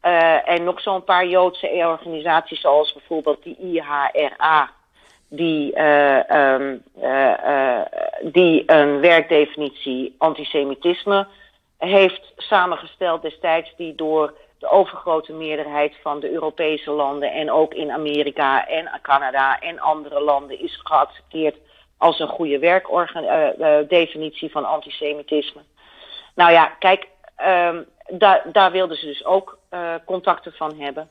Eh, 0.00 0.48
en 0.48 0.64
nog 0.64 0.80
zo'n 0.80 1.04
paar 1.04 1.26
Joodse 1.26 1.68
organisaties, 1.68 2.60
zoals 2.60 2.92
bijvoorbeeld 2.92 3.42
die 3.42 3.56
IHRA, 3.58 4.70
die, 5.28 5.72
eh, 5.74 6.30
ehm, 6.30 6.76
eh, 7.00 7.78
eh, 7.78 7.86
die 8.22 8.62
een 8.66 9.00
werkdefinitie 9.00 10.14
antisemitisme 10.18 11.26
heeft 11.78 12.32
samengesteld 12.36 13.22
destijds, 13.22 13.74
die 13.76 13.94
door 13.94 14.34
de 14.58 14.68
overgrote 14.68 15.32
meerderheid 15.32 15.96
van 16.02 16.20
de 16.20 16.30
Europese 16.30 16.90
landen 16.90 17.32
en 17.32 17.50
ook 17.50 17.74
in 17.74 17.90
Amerika 17.90 18.66
en 18.66 18.90
Canada 19.02 19.58
en 19.60 19.78
andere 19.78 20.20
landen 20.20 20.60
is 20.60 20.80
geaccepteerd 20.82 21.56
als 21.98 22.20
een 22.20 22.28
goede 22.28 22.58
werkdefinitie 22.58 24.50
van 24.50 24.64
antisemitisme. 24.64 25.60
Nou 26.34 26.52
ja, 26.52 26.66
kijk, 26.66 27.08
ehm, 27.36 27.82
daar, 28.52 28.72
wilden 28.72 28.96
ze 28.96 29.06
dus 29.06 29.24
ook 29.24 29.58
contacten 30.04 30.52
van 30.52 30.80
hebben. 30.80 31.08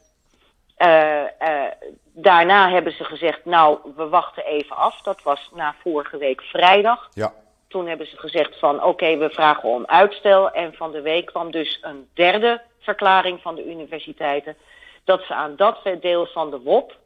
Eh, 0.77 1.23
eh, 1.41 1.71
daarna 2.13 2.69
hebben 2.69 2.93
ze 2.93 3.03
gezegd, 3.03 3.45
nou, 3.45 3.79
we 3.95 4.07
wachten 4.07 4.45
even 4.45 4.75
af. 4.75 5.01
Dat 5.01 5.23
was 5.23 5.49
na 5.53 5.75
vorige 5.81 6.17
week 6.17 6.41
vrijdag. 6.41 7.09
Ja. 7.13 7.33
Toen 7.67 7.87
hebben 7.87 8.07
ze 8.07 8.17
gezegd 8.17 8.59
van, 8.59 8.83
oké, 8.83 9.17
we 9.17 9.29
vragen 9.29 9.69
om 9.69 9.85
uitstel. 9.85 10.51
En 10.51 10.73
van 10.73 10.91
de 10.91 11.01
week 11.01 11.25
kwam 11.25 11.51
dus 11.51 11.79
een 11.81 12.07
derde 12.13 12.61
verklaring 12.79 13.41
van 13.41 13.55
de 13.55 13.65
universiteiten... 13.65 14.57
dat 15.03 15.21
ze 15.21 15.33
aan 15.33 15.55
dat 15.55 15.79
deel 16.01 16.25
van 16.25 16.51
de 16.51 16.59
WOP... 16.59 16.97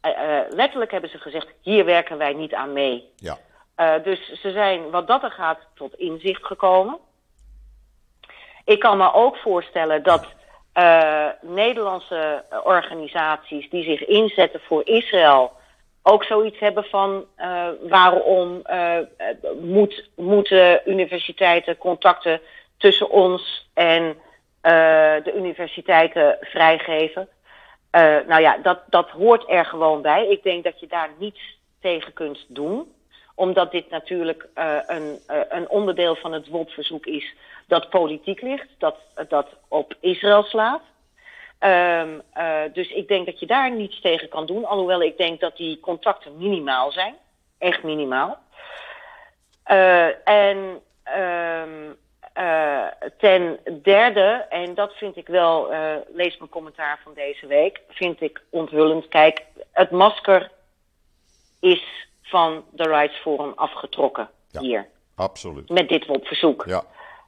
eh, 0.00 0.10
eh, 0.10 0.50
letterlijk 0.50 0.90
hebben 0.90 1.10
ze 1.10 1.18
gezegd, 1.18 1.48
hier 1.60 1.84
werken 1.84 2.18
wij 2.18 2.32
niet 2.32 2.54
aan 2.54 2.72
mee. 2.72 3.10
Ja. 3.16 3.38
Uh, 3.76 4.04
dus 4.04 4.40
ze 4.40 4.50
zijn 4.50 4.90
wat 4.90 5.06
dat 5.06 5.22
er 5.22 5.30
gaat 5.30 5.58
tot 5.74 5.94
inzicht 5.94 6.44
gekomen. 6.44 6.98
Ik 8.64 8.80
kan 8.80 8.96
me 8.96 9.12
ook 9.12 9.36
voorstellen 9.36 10.02
dat 10.02 10.26
uh, 10.78 11.26
Nederlandse 11.40 12.44
organisaties 12.64 13.70
die 13.70 13.84
zich 13.84 14.04
inzetten 14.06 14.60
voor 14.60 14.82
Israël 14.84 15.52
ook 16.02 16.24
zoiets 16.24 16.58
hebben 16.58 16.84
van 16.84 17.24
uh, 17.38 17.66
waarom 17.88 18.62
moet, 19.60 20.10
moeten 20.16 20.80
universiteiten 20.84 21.78
contacten 21.78 22.40
tussen 22.76 23.10
ons 23.10 23.68
en 23.74 24.16
de 25.24 25.32
universiteiten 25.36 26.36
vrijgeven. 26.40 27.28
nou 28.26 28.40
ja, 28.40 28.58
dat, 28.62 28.78
dat 28.88 29.10
hoort 29.10 29.44
er 29.50 29.64
gewoon 29.64 30.02
bij. 30.02 30.26
Ik 30.28 30.42
denk 30.42 30.64
dat 30.64 30.80
je 30.80 30.86
daar 30.86 31.10
niets 31.18 31.58
tegen 31.80 32.12
kunt 32.12 32.44
doen 32.48 32.95
omdat 33.36 33.70
dit 33.70 33.90
natuurlijk 33.90 34.48
uh, 34.54 34.78
een, 34.86 35.18
uh, 35.30 35.40
een, 35.48 35.68
onderdeel 35.68 36.16
van 36.16 36.32
het 36.32 36.48
WOP-verzoek 36.48 37.06
is 37.06 37.34
dat 37.66 37.90
politiek 37.90 38.40
ligt, 38.40 38.68
dat, 38.78 38.96
dat 39.28 39.46
op 39.68 39.94
Israël 40.00 40.42
slaat. 40.42 40.82
Um, 41.60 42.22
uh, 42.36 42.60
dus 42.72 42.88
ik 42.88 43.08
denk 43.08 43.26
dat 43.26 43.40
je 43.40 43.46
daar 43.46 43.70
niets 43.70 44.00
tegen 44.00 44.28
kan 44.28 44.46
doen, 44.46 44.64
alhoewel 44.64 45.02
ik 45.02 45.16
denk 45.16 45.40
dat 45.40 45.56
die 45.56 45.80
contacten 45.80 46.36
minimaal 46.36 46.92
zijn, 46.92 47.14
echt 47.58 47.82
minimaal. 47.82 48.38
en 50.24 50.80
um, 51.18 51.96
ten 53.18 53.58
derde, 53.82 54.46
en 54.48 54.74
dat 54.74 54.92
vind 54.92 55.16
ik 55.16 55.26
wel, 55.26 55.68
lees 56.12 56.38
mijn 56.38 56.50
commentaar 56.50 57.00
van 57.02 57.14
deze 57.14 57.46
week, 57.46 57.80
vind 57.88 58.20
ik 58.20 58.42
onthullend. 58.50 59.08
Kijk, 59.08 59.44
het 59.72 59.90
masker 59.90 60.50
is 61.60 62.05
van 62.28 62.64
de 62.70 62.82
Rights 62.82 63.16
Forum 63.16 63.52
afgetrokken 63.56 64.30
Ja. 64.50 64.60
hier. 64.60 64.86
Absoluut. 65.14 65.68
Met 65.68 65.88
dit 65.88 66.06
WOP-verzoek. 66.06 66.64
Ja. 66.66 66.82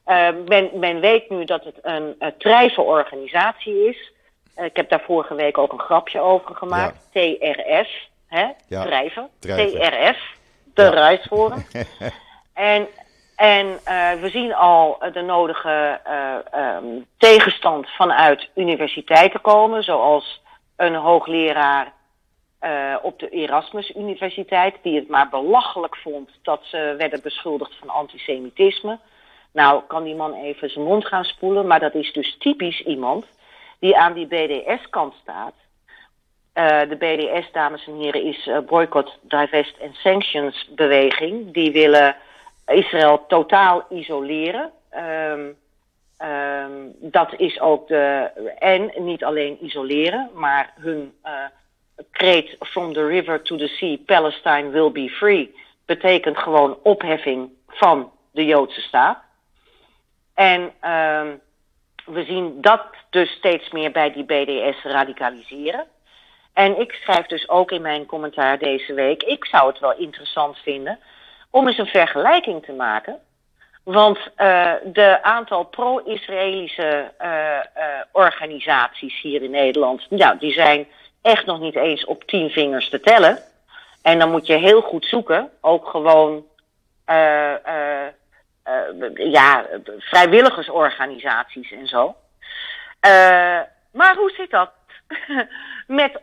Uh, 0.05 0.29
men, 0.45 0.69
men 0.73 0.99
weet 0.99 1.29
nu 1.29 1.45
dat 1.45 1.63
het 1.63 1.75
een, 1.81 2.15
een 2.19 2.37
trijve 2.37 2.81
organisatie 2.81 3.87
is. 3.87 4.11
Uh, 4.57 4.65
ik 4.65 4.75
heb 4.75 4.89
daar 4.89 5.03
vorige 5.05 5.35
week 5.35 5.57
ook 5.57 5.71
een 5.71 5.79
grapje 5.79 6.19
over 6.19 6.55
gemaakt. 6.55 7.09
TRF, 7.11 7.89
hè? 8.27 8.47
Ja. 8.67 8.83
Drijven. 8.83 9.29
Drijven. 9.39 9.79
TRF, 9.79 10.17
de 10.73 10.81
Ja. 10.81 10.89
Rights 10.89 11.27
Forum. 11.27 11.65
en 12.53 12.87
en 13.35 13.65
uh, 13.67 14.11
we 14.21 14.29
zien 14.29 14.53
al 14.55 14.97
de 15.13 15.21
nodige 15.21 15.99
um, 16.55 17.05
tegenstand 17.17 17.89
vanuit 17.89 18.49
universiteiten 18.55 19.41
komen, 19.41 19.83
zoals 19.83 20.41
een 20.75 20.95
hoogleraar 20.95 21.93
uh, 22.61 22.95
op 23.01 23.19
de 23.19 23.29
Erasmus 23.29 23.95
Universiteit, 23.95 24.75
die 24.81 24.95
het 24.95 25.07
maar 25.07 25.29
belachelijk 25.29 25.95
vond 25.95 26.29
dat 26.41 26.59
ze 26.63 26.95
werden 26.97 27.21
beschuldigd 27.21 27.75
van 27.79 27.89
antisemitisme. 27.89 28.99
Nou, 29.51 29.83
kan 29.87 30.03
die 30.03 30.15
man 30.15 30.33
even 30.33 30.69
zijn 30.69 30.85
mond 30.85 31.05
gaan 31.05 31.23
spoelen, 31.23 31.67
maar 31.67 31.79
dat 31.79 31.95
is 31.95 32.13
dus 32.13 32.37
typisch 32.37 32.81
iemand 32.81 33.25
die 33.79 33.97
aan 33.97 34.13
die 34.13 34.27
BDS-kant 34.27 35.13
staat. 35.21 35.53
Uh, 36.53 36.79
de 36.89 36.95
BDS, 36.95 37.51
dames 37.51 37.87
en 37.87 37.95
heren, 37.95 38.23
is 38.23 38.47
uh, 38.47 38.59
Boycott, 38.59 39.19
Divest 39.21 39.75
and 39.81 39.95
Sanctions 39.95 40.69
beweging. 40.75 41.53
Die 41.53 41.71
willen 41.71 42.15
Israël 42.67 43.25
totaal 43.27 43.85
isoleren. 43.89 44.71
Um, 44.95 45.57
um, 46.27 46.95
dat 46.99 47.33
is 47.37 47.59
ook 47.59 47.87
de. 47.87 48.29
En 48.59 48.91
niet 48.95 49.23
alleen 49.23 49.57
isoleren, 49.61 50.29
maar 50.33 50.73
hun 50.79 51.13
kreet 52.11 52.55
From 52.59 52.93
the 52.93 53.05
River 53.05 53.41
to 53.41 53.57
the 53.57 53.67
Sea, 53.67 53.97
Palestine 54.05 54.69
will 54.69 54.91
be 54.91 55.09
free. 55.09 55.55
betekent 55.85 56.37
gewoon 56.37 56.77
opheffing 56.83 57.49
van 57.67 58.11
de 58.31 58.45
Joodse 58.45 58.81
staat. 58.81 59.19
En 60.33 60.61
um, 60.61 61.41
we 62.05 62.23
zien 62.23 62.61
dat 62.61 62.81
dus 63.09 63.31
steeds 63.31 63.69
meer 63.71 63.91
bij 63.91 64.11
die 64.11 64.23
BDS 64.23 64.83
radicaliseren. 64.83 65.87
En 66.53 66.79
ik 66.79 66.91
schrijf 66.91 67.25
dus 67.25 67.49
ook 67.49 67.71
in 67.71 67.81
mijn 67.81 68.05
commentaar 68.05 68.57
deze 68.57 68.93
week, 68.93 69.23
ik 69.23 69.45
zou 69.45 69.69
het 69.69 69.79
wel 69.79 69.97
interessant 69.97 70.57
vinden 70.57 70.99
om 71.49 71.67
eens 71.67 71.77
een 71.77 71.85
vergelijking 71.85 72.65
te 72.65 72.71
maken. 72.71 73.19
Want 73.83 74.17
uh, 74.17 74.71
de 74.83 75.23
aantal 75.23 75.63
pro-Israëlische 75.63 77.11
uh, 77.21 77.27
uh, 77.27 77.59
organisaties 78.11 79.21
hier 79.21 79.41
in 79.41 79.51
Nederland, 79.51 80.09
nou, 80.09 80.39
die 80.39 80.53
zijn 80.53 80.87
echt 81.21 81.45
nog 81.45 81.59
niet 81.59 81.75
eens 81.75 82.05
op 82.05 82.23
tien 82.23 82.49
vingers 82.49 82.89
te 82.89 82.99
tellen. 82.99 83.39
En 84.01 84.19
dan 84.19 84.31
moet 84.31 84.47
je 84.47 84.53
heel 84.53 84.81
goed 84.81 85.05
zoeken, 85.05 85.49
ook 85.61 85.87
gewoon 85.87 86.47
ja, 89.13 89.65
vrijwilligersorganisaties 89.97 91.71
en 91.71 91.87
zo. 91.87 92.15
maar 93.91 94.15
hoe 94.15 94.31
zit 94.37 94.49
dat 94.49 94.71
met 96.01 96.13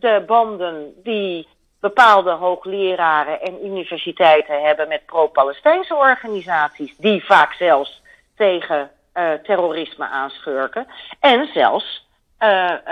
de 0.00 0.22
banden 0.26 0.92
die 1.02 1.48
bepaalde 1.80 2.30
hoogleraren 2.30 3.40
en 3.40 3.66
universiteiten 3.66 4.62
hebben 4.62 4.88
met 4.88 5.06
pro-Palestijnse 5.06 5.94
organisaties, 5.94 6.96
die 6.96 7.24
vaak 7.24 7.52
zelfs 7.52 8.02
tegen 8.36 8.90
uh, 9.14 9.32
terrorisme 9.32 10.06
aanschurken 10.06 10.86
en 11.20 11.48
zelfs 11.54 11.86
uh, 11.94 12.03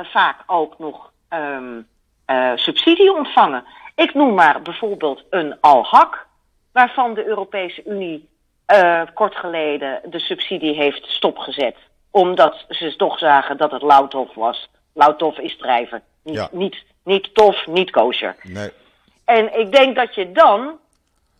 vaak 0.04 0.42
ook 0.46 0.78
nog 0.78 1.12
um, 1.30 1.88
uh, 2.26 2.52
subsidie 2.54 3.12
ontvangen. 3.12 3.64
Ik 3.94 4.14
noem 4.14 4.34
maar 4.34 4.62
bijvoorbeeld 4.62 5.24
een 5.30 5.56
Al-Haq, 5.60 6.26
waarvan 6.72 7.14
de 7.14 7.26
Europese 7.26 7.82
Unie 7.86 8.28
kort 9.14 9.36
geleden 9.36 10.00
de 10.04 10.18
subsidie 10.18 10.74
heeft 10.74 11.06
stopgezet, 11.06 11.76
omdat 12.10 12.64
ze 12.68 12.96
toch 12.96 13.18
zagen 13.18 13.56
dat 13.56 13.70
het 13.70 13.82
lauwtof 13.82 14.34
was. 14.34 14.70
Lauwtof 14.94 15.38
is 15.38 15.56
drijven, 15.56 16.02
niet, 16.22 16.34
Ja. 16.34 16.48
niet, 16.52 16.84
niet 17.04 17.34
tof, 17.34 17.66
niet 17.66 17.90
kosher. 17.90 18.36
Nee. 18.42 18.70
En 19.24 19.58
ik 19.58 19.72
denk 19.72 19.96
dat 19.96 20.14
je 20.14 20.32
dan 20.32 20.78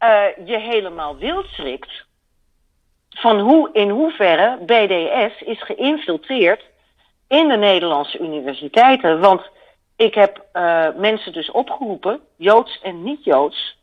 uh, 0.03 0.47
je 0.47 0.59
helemaal 0.59 1.17
wild 1.17 1.47
schrikt 1.47 2.05
van 3.11 3.41
hoe, 3.41 3.71
in 3.73 3.91
hoeverre 3.91 4.59
BDS 4.67 5.43
is 5.43 5.63
geïnfiltreerd 5.63 6.63
in 7.33 7.49
de 7.49 7.57
Nederlandse 7.57 8.19
universiteiten. 8.19 9.21
Want 9.21 9.51
ik 9.97 10.15
heb 10.15 10.45
uh, 10.53 10.89
mensen 10.97 11.33
dus 11.33 11.51
opgeroepen, 11.51 12.21
Joods 12.37 12.81
en 12.83 13.03
niet-Joods, 13.03 13.79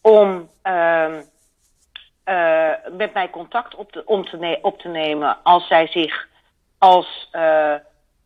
om 0.00 0.48
uh, 0.64 1.14
met 2.92 3.14
mij 3.14 3.30
contact 3.30 3.74
op 3.74 3.92
te, 3.92 4.02
om 4.04 4.24
te, 4.24 4.58
op 4.62 4.78
te 4.78 4.88
nemen 4.88 5.36
als 5.42 5.66
zij 5.66 5.86
zich 5.86 6.28
als 6.78 7.30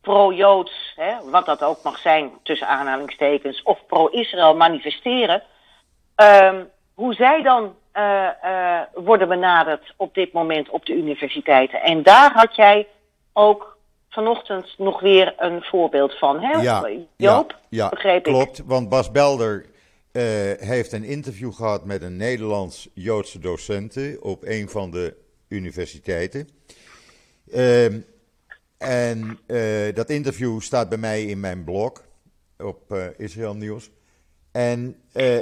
pro-Joods, 0.01 0.93
hè, 0.97 1.31
wat 1.31 1.47
dat 1.47 1.63
ook 1.63 1.83
mag 1.83 1.99
zijn 1.99 2.31
tussen 2.43 2.69
aanhalingstekens, 2.69 3.63
of 3.63 3.87
pro-Israël 3.87 4.57
manifesteren, 4.57 5.43
um, 6.17 6.71
hoe 6.95 7.15
zij 7.15 7.43
dan 7.43 7.75
worden 8.95 9.29
benaderd 9.29 9.95
op 9.97 10.15
dit 10.15 10.33
moment 10.33 10.69
op 10.69 10.87
de 10.87 10.95
universiteiten. 10.95 11.83
En 11.83 12.03
daar 12.03 12.33
had 12.33 12.57
jij 12.57 12.87
ook 13.33 13.76
vanochtend 14.17 14.75
nog 14.79 15.01
weer 15.01 15.35
een 15.39 15.63
voorbeeld 15.63 16.19
van, 16.19 16.41
hè? 16.41 16.61
Ja, 16.61 16.89
Joop, 17.17 17.51
ja, 17.51 17.59
ja, 17.69 17.89
begreep 17.89 18.27
ik. 18.27 18.33
klopt. 18.33 18.63
Want 18.65 18.89
Bas 18.89 19.11
Belder 19.11 19.67
heeft 20.59 20.93
een 20.93 21.05
interview 21.05 21.53
gehad 21.53 21.85
met 21.85 22.03
een 22.03 22.17
Nederlands-Joodse 22.17 23.39
docenten 23.39 24.23
op 24.23 24.45
een 24.45 24.69
van 24.69 24.91
de 24.91 25.17
universiteiten. 25.49 26.49
Ehm, 27.53 28.01
en 28.79 29.39
dat 29.95 30.11
interview 30.11 30.61
staat 30.61 30.89
bij 30.89 30.99
mij 30.99 31.25
in 31.25 31.41
mijn 31.41 31.65
blog 31.65 32.05
op 32.59 32.95
Israël 33.17 33.55
Nieuws. 33.55 33.91
En 34.53 34.97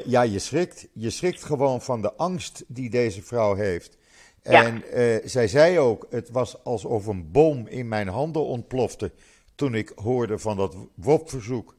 ja, 0.04 0.22
je 0.22 0.38
schrikt. 0.38 0.88
Je 0.92 1.10
schrikt 1.10 1.44
gewoon 1.44 1.80
van 1.82 2.02
de 2.02 2.14
angst 2.14 2.64
die 2.66 2.90
deze 2.90 3.22
vrouw 3.22 3.54
heeft. 3.54 3.96
En 4.44 4.82
zij 5.24 5.48
zei 5.48 5.78
ook: 5.78 6.06
het 6.10 6.30
was 6.30 6.64
alsof 6.64 7.06
een 7.06 7.30
bom 7.30 7.66
in 7.66 7.88
mijn 7.88 8.08
handen 8.08 8.44
ontplofte 8.44 9.12
toen 9.54 9.74
ik 9.74 9.92
hoorde 9.94 10.38
van 10.38 10.56
dat 10.56 10.76
WOP-verzoek. 10.94 11.76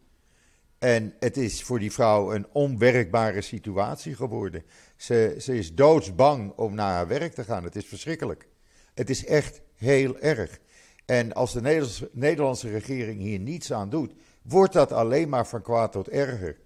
En 0.80 1.14
het 1.20 1.38
is 1.38 1.64
voor 1.64 1.80
die 1.80 1.92
vrouw 1.92 2.34
een 2.34 2.48
onwerkbare 2.52 3.42
situatie 3.42 4.16
geworden. 4.16 4.64
Ze, 4.96 5.36
ze 5.40 5.58
is 5.58 5.74
doodsbang 5.74 6.54
om 6.56 6.76
naar 6.76 6.94
haar 6.94 7.08
werk 7.08 7.34
te 7.34 7.44
gaan. 7.44 7.64
Het 7.64 7.76
is 7.76 7.86
verschrikkelijk. 7.86 8.48
Het 8.94 9.10
is 9.10 9.26
echt 9.26 9.62
heel 9.76 10.20
erg. 10.20 10.60
En 11.06 11.34
als 11.34 11.54
de 11.54 11.62
Nederlandse, 11.62 12.10
Nederlandse 12.12 12.70
regering 12.70 13.20
hier 13.20 13.40
niets 13.40 13.74
aan 13.74 13.90
doet, 13.90 14.14
wordt 14.42 14.74
dat 14.74 14.92
alleen 14.92 15.30
maar 15.30 15.48
van 15.48 15.62
kwaad 15.62 15.92
tot 15.92 16.10
erger. 16.10 16.58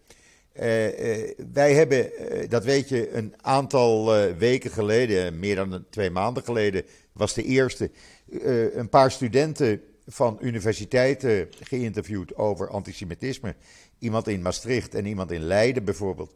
Uh, 0.54 1.20
uh, 1.20 1.32
wij 1.54 1.74
hebben, 1.74 2.12
uh, 2.34 2.50
dat 2.50 2.64
weet 2.64 2.90
je, 2.90 3.12
een 3.12 3.34
aantal 3.42 4.14
weken 4.38 4.72
geleden, 4.72 5.40
meer 5.40 5.56
dan 5.56 5.86
twee 5.90 6.10
maanden 6.10 6.44
geleden, 6.44 6.84
was 7.12 7.34
de 7.34 7.44
eerste, 7.44 7.92
een 8.74 8.90
paar 8.90 9.12
studenten 9.12 9.82
van 10.08 10.38
universiteiten 10.42 11.48
geïnterviewd 11.62 12.36
over 12.36 12.70
antisemitisme. 12.70 13.56
Iemand 14.00 14.28
in 14.28 14.42
Maastricht 14.42 14.96
en 14.96 15.06
iemand 15.06 15.32
in 15.32 15.44
Leiden 15.44 15.84
bijvoorbeeld. 15.84 16.36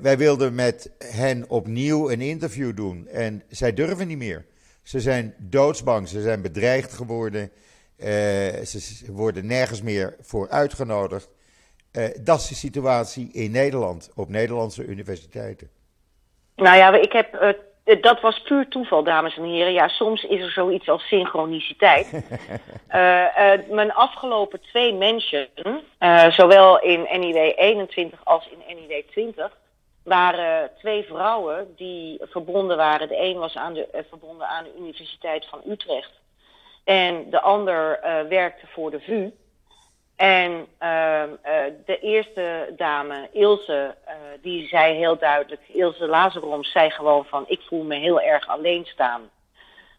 Wij 0.00 0.18
wilden 0.18 0.54
met 0.54 0.90
hen 0.98 1.48
opnieuw 1.48 2.10
een 2.10 2.20
interview 2.20 2.76
doen 2.76 3.08
en 3.08 3.42
zij 3.48 3.74
durven 3.74 4.06
niet 4.06 4.18
meer. 4.18 4.44
Ze 4.82 5.00
zijn 5.00 5.34
doodsbang, 5.38 6.08
ze 6.08 6.22
zijn 6.22 6.42
bedreigd 6.42 6.92
geworden, 6.92 7.50
ze 8.64 9.04
worden 9.06 9.46
nergens 9.46 9.82
meer 9.82 10.16
voor 10.20 10.48
uitgenodigd. 10.48 11.28
Uh, 11.98 12.08
dat 12.20 12.38
is 12.38 12.48
de 12.48 12.54
situatie 12.54 13.30
in 13.32 13.50
Nederland, 13.50 14.10
op 14.14 14.28
Nederlandse 14.28 14.84
universiteiten. 14.84 15.70
Nou 16.56 16.76
ja, 16.76 16.94
ik 16.94 17.12
heb 17.12 17.34
eh, 17.84 18.02
dat 18.02 18.20
was 18.20 18.42
puur 18.42 18.68
toeval, 18.68 19.02
dames 19.02 19.36
en 19.36 19.44
heren. 19.44 19.72
Ja, 19.72 19.88
soms 19.88 20.22
is 20.22 20.40
er 20.40 20.50
zoiets 20.50 20.88
als 20.88 21.06
synchroniciteit. 21.06 22.12
uh, 22.12 22.20
uh, 22.90 23.70
mijn 23.70 23.92
afgelopen 23.92 24.60
twee 24.60 24.94
mensen, 24.94 25.48
zowel 26.28 26.80
in 26.80 27.06
NIW 27.20 27.52
21 27.56 28.20
als 28.24 28.48
in 28.48 28.76
NIW 28.76 29.02
20, 29.10 29.58
waren 30.04 30.70
twee 30.78 31.02
vrouwen 31.04 31.74
die 31.76 32.20
verbonden 32.22 32.76
waren. 32.76 33.08
De 33.08 33.20
een 33.20 33.38
was 33.38 33.56
aan 33.56 33.72
de, 33.72 34.04
verbonden 34.08 34.48
aan 34.48 34.64
de 34.64 34.74
Universiteit 34.78 35.46
van 35.46 35.60
Utrecht. 35.68 36.12
En 36.84 37.30
de 37.30 37.40
ander 37.40 38.00
werkte 38.28 38.66
voor 38.66 38.90
de 38.90 39.00
VU. 39.00 39.30
En 40.16 40.50
uh, 40.82 41.22
de 41.84 41.98
eerste 42.00 42.72
dame, 42.76 43.28
Ilse, 43.32 43.94
uh, 44.08 44.14
die 44.42 44.68
zei 44.68 44.94
heel 44.94 45.18
duidelijk, 45.18 45.60
Ilse 45.66 46.06
Lazarom 46.06 46.64
zei 46.64 46.90
gewoon 46.90 47.24
van, 47.24 47.44
ik 47.46 47.60
voel 47.60 47.82
me 47.82 47.94
heel 47.94 48.20
erg 48.20 48.48
alleen 48.48 48.84
staan. 48.84 49.30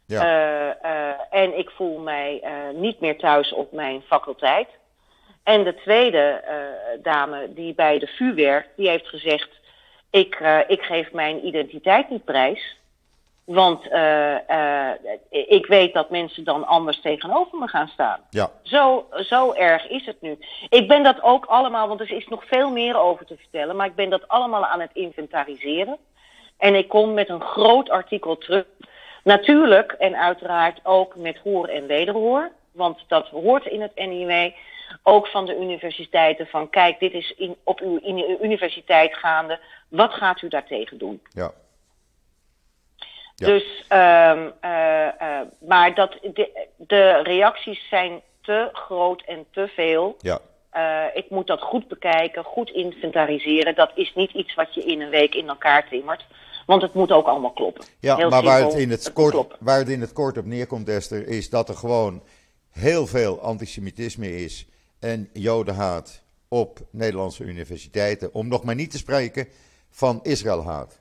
Ja. 0.07 0.77
en 1.29 1.57
ik 1.57 1.69
voel 1.69 1.99
mij 1.99 2.43
niet 2.73 2.99
meer 2.99 3.17
thuis 3.17 3.53
op 3.53 3.71
mijn 3.71 4.01
faculteit. 4.01 4.67
En 5.43 5.63
de 5.63 5.75
tweede 5.75 6.43
dame 7.01 7.53
die 7.53 7.73
bij 7.73 7.99
de 7.99 8.07
VU 8.07 8.33
werkt, 8.33 8.69
die 8.75 8.89
heeft 8.89 9.07
gezegd, 9.07 9.49
ik, 10.09 10.39
ik 10.67 10.81
geef 10.81 11.11
mijn 11.11 11.45
identiteit 11.45 12.09
niet 12.09 12.25
prijs. 12.25 12.77
Want 13.45 13.85
uh, 13.85 14.35
uh, 14.49 14.89
ik 15.29 15.65
weet 15.65 15.93
dat 15.93 16.09
mensen 16.09 16.43
dan 16.43 16.67
anders 16.67 17.01
tegenover 17.01 17.57
me 17.57 17.67
gaan 17.67 17.87
staan. 17.87 18.19
Ja. 18.29 18.51
Zo, 18.63 19.07
zo 19.11 19.53
erg 19.53 19.87
is 19.87 20.05
het 20.05 20.21
nu. 20.21 20.37
Ik 20.69 20.87
ben 20.87 21.03
dat 21.03 21.21
ook 21.21 21.45
allemaal, 21.45 21.87
want 21.87 21.99
er 21.99 22.11
is 22.11 22.27
nog 22.27 22.45
veel 22.45 22.71
meer 22.71 22.97
over 22.97 23.25
te 23.25 23.37
vertellen, 23.37 23.75
maar 23.75 23.87
ik 23.87 23.95
ben 23.95 24.09
dat 24.09 24.27
allemaal 24.27 24.65
aan 24.65 24.79
het 24.79 24.93
inventariseren. 24.93 25.97
En 26.57 26.75
ik 26.75 26.87
kom 26.87 27.13
met 27.13 27.29
een 27.29 27.41
groot 27.41 27.89
artikel 27.89 28.37
terug. 28.37 28.65
Natuurlijk 29.23 29.91
en 29.91 30.15
uiteraard 30.15 30.79
ook 30.83 31.15
met 31.15 31.37
hoor 31.37 31.67
en 31.67 31.87
wederhoor. 31.87 32.51
Want 32.71 33.03
dat 33.07 33.27
hoort 33.27 33.65
in 33.65 33.81
het 33.81 33.95
NIW. 33.95 34.51
Ook 35.03 35.27
van 35.27 35.45
de 35.45 35.57
universiteiten 35.57 36.47
van 36.47 36.69
kijk, 36.69 36.99
dit 36.99 37.13
is 37.13 37.33
in, 37.37 37.55
op 37.63 37.79
uw 37.79 37.99
universiteit 38.41 39.15
gaande. 39.15 39.59
Wat 39.87 40.13
gaat 40.13 40.41
u 40.41 40.47
daartegen 40.47 40.97
doen? 40.97 41.21
Ja. 41.33 41.51
Dus, 43.35 43.85
um, 43.89 44.53
uh, 44.61 45.07
uh, 45.21 45.39
maar 45.67 45.95
dat, 45.95 46.11
de, 46.21 46.67
de, 46.77 47.21
reacties 47.23 47.87
zijn 47.89 48.21
te 48.41 48.69
groot 48.73 49.21
en 49.25 49.45
te 49.51 49.67
veel. 49.67 50.15
Ja. 50.19 50.39
Uh, 50.73 51.03
ik 51.13 51.29
moet 51.29 51.47
dat 51.47 51.61
goed 51.61 51.87
bekijken, 51.87 52.43
goed 52.43 52.69
inventariseren. 52.69 53.75
Dat 53.75 53.91
is 53.95 54.13
niet 54.15 54.31
iets 54.31 54.53
wat 54.53 54.73
je 54.73 54.83
in 54.83 55.01
een 55.01 55.09
week 55.09 55.35
in 55.35 55.47
elkaar 55.47 55.87
timmert. 55.89 56.25
Want 56.65 56.81
het 56.81 56.93
moet 56.93 57.11
ook 57.11 57.27
allemaal 57.27 57.51
kloppen. 57.51 57.85
Ja, 57.99 58.15
heel 58.15 58.29
maar 58.29 58.43
waar, 58.43 58.61
het 58.61 58.73
in 58.73 58.89
het, 58.89 59.03
het 59.03 59.13
kort, 59.13 59.57
waar 59.59 59.77
het 59.77 59.89
in 59.89 60.01
het 60.01 60.13
kort 60.13 60.37
op 60.37 60.45
neerkomt, 60.45 60.89
Esther, 60.89 61.27
is 61.27 61.49
dat 61.49 61.69
er 61.69 61.75
gewoon 61.75 62.23
heel 62.71 63.07
veel 63.07 63.39
antisemitisme 63.39 64.35
is 64.43 64.65
en 64.99 65.29
jodenhaat 65.33 66.23
op 66.47 66.79
Nederlandse 66.91 67.43
universiteiten. 67.43 68.33
Om 68.33 68.47
nog 68.47 68.63
maar 68.63 68.75
niet 68.75 68.91
te 68.91 68.97
spreken 68.97 69.47
van 69.89 70.19
Israëlhaat. 70.23 70.99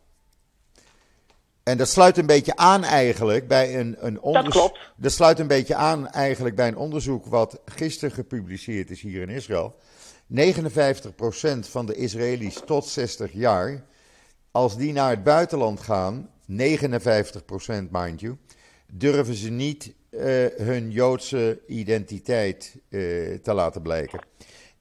En 1.64 1.76
dat 1.76 1.88
sluit 1.88 2.18
een 2.18 2.26
beetje 2.26 2.56
aan 2.56 2.84
eigenlijk 2.84 3.48
bij 3.48 3.78
een, 3.80 3.96
een 3.98 4.20
onderzoek. 4.20 4.52
Dat 4.52 4.52
klopt. 4.52 4.78
Dat 4.96 5.12
sluit 5.12 5.38
een 5.38 5.46
beetje 5.46 5.74
aan 5.74 6.08
eigenlijk 6.08 6.54
bij 6.54 6.68
een 6.68 6.76
onderzoek 6.76 7.26
wat 7.26 7.60
gisteren 7.64 8.14
gepubliceerd 8.14 8.90
is 8.90 9.00
hier 9.00 9.22
in 9.22 9.28
Israël. 9.28 9.76
59% 10.34 10.38
van 11.60 11.86
de 11.86 11.94
Israëli's 11.94 12.62
tot 12.66 12.86
60 12.86 13.32
jaar, 13.32 13.84
als 14.50 14.76
die 14.76 14.92
naar 14.92 15.10
het 15.10 15.22
buitenland 15.22 15.80
gaan, 15.80 16.30
59% 16.50 16.54
mind 17.90 18.20
you, 18.20 18.36
durven 18.92 19.34
ze 19.34 19.50
niet 19.50 19.94
uh, 20.10 20.20
hun 20.56 20.90
Joodse 20.90 21.60
identiteit 21.66 22.76
uh, 22.88 23.38
te 23.38 23.54
laten 23.54 23.82
blijken. 23.82 24.20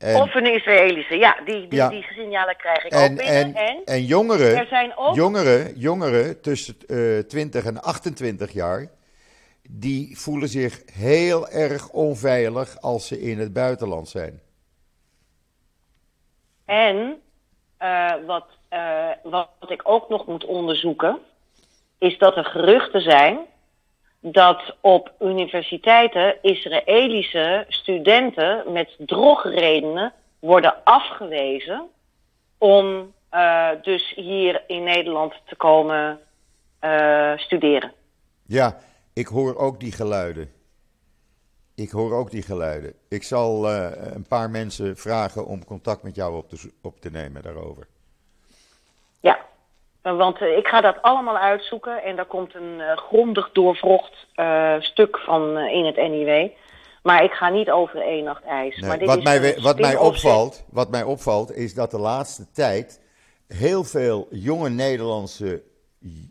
En, 0.04 0.16
of 0.16 0.36
een 0.36 0.54
Israëlische, 0.54 1.18
ja, 1.18 1.38
die, 1.45 1.68
die, 1.68 1.80
ja. 1.80 1.89
die 1.89 2.04
signalen 2.04 2.56
krijg 2.56 2.86
ik 2.86 2.91
en, 2.91 3.12
ook 3.12 3.18
binnen. 3.18 3.36
En, 3.36 3.56
en, 3.56 3.82
en 3.86 4.06
jongeren, 4.06 4.58
er 4.58 4.68
zijn 4.68 4.97
ook... 4.97 5.16
jongeren, 5.16 5.78
jongeren 5.80 6.41
tussen 6.41 6.76
uh, 6.88 7.20
20 7.20 7.66
en 7.66 7.82
28 7.82 8.51
jaar, 8.51 8.88
die 9.70 10.18
voelen 10.18 10.47
zich 10.47 10.82
heel 10.93 11.49
erg 11.49 11.89
onveilig 11.89 12.82
als 12.82 13.08
ze 13.08 13.22
in 13.22 13.39
het 13.39 13.54
buitenland 13.54 14.10
zijn. 14.10 14.41
En 16.66 17.22
uh, 17.82 18.14
wat, 18.26 18.47
uh, 18.74 19.10
wat 19.24 19.49
ik 19.68 19.82
ook 19.84 20.10
nog 20.10 20.28
moet 20.28 20.45
onderzoeken, 20.45 21.20
is 21.97 22.18
dat 22.18 22.38
er 22.38 22.45
geruchten 22.45 23.01
zijn 23.01 23.39
dat 24.26 24.76
op 24.82 25.11
universiteiten 25.19 26.36
Israëlische 26.41 27.65
studenten 27.67 28.71
met 28.71 28.95
drogredenen 28.97 30.13
worden 30.39 30.84
afgewezen 30.84 31.88
om 32.57 33.13
uh, 33.34 33.69
dus 33.82 34.13
hier 34.15 34.63
in 34.67 34.84
Nederland 34.84 35.34
te 35.45 35.55
komen 35.55 36.19
uh, 36.82 37.38
studeren. 37.38 37.93
Ja, 38.45 38.78
ik 39.13 39.28
hoor 39.28 39.55
ook 39.57 39.80
die 39.80 39.91
geluiden. 39.91 40.51
Ik 41.76 41.89
hoor 41.89 42.13
ook 42.13 42.32
die 42.32 42.43
geluiden. 42.43 42.93
Ik 43.09 43.24
zal 43.24 43.69
uh, 43.69 43.91
een 44.13 44.28
paar 44.28 44.49
mensen 44.49 44.97
vragen 44.97 45.45
om 45.45 45.65
contact 45.65 46.03
met 46.03 46.15
jou 46.15 46.36
op 46.38 46.49
te, 46.49 46.71
op 46.82 47.01
te 47.01 47.11
nemen 47.11 47.41
daarover. 47.41 47.88
Ja, 49.19 49.39
want 50.04 50.41
uh, 50.41 50.58
ik 50.58 50.68
ga 50.68 50.82
dat 50.82 51.01
allemaal 51.01 51.38
uitzoeken 51.38 52.04
en 52.04 52.16
daar 52.16 52.26
komt 52.26 52.56
een 52.56 52.80
uh, 52.80 52.97
grondig 52.97 53.49
doorvrocht 53.51 54.28
uh, 54.36 54.76
stuk 54.80 55.18
van 55.18 55.58
in 55.58 55.86
het 55.86 55.95
NIW. 55.95 56.49
Maar 57.04 57.24
ik 57.24 57.32
ga 57.32 57.49
niet 57.49 57.70
over 57.70 58.01
één 58.01 58.24
nacht 58.24 58.43
ijs. 58.43 58.78
Nee, 58.78 58.89
maar 58.89 58.99
dit 58.99 59.08
wat, 59.08 59.18
is 59.18 59.24
mij, 59.24 59.58
wat, 59.62 59.80
mij 59.80 59.97
opvalt, 59.97 60.66
wat 60.72 60.89
mij 60.89 61.04
opvalt 61.04 61.56
is 61.56 61.74
dat 61.74 61.91
de 61.91 61.99
laatste 61.99 62.51
tijd 62.51 63.01
heel 63.47 63.84
veel 63.84 64.28
jonge 64.30 64.70
Nederlandse 64.70 65.64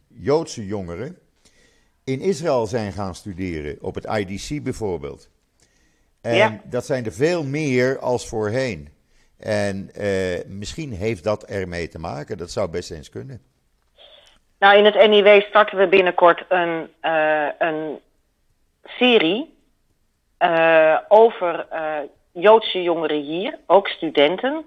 Joodse 0.09 0.67
jongeren 0.67 1.19
in 2.05 2.21
Israël 2.21 2.67
zijn 2.67 2.93
gaan 2.93 3.15
studeren, 3.15 3.79
op 3.81 3.95
het 3.95 4.05
IDC 4.05 4.63
bijvoorbeeld. 4.63 5.31
En 6.21 6.35
ja. 6.35 6.61
dat 6.65 6.87
zijn 6.87 7.05
er 7.05 7.13
veel 7.13 7.45
meer 7.45 7.99
als 7.99 8.29
voorheen. 8.29 8.89
En 9.37 9.91
misschien 10.47 10.93
heeft 10.93 11.25
dat 11.25 11.45
ermee 11.45 11.89
te 11.89 11.99
maken, 11.99 12.39
dat 12.39 12.51
zou 12.51 12.71
best 12.71 12.91
eens 12.91 13.09
kunnen. 13.09 13.41
Nou, 14.63 14.77
in 14.77 14.85
het 14.85 15.09
NIW 15.09 15.41
starten 15.41 15.79
we 15.79 15.89
binnenkort 15.89 16.45
een, 16.49 16.89
uh, 17.03 17.49
een 17.59 17.99
serie 18.85 19.55
uh, 20.39 20.99
over 21.09 21.67
uh, 21.73 21.97
Joodse 22.33 22.83
jongeren 22.83 23.23
hier, 23.23 23.59
ook 23.67 23.89
studenten. 23.89 24.65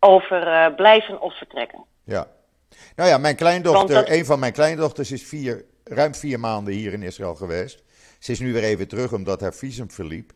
over 0.00 0.72
blijven 0.74 1.20
of 1.20 1.36
vertrekken. 1.36 1.84
Ja. 2.04 2.26
Nou 2.94 3.08
ja, 3.08 3.18
mijn 3.18 3.36
kleindochter, 3.36 4.12
een 4.12 4.24
van 4.24 4.38
mijn 4.38 4.52
kleindochters 4.52 5.12
is 5.12 5.22
vier, 5.22 5.64
ruim 5.84 6.14
vier 6.14 6.40
maanden 6.40 6.74
hier 6.74 6.92
in 6.92 7.02
Israël 7.02 7.34
geweest. 7.34 7.82
Ze 8.18 8.32
is 8.32 8.40
nu 8.40 8.52
weer 8.52 8.64
even 8.64 8.88
terug 8.88 9.12
omdat 9.12 9.40
haar 9.40 9.54
visum 9.54 9.90
verliep. 9.90 10.32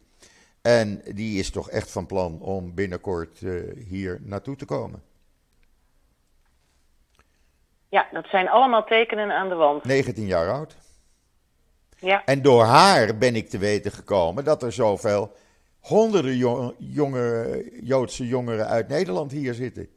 En 0.62 1.02
die 1.14 1.38
is 1.38 1.50
toch 1.50 1.70
echt 1.70 1.90
van 1.90 2.06
plan 2.06 2.40
om 2.40 2.74
binnenkort 2.74 3.38
hier 3.88 4.20
naartoe 4.22 4.56
te 4.56 4.64
komen. 4.64 5.02
Ja, 7.90 8.08
dat 8.12 8.26
zijn 8.26 8.48
allemaal 8.48 8.84
tekenen 8.84 9.30
aan 9.30 9.48
de 9.48 9.54
wand. 9.54 9.84
19 9.84 10.26
jaar 10.26 10.50
oud. 10.50 10.76
Ja. 11.98 12.24
En 12.24 12.42
door 12.42 12.64
haar 12.64 13.16
ben 13.16 13.36
ik 13.36 13.48
te 13.48 13.58
weten 13.58 13.92
gekomen 13.92 14.44
dat 14.44 14.62
er 14.62 14.72
zoveel 14.72 15.32
honderden 15.80 16.36
jonge, 16.78 17.68
Joodse 17.82 18.26
jongeren 18.26 18.66
uit 18.66 18.88
Nederland 18.88 19.30
hier 19.30 19.54
zitten. 19.54 19.88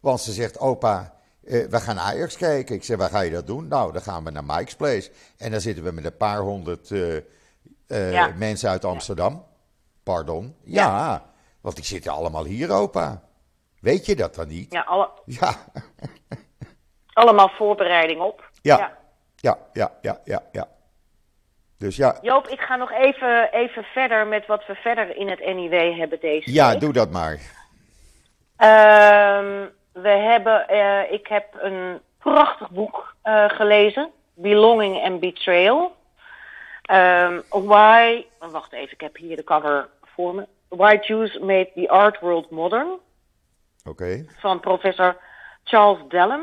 Want 0.00 0.20
ze 0.20 0.32
zegt, 0.32 0.58
opa, 0.58 1.14
eh, 1.44 1.66
we 1.66 1.80
gaan 1.80 1.98
Ajax 1.98 2.36
kijken. 2.36 2.74
Ik 2.74 2.84
zeg, 2.84 2.96
waar 2.96 3.10
ga 3.10 3.20
je 3.20 3.30
dat 3.30 3.46
doen? 3.46 3.68
Nou, 3.68 3.92
dan 3.92 4.02
gaan 4.02 4.24
we 4.24 4.30
naar 4.30 4.44
Mike's 4.44 4.74
Place. 4.74 5.10
En 5.36 5.50
dan 5.50 5.60
zitten 5.60 5.84
we 5.84 5.92
met 5.92 6.04
een 6.04 6.16
paar 6.16 6.40
honderd 6.40 6.90
eh, 6.90 7.16
eh, 8.26 8.36
mensen 8.36 8.70
uit 8.70 8.84
Amsterdam. 8.84 9.44
Pardon. 10.02 10.56
Ja. 10.64 10.82
ja, 10.82 11.32
want 11.60 11.76
die 11.76 11.84
zitten 11.84 12.12
allemaal 12.12 12.44
hier, 12.44 12.70
opa. 12.70 13.22
Weet 13.80 14.06
je 14.06 14.16
dat 14.16 14.34
dan 14.34 14.48
niet? 14.48 14.72
Ja, 14.72 14.80
alle... 14.80 15.10
ja. 15.24 15.56
Allemaal 17.14 17.48
voorbereiding 17.48 18.20
op. 18.20 18.50
Ja. 18.62 18.76
ja, 18.76 18.92
ja, 19.36 19.58
ja, 19.72 19.92
ja, 20.02 20.20
ja. 20.24 20.42
ja. 20.52 20.68
Dus 21.78 21.96
ja. 21.96 22.18
Joop, 22.22 22.48
ik 22.48 22.60
ga 22.60 22.76
nog 22.76 22.92
even, 22.92 23.52
even 23.52 23.82
verder 23.82 24.26
met 24.26 24.46
wat 24.46 24.66
we 24.66 24.74
verder 24.74 25.16
in 25.16 25.28
het 25.28 25.46
NIW 25.54 25.98
hebben 25.98 26.20
deze 26.20 26.52
Ja, 26.52 26.76
doe 26.76 26.92
dat 26.92 27.10
maar. 27.10 27.32
Uh, 28.58 29.66
we 29.92 30.08
hebben, 30.08 30.66
uh, 30.70 31.12
ik 31.12 31.26
heb 31.26 31.46
een 31.58 32.00
prachtig 32.18 32.70
boek 32.70 33.14
uh, 33.24 33.48
gelezen. 33.48 34.10
Belonging 34.34 35.04
and 35.04 35.20
Betrayal. 35.20 35.96
Um, 36.90 37.42
why, 37.48 38.26
wacht 38.38 38.72
even, 38.72 38.92
ik 38.92 39.00
heb 39.00 39.16
hier 39.16 39.36
de 39.36 39.44
cover 39.44 39.88
voor 40.02 40.34
me. 40.34 40.46
Why 40.68 40.98
Jews 41.00 41.38
Made 41.38 41.70
the 41.74 41.88
Art 41.88 42.20
World 42.20 42.50
Modern. 42.50 42.88
Oké. 42.88 43.00
Okay. 43.88 44.26
Van 44.38 44.60
professor 44.60 45.16
Charles 45.64 45.98
Dellum. 46.08 46.42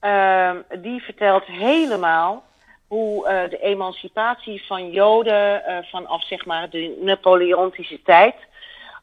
Uh, 0.00 0.50
die 0.78 1.02
vertelt 1.02 1.44
helemaal 1.44 2.44
hoe 2.86 3.28
uh, 3.28 3.50
de 3.50 3.58
emancipatie 3.58 4.66
van 4.66 4.90
Joden 4.90 5.62
uh, 5.68 5.78
vanaf 5.82 6.24
zeg 6.26 6.46
maar 6.46 6.70
de 6.70 6.98
Napoleontische 7.00 8.02
tijd 8.02 8.34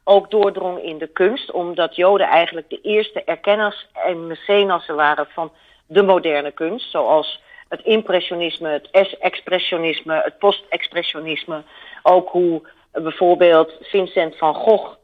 ook 0.04 0.30
doordrong 0.30 0.82
in 0.82 0.98
de 0.98 1.06
kunst, 1.06 1.50
omdat 1.50 1.96
Joden 1.96 2.26
eigenlijk 2.26 2.70
de 2.70 2.80
eerste 2.80 3.24
erkenners 3.24 3.86
en 3.92 4.26
mecenassen 4.26 4.96
waren 4.96 5.26
van 5.26 5.52
de 5.86 6.02
moderne 6.02 6.50
kunst, 6.50 6.90
zoals 6.90 7.42
het 7.68 7.80
impressionisme, 7.80 8.68
het 8.68 9.18
expressionisme, 9.18 10.20
het 10.24 10.38
post-expressionisme, 10.38 11.62
ook 12.02 12.28
hoe 12.28 12.62
bijvoorbeeld 12.92 13.72
Vincent 13.80 14.36
van 14.36 14.54
Gogh 14.54 14.96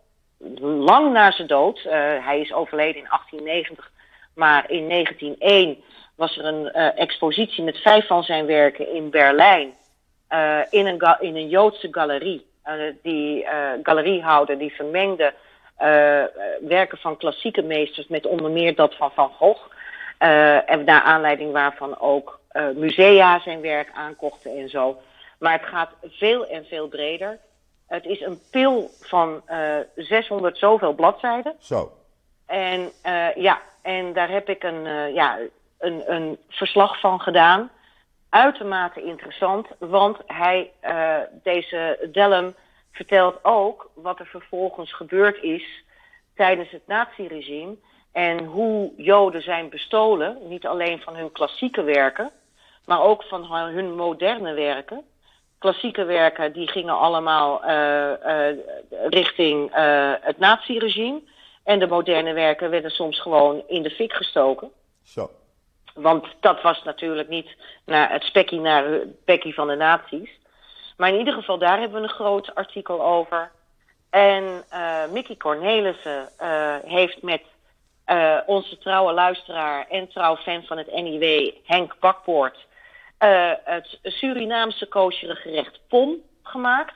lang 0.61 1.13
na 1.13 1.31
zijn 1.31 1.49
dood, 1.49 1.83
hij 2.21 2.41
is 2.41 2.53
overleden 2.53 3.03
in 3.03 3.09
1890, 3.09 3.93
maar 4.35 4.71
in 4.71 4.89
1901 4.89 5.83
was 6.15 6.39
er 6.39 6.45
een 6.45 6.71
uh, 6.75 7.01
expositie 7.01 7.65
met 7.65 7.79
vijf 7.79 8.07
van 8.07 8.23
zijn 8.23 8.47
werken 8.47 8.95
in 8.95 9.11
Berlijn. 9.11 9.75
Uh, 10.31 10.61
in, 10.71 10.87
een 10.87 11.17
in 11.21 11.37
een 11.37 11.49
Joodse 11.49 11.89
galerie. 11.91 12.47
Uh, 12.67 12.73
die 13.03 13.47
galeriehouder 13.83 14.59
die 14.59 14.75
vermengde 14.75 15.33
werken 16.61 16.99
van 16.99 17.17
klassieke 17.17 17.63
meesters 17.63 18.07
met 18.09 18.27
onder 18.27 18.51
meer 18.51 18.75
dat 18.75 18.95
van 18.95 19.11
Van 19.15 19.31
Gogh. 19.31 19.63
en 20.67 20.85
naar 20.85 21.03
aanleiding 21.03 21.53
waarvan 21.53 22.01
ook 22.01 22.41
musea 22.75 23.41
zijn 23.41 23.61
werk 23.61 23.91
aankochten 23.95 24.57
en 24.57 24.69
zo. 24.69 24.97
Maar 25.39 25.53
het 25.53 25.69
gaat 25.69 25.91
veel 26.03 26.47
en 26.47 26.65
veel 26.65 26.89
breder. 26.89 27.39
Het 27.87 28.05
is 28.05 28.21
een 28.21 28.41
pil 28.51 28.91
van 29.01 29.43
600 29.95 30.59
zoveel 30.59 30.93
bladzijden. 30.93 31.55
Zo. 31.59 31.93
En 32.47 32.91
ja, 33.35 33.61
en 33.85 34.13
daar 34.13 34.31
heb 34.31 34.49
ik 34.49 34.63
een, 34.63 35.13
ja, 35.15 35.39
een, 35.79 36.13
een 36.13 36.39
verslag 36.49 37.01
van 37.01 37.21
gedaan. 37.21 37.71
Uitermate 38.29 39.03
interessant, 39.03 39.67
want 39.79 40.19
hij, 40.27 40.71
uh, 40.85 41.19
deze 41.43 42.09
Dellum 42.13 42.55
vertelt 42.93 43.45
ook 43.45 43.91
wat 43.95 44.19
er 44.19 44.27
vervolgens 44.27 44.93
gebeurd 44.93 45.43
is 45.43 45.85
tijdens 46.35 46.71
het 46.71 46.87
naziregime. 46.87 47.77
En 48.13 48.45
hoe 48.45 48.93
Joden 48.97 49.43
zijn 49.43 49.69
bestolen, 49.69 50.39
niet 50.43 50.67
alleen 50.67 51.01
van 51.01 51.17
hun 51.17 51.33
klassieke 51.33 51.83
werken, 51.83 52.31
maar 52.87 53.01
ook 53.01 53.23
van 53.23 53.45
hun 53.53 53.95
moderne 53.95 54.53
werken. 54.53 55.03
Klassieke 55.59 56.05
werken 56.05 56.53
die 56.53 56.69
gingen 56.69 56.99
allemaal 56.99 57.65
uh, 57.65 58.51
richting 59.09 59.71
het 60.21 60.39
naziregime. 60.39 61.21
En 61.65 61.79
de 61.79 61.87
moderne 61.87 62.33
werken 62.33 62.71
werden 62.71 62.91
soms 62.91 63.21
gewoon 63.21 63.63
in 63.67 63.83
de 63.83 63.91
fik 63.91 64.13
gestoken. 64.13 64.71
Zo. 65.03 65.31
Want 65.95 66.27
dat 66.41 66.63
was 66.63 66.83
natuurlijk 66.83 67.29
niet 67.29 67.57
naar 67.85 68.13
het 68.13 68.23
spekkie 68.23 68.61
naar 68.61 68.85
het 68.85 69.25
bekkie 69.25 69.55
van 69.55 69.67
de 69.67 69.75
nazi's. 69.75 70.39
Maar 70.97 71.09
in 71.09 71.19
ieder 71.19 71.35
geval, 71.35 71.59
daar 71.59 71.79
hebben 71.79 72.01
we 72.01 72.09
een 72.09 72.15
groot 72.15 72.55
artikel 72.55 73.05
over. 73.05 73.51
En 74.11 74.65
uh, 74.73 75.07
Mickey 75.11 75.37
Cornelissen 75.37 76.29
uh, 76.41 76.77
heeft 76.85 77.23
met 77.23 77.43
uh, 78.07 78.39
onze 78.47 78.79
trouwe 78.79 79.13
luisteraar 79.13 79.87
en 79.89 80.09
trouw 80.09 80.37
fan 80.37 80.63
van 80.63 80.79
het 80.79 80.93
NIW, 80.93 81.51
Henk 81.65 81.97
Bakpoort, 82.01 82.67
het 83.65 83.99
Surinaamse 84.03 84.87
koosjere 84.87 85.35
gerecht 85.35 85.81
POM 85.89 86.23
gemaakt. 86.43 86.95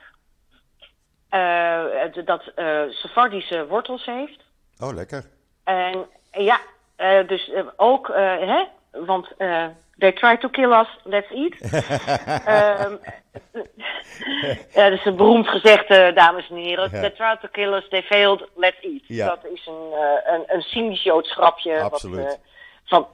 dat 2.25 2.43
Sephardische 2.89 3.67
wortels 3.67 4.05
heeft. 4.05 4.48
Oh, 4.79 4.93
lekker. 4.93 5.23
En 5.63 6.05
ja, 6.31 6.59
dus 7.27 7.51
ook, 7.75 8.07
hè, 8.15 8.63
want 8.91 9.27
they 9.97 10.11
try 10.11 10.37
to 10.37 10.49
kill 10.49 10.71
us, 10.71 10.87
let's 11.03 11.31
eat. 11.31 11.53
um, 12.87 12.99
ja, 14.75 14.89
dat 14.89 14.99
is 14.99 15.05
een 15.05 15.15
beroemd 15.15 15.47
gezegde, 15.47 16.11
dames 16.15 16.49
en 16.49 16.55
heren. 16.55 16.89
Ja. 16.91 16.99
They 16.99 17.09
try 17.09 17.37
to 17.41 17.47
kill 17.51 17.73
us, 17.73 17.89
they 17.89 18.03
failed, 18.03 18.47
let's 18.55 18.79
eat. 18.81 19.01
Ja. 19.07 19.27
Dat 19.27 19.45
is 19.53 19.67
een, 19.67 19.93
een, 20.33 20.43
een 20.47 20.61
cynisch 20.61 21.03
Joods 21.03 21.31
grapje. 21.31 21.81
Absoluut. 21.81 22.25
Wat, 22.25 22.39
van, 22.85 23.07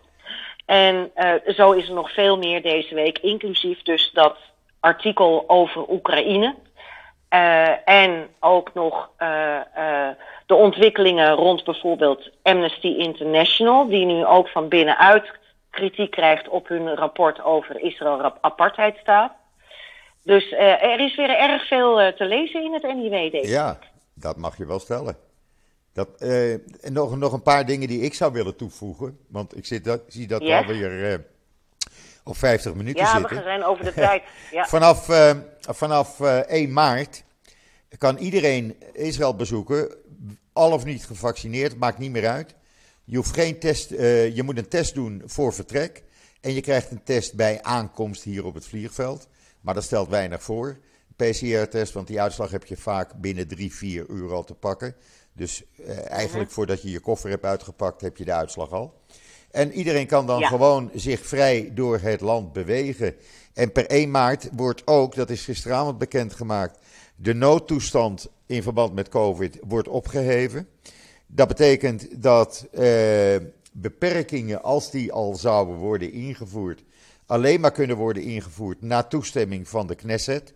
en 0.66 1.12
zo 1.48 1.72
is 1.72 1.88
er 1.88 1.94
nog 1.94 2.14
veel 2.14 2.38
meer 2.38 2.62
deze 2.62 2.96
week, 2.96 3.20
inclusief 3.20 3.82
dus 3.82 4.12
dat 4.14 4.38
artikel 4.80 5.44
over 5.48 5.90
Oekraïne. 5.90 6.56
En 7.86 8.28
ook 8.40 8.74
nog 8.74 9.10
de 10.46 10.56
ontwikkelingen 10.56 11.32
rond 11.32 11.64
bijvoorbeeld 11.64 12.30
Amnesty 12.42 12.88
International, 12.88 13.88
die 13.88 14.06
nu 14.06 14.26
ook 14.26 14.48
van 14.48 14.68
binnenuit 14.68 15.32
kritiek 15.70 16.12
krijgt 16.12 16.50
op 16.50 16.68
hun 16.68 16.96
rapport 16.96 17.44
over 17.44 17.80
Israël 17.80 18.34
apartheidstaat. 18.42 19.32
Dus 20.24 20.52
er 20.58 21.00
is 21.00 21.16
weer 21.16 21.30
erg 21.30 21.68
veel 21.68 22.14
te 22.14 22.26
lezen 22.26 22.64
in 22.64 22.74
het 22.74 22.84
NIW 22.84 23.32
deze 23.32 23.52
Ja, 23.52 23.80
dat 24.14 24.38
mag 24.38 24.58
je 24.58 24.66
wel 24.66 24.80
stellen. 24.80 25.18
Dat, 25.94 26.10
en 26.82 26.94
nog, 26.94 27.18
nog 27.18 27.34
een 27.34 27.42
paar 27.42 27.66
dingen 27.66 27.88
die 27.88 28.02
ik 28.02 28.14
zou 28.14 28.34
willen 28.34 28.56
toevoegen. 28.56 29.18
Want 29.30 29.58
ik 29.58 29.66
zit 29.66 29.84
dat, 29.84 30.02
zie 30.08 30.28
dat 30.28 30.42
yes. 30.42 30.58
alweer 30.58 31.26
op 32.26 32.38
50 32.38 32.74
minuten 32.74 33.04
ja, 33.04 33.18
zitten. 33.18 33.36
Ja, 33.36 33.42
we 33.42 33.48
zijn 33.48 33.64
over 33.64 33.86
de 33.86 33.94
tijd. 33.94 34.24
Ja. 34.52 34.66
vanaf 34.66 35.10
vanaf 35.60 36.20
1 36.20 36.74
maart 36.74 37.24
kan 37.98 38.18
iedereen 38.18 38.76
Israël 38.94 39.36
bezoeken. 39.36 39.96
Al 40.54 40.72
of 40.72 40.86
niet 40.86 41.06
gevaccineerd, 41.06 41.78
maakt 41.78 41.98
niet 41.98 42.12
meer 42.12 42.28
uit. 42.28 42.56
Je, 43.04 43.16
hoeft 43.16 43.34
geen 43.34 43.60
test, 43.60 43.92
uh, 43.92 44.36
je 44.36 44.44
moet 44.44 44.58
een 44.58 44.68
test 44.68 44.94
doen 44.94 45.22
voor 45.26 45.54
vertrek. 45.54 46.04
En 46.42 46.54
je 46.54 46.62
krijgt 46.62 46.92
een 46.92 47.04
test 47.04 47.34
bij 47.34 47.64
aankomst 47.64 48.24
hier 48.24 48.46
op 48.46 48.54
het 48.54 48.66
vliegveld. 48.66 49.28
Maar 49.62 49.74
dat 49.74 49.84
stelt 49.84 50.10
weinig 50.10 50.44
voor. 50.44 50.78
PCR-test, 51.16 51.94
want 51.94 52.08
die 52.08 52.22
uitslag 52.22 52.52
heb 52.52 52.66
je 52.66 52.78
vaak 52.78 53.14
binnen 53.14 53.48
drie, 53.48 53.76
vier 53.76 54.06
uur 54.10 54.34
al 54.34 54.44
te 54.44 54.54
pakken. 54.54 54.96
Dus 55.34 55.64
eigenlijk 56.08 56.52
voordat 56.52 56.82
je 56.82 56.92
je 56.92 57.00
koffer 57.00 57.30
hebt 57.30 57.46
uitgepakt, 57.46 58.02
heb 58.02 58.18
je 58.18 58.26
de 58.26 58.34
uitslag 58.34 58.72
al. 58.72 59.02
En 59.56 59.72
iedereen 59.72 60.08
kan 60.08 60.28
dan 60.28 60.40
ja. 60.40 60.48
gewoon 60.48 60.92
zich 60.94 61.26
vrij 61.26 61.72
door 61.74 62.00
het 62.00 62.22
land 62.22 62.54
bewegen. 62.54 63.16
En 63.54 63.72
per 63.72 63.86
1 63.86 64.12
maart 64.12 64.50
wordt 64.52 64.82
ook, 64.86 65.16
dat 65.16 65.30
is 65.30 65.44
gisteravond 65.44 65.98
bekendgemaakt, 65.98 66.80
de 67.16 67.34
noodtoestand 67.34 68.28
in 68.46 68.64
verband 68.64 68.94
met 68.94 69.10
COVID 69.10 69.58
wordt 69.68 69.88
opgeheven. 69.88 70.68
Dat 71.28 71.48
betekent 71.48 72.22
dat 72.22 72.68
uh, 72.74 72.82
beperkingen, 73.72 74.64
als 74.64 74.92
die 74.92 75.12
al 75.12 75.36
zouden 75.36 75.76
worden 75.76 76.12
ingevoerd, 76.12 76.84
alleen 77.26 77.60
maar 77.60 77.72
kunnen 77.72 77.98
worden 77.98 78.24
ingevoerd 78.24 78.82
na 78.82 79.04
toestemming 79.04 79.68
van 79.68 79.88
de 79.88 79.96
Knesset. 79.96 80.54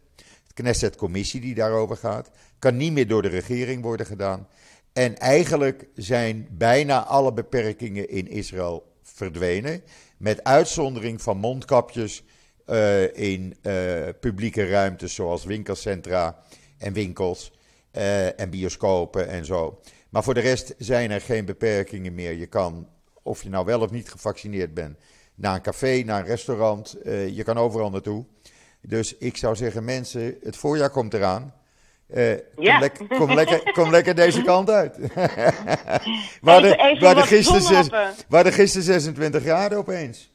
De 0.48 0.54
Knesset-commissie 0.54 1.42
die 1.42 1.56
daarover 1.56 1.98
gaat. 1.98 2.30
Kan 2.60 2.78
niet 2.78 2.92
meer 2.92 3.08
door 3.08 3.22
de 3.22 3.28
regering 3.28 3.82
worden 3.82 4.06
gedaan. 4.06 4.48
En 4.94 5.18
eigenlijk 5.18 5.88
zijn 5.96 6.48
bijna 6.52 7.04
alle 7.04 7.34
beperkingen 7.34 8.10
in 8.10 8.28
Israël 8.28 8.88
verdwenen. 9.14 9.84
Met 10.18 10.44
uitzondering 10.44 11.22
van 11.22 11.38
mondkapjes 11.38 12.24
uh, 12.68 13.18
in 13.18 13.56
uh, 13.62 14.08
publieke 14.20 14.70
ruimtes 14.70 15.14
zoals 15.14 15.46
winkelcentra 15.46 16.40
en 16.78 16.94
winkels 16.94 17.52
uh, 17.92 18.40
en 18.40 18.50
bioscopen 18.50 19.28
en 19.28 19.46
zo. 19.46 19.82
Maar 20.10 20.24
voor 20.24 20.34
de 20.34 20.40
rest 20.40 20.76
zijn 20.78 21.12
er 21.12 21.22
geen 21.22 21.46
beperkingen 21.46 22.14
meer. 22.14 22.32
Je 22.32 22.48
kan, 22.48 22.88
of 23.24 23.44
je 23.44 23.50
nou 23.50 23.66
wel 23.66 23.82
of 23.82 23.92
niet 23.92 24.10
gevaccineerd 24.10 24.74
bent, 24.74 24.98
naar 25.36 25.56
een 25.56 25.62
café, 25.62 26.04
naar 26.06 26.20
een 26.20 26.26
restaurant. 26.26 26.96
je 27.04 27.42
kan 27.44 27.58
overal 27.58 27.90
naartoe. 27.90 28.26
Dus 28.82 29.18
ik 29.18 29.38
zou 29.38 29.56
zeggen, 29.56 29.84
mensen, 29.84 30.38
het 30.44 30.58
voorjaar 30.58 30.90
komt 30.90 31.14
eraan. 31.14 31.54
Uh, 32.14 32.38
ja. 32.58 32.88
kom, 32.88 33.08
le 33.08 33.18
kom, 33.18 33.34
lekker, 33.34 33.72
kom 33.72 33.90
lekker 33.90 34.16
deze 34.16 34.42
kant 34.42 34.70
uit. 34.70 34.98
we 36.42 36.50
hadden, 36.50 36.80
even, 36.80 37.10
even 37.10 37.24
gisteren, 37.24 37.92
we 38.28 38.52
gisteren 38.52 38.86
26 38.86 39.42
graden 39.42 39.78
opeens. 39.78 40.32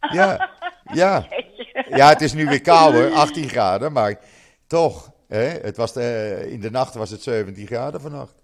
Ja, 0.00 0.50
ja. 0.92 1.26
ja, 1.88 2.08
het 2.08 2.20
is 2.20 2.32
nu 2.32 2.46
weer 2.46 2.60
kouder, 2.60 3.12
18 3.12 3.48
graden, 3.48 3.92
maar 3.92 4.18
toch. 4.66 5.10
Hè, 5.28 5.44
het 5.44 5.76
was 5.76 5.92
de, 5.92 6.46
in 6.50 6.60
de 6.60 6.70
nacht 6.70 6.94
was 6.94 7.10
het 7.10 7.22
17 7.22 7.66
graden 7.66 8.00
vannacht. 8.00 8.34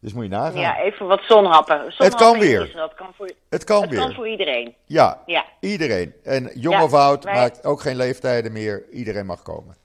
Dus 0.00 0.12
moet 0.12 0.24
je 0.24 0.30
nagaan. 0.30 0.60
Ja, 0.60 0.80
even 0.80 1.06
wat 1.06 1.20
zonhappen. 1.22 1.92
het 1.96 2.14
kan 2.14 2.38
weer. 2.38 2.72
Dat 2.74 2.94
kan 2.94 3.14
voor, 3.16 3.30
het 3.48 3.64
kan 3.64 3.80
het 3.80 3.90
weer. 3.90 3.98
kan 3.98 4.14
voor 4.14 4.28
iedereen. 4.28 4.74
Ja, 4.86 5.22
ja. 5.26 5.44
iedereen. 5.60 6.14
En 6.24 6.50
jong 6.54 6.82
of 6.82 6.92
oud, 6.92 7.24
maakt 7.24 7.64
ook 7.64 7.80
geen 7.80 7.96
leeftijden 7.96 8.52
meer. 8.52 8.84
Iedereen 8.90 9.26
mag 9.26 9.42
komen. 9.42 9.76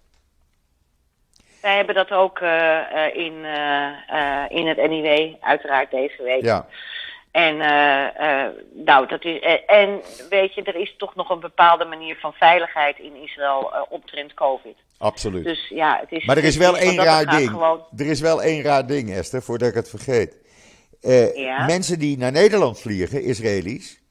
Wij 1.61 1.75
hebben 1.75 1.95
dat 1.95 2.11
ook 2.11 2.39
uh, 2.39 2.79
in, 3.13 3.33
uh, 3.33 4.45
in 4.47 4.67
het 4.67 4.89
NIW, 4.89 5.33
uiteraard 5.39 5.91
deze 5.91 6.23
week. 6.23 6.41
Ja. 6.41 6.65
En, 7.31 7.55
uh, 7.55 8.45
nou, 8.85 9.07
dat 9.07 9.25
is, 9.25 9.61
en 9.67 10.01
weet 10.29 10.53
je, 10.53 10.63
er 10.63 10.75
is 10.75 10.95
toch 10.97 11.15
nog 11.15 11.29
een 11.29 11.39
bepaalde 11.39 11.85
manier 11.85 12.15
van 12.15 12.33
veiligheid 12.33 12.99
in 12.99 13.15
Israël 13.23 13.87
omtrent 13.89 14.33
COVID. 14.33 14.75
Absoluut. 14.97 15.43
Dus 15.43 15.67
ja, 15.69 15.97
het 15.99 16.11
is. 16.11 16.25
Maar 16.25 16.37
er 16.37 16.43
is 16.43 16.57
wel 16.57 16.77
één 16.77 17.03
raar 17.03 17.25
ding. 17.25 17.49
Gewoon... 17.49 17.85
Er 17.97 18.05
is 18.05 18.19
wel 18.19 18.43
één 18.43 18.63
raar 18.63 18.87
ding, 18.87 19.13
Esther, 19.13 19.41
voordat 19.41 19.69
ik 19.69 19.75
het 19.75 19.89
vergeet. 19.89 20.37
Ja? 21.35 21.65
Mensen 21.65 21.99
die 21.99 22.17
naar 22.17 22.31
Nederland 22.31 22.79
vliegen, 22.79 23.23
Israëli's, 23.23 24.01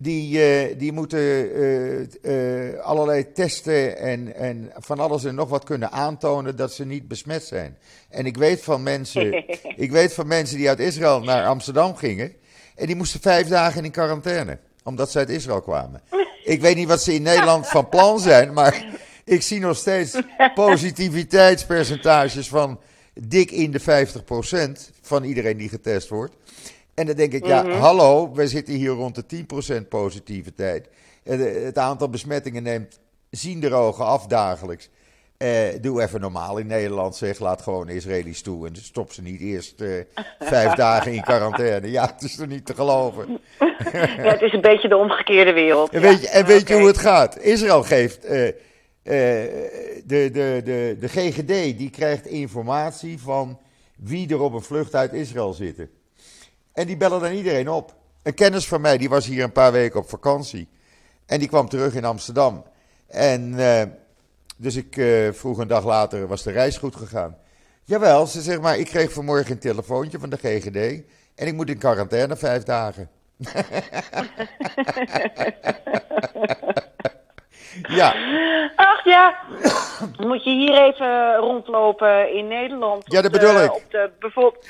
die, 0.00 0.38
uh, 0.38 0.78
die 0.78 0.92
moeten 0.92 1.20
uh, 1.20 2.00
uh, 2.22 2.80
allerlei 2.80 3.32
testen 3.32 3.98
en, 3.98 4.34
en 4.34 4.72
van 4.76 5.00
alles 5.00 5.24
en 5.24 5.34
nog 5.34 5.48
wat 5.48 5.64
kunnen 5.64 5.92
aantonen 5.92 6.56
dat 6.56 6.72
ze 6.72 6.84
niet 6.84 7.08
besmet 7.08 7.44
zijn. 7.44 7.78
En 8.08 8.26
ik 8.26 8.36
weet 8.36 8.62
van 8.62 8.82
mensen, 8.82 9.44
ik 9.84 9.90
weet 9.90 10.14
van 10.14 10.26
mensen 10.26 10.56
die 10.56 10.68
uit 10.68 10.78
Israël 10.78 11.20
naar 11.20 11.46
Amsterdam 11.46 11.96
gingen 11.96 12.32
en 12.74 12.86
die 12.86 12.96
moesten 12.96 13.20
vijf 13.20 13.48
dagen 13.48 13.84
in 13.84 13.90
quarantaine, 13.90 14.58
omdat 14.84 15.10
ze 15.10 15.18
uit 15.18 15.30
Israël 15.30 15.62
kwamen. 15.62 16.02
Ik 16.44 16.60
weet 16.60 16.76
niet 16.76 16.88
wat 16.88 17.02
ze 17.02 17.14
in 17.14 17.22
Nederland 17.22 17.68
van 17.68 17.88
plan 17.88 18.20
zijn, 18.20 18.52
maar 18.52 18.84
ik 19.24 19.42
zie 19.42 19.60
nog 19.60 19.76
steeds 19.76 20.20
positiviteitspercentages 20.54 22.48
van 22.48 22.80
dik 23.14 23.50
in 23.50 23.70
de 23.70 23.80
50% 23.80 23.84
van 25.02 25.24
iedereen 25.24 25.56
die 25.56 25.68
getest 25.68 26.08
wordt. 26.08 26.34
En 26.98 27.06
dan 27.06 27.16
denk 27.16 27.32
ik, 27.32 27.46
ja, 27.46 27.62
mhm. 27.62 27.78
hallo, 27.78 28.32
we 28.32 28.48
zitten 28.48 28.74
hier 28.74 28.90
rond 28.90 29.28
de 29.28 29.44
10% 29.84 29.88
positiviteit. 29.88 30.88
Het 31.22 31.78
aantal 31.78 32.08
besmettingen 32.08 32.62
neemt 32.62 33.00
ogen 33.72 34.04
af 34.04 34.26
dagelijks. 34.26 34.90
Eh, 35.36 35.50
doe 35.80 36.02
even 36.02 36.20
normaal 36.20 36.58
in 36.58 36.66
Nederland, 36.66 37.16
zeg. 37.16 37.38
Laat 37.38 37.62
gewoon 37.62 37.88
Israëli's 37.88 38.42
toe 38.42 38.66
en 38.66 38.76
stop 38.76 39.12
ze 39.12 39.22
niet 39.22 39.40
eerst 39.40 39.80
eh, 39.80 39.88
vijf 40.38 40.74
dagen 40.84 41.12
in 41.12 41.22
quarantaine. 41.22 41.90
Ja, 41.90 42.06
het 42.06 42.22
is 42.22 42.38
er 42.38 42.46
niet 42.46 42.66
te 42.66 42.74
geloven. 42.74 43.26
ja, 43.92 44.30
het 44.30 44.42
is 44.42 44.52
een 44.52 44.60
beetje 44.60 44.88
de 44.88 44.96
omgekeerde 44.96 45.52
wereld. 45.52 45.90
En 45.90 46.00
weet 46.00 46.20
je, 46.20 46.28
en 46.28 46.46
weet 46.46 46.68
je 46.68 46.74
hoe 46.74 46.86
het 46.86 46.98
gaat? 46.98 47.38
Israël 47.38 47.82
geeft. 47.82 48.24
Uh, 48.24 48.30
de, 49.02 49.60
de, 50.04 50.60
de, 50.64 50.96
de 51.00 51.08
GGD 51.08 51.78
die 51.78 51.90
krijgt 51.90 52.26
informatie 52.26 53.20
van 53.20 53.58
wie 53.96 54.30
er 54.30 54.40
op 54.40 54.52
een 54.52 54.62
vlucht 54.62 54.94
uit 54.94 55.12
Israël 55.12 55.52
zitten. 55.52 55.90
En 56.78 56.86
die 56.86 56.96
bellen 56.96 57.20
dan 57.20 57.32
iedereen 57.32 57.68
op. 57.68 57.94
Een 58.22 58.34
kennis 58.34 58.68
van 58.68 58.80
mij, 58.80 58.98
die 58.98 59.08
was 59.08 59.26
hier 59.26 59.42
een 59.44 59.52
paar 59.52 59.72
weken 59.72 60.00
op 60.00 60.08
vakantie. 60.08 60.68
En 61.26 61.38
die 61.38 61.48
kwam 61.48 61.68
terug 61.68 61.94
in 61.94 62.04
Amsterdam. 62.04 62.64
En 63.06 63.52
uh, 63.52 63.82
dus 64.56 64.76
ik 64.76 64.96
uh, 64.96 65.32
vroeg 65.32 65.58
een 65.58 65.68
dag 65.68 65.84
later, 65.84 66.26
was 66.26 66.42
de 66.42 66.50
reis 66.50 66.76
goed 66.76 66.96
gegaan? 66.96 67.36
Jawel, 67.84 68.26
ze 68.26 68.40
zegt 68.40 68.60
maar, 68.60 68.78
ik 68.78 68.86
kreeg 68.86 69.12
vanmorgen 69.12 69.50
een 69.50 69.58
telefoontje 69.58 70.18
van 70.18 70.30
de 70.30 70.36
GGD. 70.36 71.02
En 71.34 71.46
ik 71.46 71.54
moet 71.54 71.68
in 71.68 71.78
quarantaine 71.78 72.36
vijf 72.36 72.62
dagen. 72.62 73.10
ja. 77.98 78.14
Ach 78.76 79.04
ja, 79.04 79.36
moet 80.18 80.44
je 80.44 80.50
hier 80.50 80.82
even 80.82 81.36
rondlopen 81.36 82.34
in 82.34 82.48
Nederland. 82.48 83.02
Ja, 83.06 83.22
dat 83.22 83.32
bedoel 83.32 83.62
ik. 83.62 83.74
Op 83.74 83.90
de, 83.90 84.10
bijvoorbeeld 84.18 84.66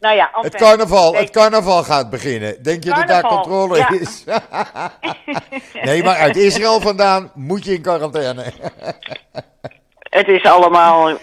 nou 0.00 0.16
ja, 0.16 0.30
het, 0.32 0.54
carnaval, 0.54 1.14
het 1.14 1.30
carnaval 1.30 1.82
gaat 1.82 2.10
beginnen. 2.10 2.62
Denk 2.62 2.84
je 2.84 2.94
dat 2.94 3.08
daar 3.08 3.22
controle 3.22 3.98
is? 4.00 4.24
nee, 5.88 6.02
maar 6.02 6.16
uit 6.16 6.36
Israël 6.36 6.80
vandaan 6.80 7.30
moet 7.34 7.64
je 7.64 7.74
in 7.74 7.82
quarantaine. 7.82 8.44
het 10.10 10.28
is 10.28 10.42
allemaal 10.42 11.18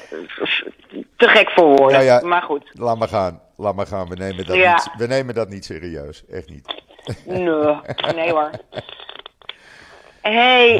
te 1.17 1.27
gek 1.27 1.49
voor 1.49 1.75
woorden, 1.75 2.03
ja, 2.03 2.21
maar 2.23 2.41
goed. 2.41 2.69
Laat 2.71 2.97
maar 2.97 3.07
gaan, 3.07 3.41
laat 3.55 3.75
maar 3.75 3.87
gaan. 3.87 4.09
We 4.09 4.15
nemen 4.15 4.45
dat, 4.45 4.55
niet, 4.55 4.89
we 4.97 5.07
nemen 5.07 5.35
dat 5.35 5.49
niet 5.49 5.65
serieus, 5.65 6.23
echt 6.29 6.49
niet. 6.49 6.83
nee, 7.25 7.45
nee 8.15 8.31
hoor. 8.31 8.49
hey, 10.21 10.75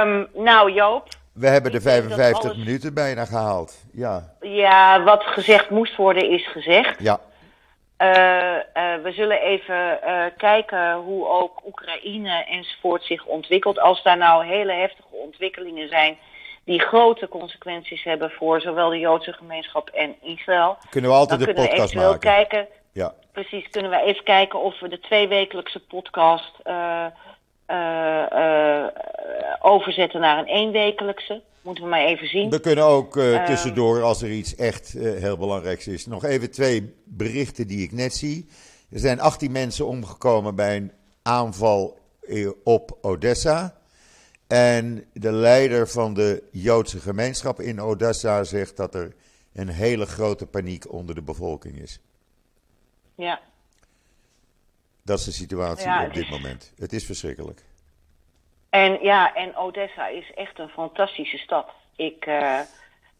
um, 0.00 0.28
nou 0.34 0.72
Joop. 0.72 1.08
We 1.32 1.48
hebben 1.48 1.72
de 1.72 1.80
55 1.80 2.56
minuten 2.56 2.94
bijna 2.94 3.24
gehaald. 3.24 3.76
Ja. 3.92 4.32
ja, 4.40 5.02
wat 5.02 5.22
gezegd 5.22 5.70
moest 5.70 5.96
worden 5.96 6.30
is 6.30 6.46
gezegd. 6.46 7.00
Ja. 7.00 7.20
Uh, 8.02 8.08
uh, 8.08 9.02
we 9.02 9.12
zullen 9.12 9.40
even 9.40 9.98
uh, 10.04 10.24
kijken 10.36 10.94
hoe 10.94 11.26
ook 11.26 11.62
Oekraïne 11.66 12.44
enzovoort 12.44 13.04
zich 13.04 13.24
ontwikkelt. 13.24 13.78
Als 13.78 14.02
daar 14.02 14.16
nou 14.16 14.46
hele 14.46 14.72
heftige 14.72 15.08
ontwikkelingen 15.10 15.88
zijn 15.88 16.18
die 16.64 16.80
grote 16.80 17.28
consequenties 17.28 18.02
hebben 18.02 18.30
voor 18.30 18.60
zowel 18.60 18.88
de 18.88 18.98
Joodse 18.98 19.32
gemeenschap 19.32 19.88
en 19.88 20.14
Israël. 20.22 20.76
Kunnen 20.90 21.10
we 21.10 21.16
altijd 21.16 21.40
de 21.40 21.54
podcast 21.54 21.92
we 21.92 22.00
maken. 22.00 22.18
Kijken, 22.18 22.66
ja. 22.92 23.14
Precies, 23.32 23.70
kunnen 23.70 23.90
we 23.90 24.02
even 24.02 24.24
kijken 24.24 24.60
of 24.60 24.80
we 24.80 24.88
de 24.88 25.00
tweewekelijkse 25.00 25.80
podcast 25.80 26.52
overzetten 29.60 30.20
naar 30.20 30.38
een 30.38 30.46
eenwekelijkse. 30.46 31.42
Moeten 31.66 31.84
we 31.84 31.90
maar 31.90 32.04
even 32.04 32.28
zien. 32.28 32.50
We 32.50 32.60
kunnen 32.60 32.84
ook 32.84 33.16
uh, 33.16 33.44
tussendoor, 33.44 34.02
als 34.02 34.22
er 34.22 34.30
iets 34.30 34.54
echt 34.54 34.94
uh, 34.94 35.02
heel 35.02 35.36
belangrijks 35.36 35.86
is, 35.86 36.06
nog 36.06 36.24
even 36.24 36.50
twee 36.50 36.94
berichten 37.04 37.66
die 37.66 37.82
ik 37.82 37.92
net 37.92 38.14
zie. 38.14 38.48
Er 38.90 38.98
zijn 38.98 39.20
18 39.20 39.52
mensen 39.52 39.86
omgekomen 39.86 40.54
bij 40.54 40.76
een 40.76 40.92
aanval 41.22 41.98
op 42.64 42.98
Odessa. 43.00 43.78
En 44.46 45.04
de 45.12 45.32
leider 45.32 45.88
van 45.88 46.14
de 46.14 46.42
Joodse 46.50 47.00
gemeenschap 47.00 47.60
in 47.60 47.80
Odessa 47.80 48.44
zegt 48.44 48.76
dat 48.76 48.94
er 48.94 49.14
een 49.52 49.68
hele 49.68 50.06
grote 50.06 50.46
paniek 50.46 50.92
onder 50.92 51.14
de 51.14 51.22
bevolking 51.22 51.78
is. 51.78 52.00
Ja. 53.14 53.40
Dat 55.02 55.18
is 55.18 55.24
de 55.24 55.32
situatie 55.32 56.06
op 56.06 56.14
dit 56.14 56.30
moment. 56.30 56.72
Het 56.76 56.92
is 56.92 57.04
verschrikkelijk. 57.04 57.64
En 58.70 58.98
ja, 59.02 59.34
en 59.34 59.56
Odessa 59.56 60.08
is 60.08 60.32
echt 60.34 60.58
een 60.58 60.68
fantastische 60.68 61.38
stad. 61.38 61.70
Ik 61.96 62.26
uh, 62.26 62.60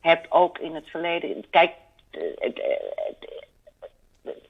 heb 0.00 0.26
ook 0.28 0.58
in 0.58 0.74
het 0.74 0.90
verleden. 0.90 1.44
Kijk, 1.50 1.72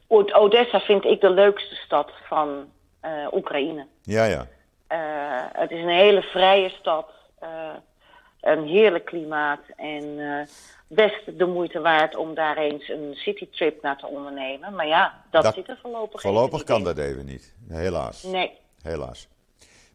Odessa 0.09 0.81
vind 0.81 1.05
ik 1.05 1.21
de 1.21 1.31
leukste 1.31 1.75
stad 1.75 2.11
van 2.29 2.71
uh, 3.05 3.33
Oekraïne. 3.33 3.87
Ja, 4.03 4.25
ja. 4.25 4.47
Uh, 4.93 5.61
het 5.61 5.71
is 5.71 5.83
een 5.83 5.89
hele 5.89 6.23
vrije 6.23 6.69
stad. 6.69 7.11
een 8.41 8.67
heerlijk 8.67 9.05
klimaat. 9.05 9.61
En 9.77 10.19
best 10.87 11.39
de 11.39 11.47
moeite 11.47 11.81
waard 11.81 12.17
om 12.17 12.35
daar 12.35 12.57
eens 12.57 12.89
een 12.89 13.15
citytrip 13.15 13.83
naar 13.83 13.97
te 13.97 14.07
ondernemen. 14.07 14.75
Maar 14.75 14.87
ja, 14.87 15.25
dat, 15.31 15.55
zit 15.55 15.69
er 15.69 15.79
voorlopig 15.83 16.21
Voorlopig 16.21 16.63
kan 16.65 16.85
dat 16.85 16.99
even 16.99 17.27
niet. 17.27 17.55
Helaas. 17.69 18.23
Nee. 18.23 18.59
Helaas. 18.83 19.29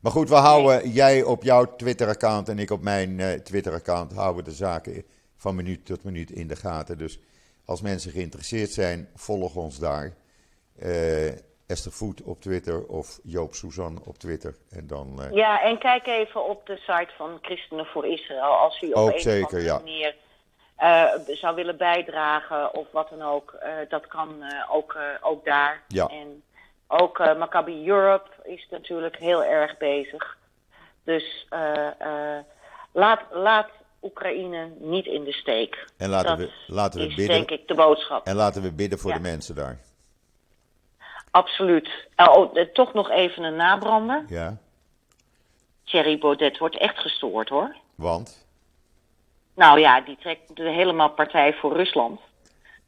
Maar 0.01 0.11
goed, 0.11 0.29
we 0.29 0.35
houden, 0.35 0.89
jij 0.89 1.23
op 1.23 1.43
jouw 1.43 1.75
Twitter-account 1.75 2.49
en 2.49 2.59
ik 2.59 2.71
op 2.71 2.81
mijn 2.81 3.19
uh, 3.19 3.31
Twitter-account, 3.31 4.13
houden 4.13 4.43
de 4.43 4.51
zaken 4.51 5.03
van 5.37 5.55
minuut 5.55 5.85
tot 5.85 6.03
minuut 6.03 6.31
in 6.31 6.47
de 6.47 6.55
gaten. 6.55 6.97
Dus 6.97 7.19
als 7.65 7.81
mensen 7.81 8.11
geïnteresseerd 8.11 8.69
zijn, 8.69 9.09
volg 9.15 9.55
ons 9.55 9.79
daar. 9.79 10.13
Uh, 10.83 11.31
Esther 11.67 11.91
Voet 11.91 12.21
op 12.21 12.41
Twitter 12.41 12.85
of 12.85 13.19
Joop 13.23 13.53
Suzanne 13.53 13.99
op 14.05 14.17
Twitter. 14.17 14.55
En 14.69 14.87
dan, 14.87 15.17
uh... 15.19 15.31
Ja, 15.31 15.61
en 15.61 15.77
kijk 15.77 16.07
even 16.07 16.49
op 16.49 16.65
de 16.65 16.77
site 16.77 17.09
van 17.17 17.37
Christenen 17.41 17.85
voor 17.85 18.07
Israël. 18.07 18.41
Als 18.41 18.81
u 18.81 18.91
op 18.91 19.13
een 19.13 19.19
zeker, 19.19 19.45
of 19.45 19.51
andere 19.53 19.63
ja. 19.63 19.77
manier 19.77 20.15
eh, 20.75 21.35
zou 21.35 21.55
willen 21.55 21.77
bijdragen 21.77 22.73
of 22.73 22.87
wat 22.91 23.09
dan 23.09 23.21
ook, 23.21 23.53
eh, 23.53 23.73
dat 23.89 24.07
kan 24.07 24.43
eh, 24.43 24.75
ook, 24.75 24.93
eh, 24.93 25.01
ook 25.21 25.45
daar. 25.45 25.83
Ja. 25.87 26.07
En 26.07 26.43
ook 26.91 27.19
eh, 27.19 27.37
Maccabi 27.37 27.87
Europe 27.89 28.29
is 28.43 28.67
natuurlijk 28.71 29.17
heel 29.17 29.43
erg 29.43 29.77
bezig. 29.77 30.37
Dus 31.03 31.45
eh, 31.49 31.87
eh, 31.87 32.43
laat, 32.91 33.21
laat 33.31 33.69
Oekraïne 34.01 34.69
niet 34.79 35.05
in 35.05 35.23
de 35.23 35.31
steek. 35.31 35.85
En 35.97 36.09
laten 36.09 36.37
dat 36.37 36.47
we, 36.47 36.73
laten 36.73 36.99
we 36.99 37.07
is 37.07 37.15
bidden. 37.15 37.35
denk 37.35 37.49
ik 37.51 37.67
de 37.67 37.73
boodschap. 37.73 38.25
En 38.25 38.35
laten 38.35 38.61
we 38.61 38.71
bidden 38.71 38.99
voor 38.99 39.09
Ja. 39.09 39.15
de 39.15 39.21
mensen 39.21 39.55
daar. 39.55 39.79
Absoluut. 41.31 41.89
Oh, 42.15 42.57
eh, 42.57 42.65
toch 42.73 42.93
nog 42.93 43.09
even 43.09 43.43
een 43.43 43.55
nabrander. 43.55 44.23
Ja, 44.27 44.57
Thierry 45.83 46.17
Baudet 46.17 46.57
wordt 46.57 46.77
echt 46.77 46.97
gestoord 46.99 47.49
hoor. 47.49 47.75
want? 47.95 48.45
Nou 49.55 49.79
ja, 49.79 50.01
die 50.01 50.17
trekt 50.19 50.57
helemaal 50.57 51.09
partij 51.09 51.53
voor 51.53 51.75
Rusland. 51.75 52.19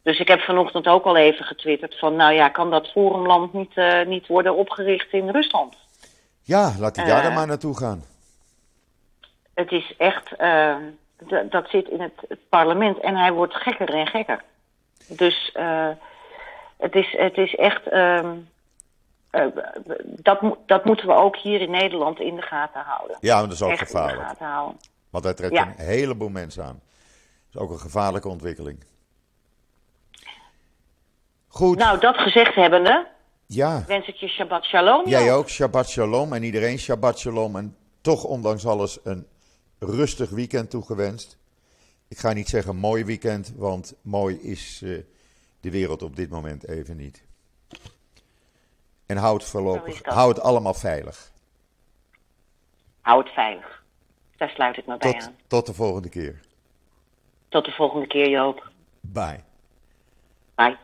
Dus 0.04 0.20
ik 0.20 0.28
heb 0.28 0.40
vanochtend 0.40 0.88
ook 0.88 1.04
al 1.06 1.16
even 1.18 1.46
getwitterd 1.46 2.00
van, 2.00 2.16
nou 2.16 2.34
ja, 2.34 2.50
kan 2.50 2.72
dat 2.72 2.88
forumland 2.92 3.54
niet, 3.54 3.72
eh, 3.78 4.06
niet 4.06 4.28
worden 4.28 4.56
opgericht 4.56 5.12
in 5.14 5.30
Rusland? 5.30 5.76
Ja, 6.42 6.72
laat 6.80 6.96
hij 6.96 7.06
daar 7.06 7.18
Eh. 7.18 7.24
dan 7.24 7.34
maar 7.34 7.48
naartoe 7.48 7.78
gaan. 7.78 8.04
Het 9.54 9.72
is 9.72 9.94
echt, 9.98 10.36
eh, 10.36 10.76
dat 11.50 11.70
zit 11.70 11.88
in 11.90 12.02
het, 12.02 12.14
het 12.28 12.40
parlement 12.50 13.00
en 13.00 13.16
hij 13.16 13.32
wordt 13.32 13.54
gekker 13.56 13.90
en 13.94 14.08
gekker. 14.08 14.44
Dus 15.08 15.52
eh, 15.54 15.90
het, 16.78 16.96
is, 16.96 17.16
het 17.18 17.38
is 17.38 17.56
echt, 17.56 17.88
ehm, 17.88 18.36
eh, 19.30 19.46
dat, 20.04 20.40
dat 20.66 20.86
moeten 20.86 21.08
we 21.08 21.14
ook 21.14 21.38
hier 21.38 21.62
in 21.62 21.72
Nederland 21.72 22.20
in 22.20 22.36
de 22.36 22.42
gaten 22.42 22.82
houden. 22.82 23.18
Ja, 23.20 23.34
maar 23.36 23.44
dat 23.44 23.54
is 23.54 23.62
ook 23.62 23.72
echt 23.72 23.80
gevaarlijk. 23.80 24.40
Want 25.10 25.24
hij 25.24 25.34
trekt 25.34 25.54
Ja. 25.54 25.68
een 25.68 25.86
heleboel 25.86 26.30
mensen 26.30 26.64
aan. 26.64 26.82
Dat 27.52 27.62
is 27.62 27.68
ook 27.68 27.70
een 27.70 27.80
gevaarlijke 27.80 28.28
ontwikkeling. 28.28 28.84
Goed, 31.54 31.78
Nou, 31.78 32.00
dat 32.00 32.18
gezegd 32.18 32.56
hebbende, 32.56 33.08
ja. 33.46 33.84
wens 33.88 34.08
ik 34.08 34.16
je 34.16 34.28
Shabbat 34.28 34.64
Shalom. 34.66 35.08
Jij 35.08 35.34
ook, 35.34 35.50
Shabbat 35.50 35.90
Shalom. 35.90 36.34
En 36.34 36.44
iedereen 36.44 36.80
Shabbat 36.80 37.20
Shalom. 37.20 37.56
En 37.56 37.78
toch, 38.02 38.24
ondanks 38.24 38.66
alles, 38.66 39.00
een 39.04 39.28
rustig 39.80 40.30
weekend 40.30 40.70
toegewenst. 40.70 41.38
Ik 42.08 42.18
ga 42.18 42.34
niet 42.34 42.50
zeggen 42.50 42.76
mooi 42.76 43.06
weekend, 43.06 43.54
want 43.56 43.94
mooi 44.02 44.36
is 44.42 44.82
eh, 44.84 44.98
de 45.60 45.72
wereld 45.72 46.02
op 46.02 46.16
dit 46.16 46.30
moment 46.30 46.68
even 46.68 46.98
niet. 46.98 47.24
En 49.06 49.18
houd 49.18 49.44
voorlopig, 49.44 50.02
houd 50.04 50.36
het 50.36 50.46
allemaal 50.46 50.74
veilig. 50.74 51.32
Hou 53.02 53.24
het 53.24 53.34
veilig. 53.34 53.84
Daar 54.38 54.50
sluit 54.50 54.78
ik 54.78 54.86
me 54.86 54.98
bij 54.98 55.12
Tot, 55.12 55.22
aan. 55.24 55.36
tot 55.48 55.66
de 55.66 55.74
volgende 55.74 56.10
keer. 56.10 56.40
Tot 57.50 57.66
de 57.66 57.72
volgende 57.72 58.08
keer, 58.08 58.30
Joop. 58.30 58.70
Bye. 59.02 59.40
Bye. 60.56 60.78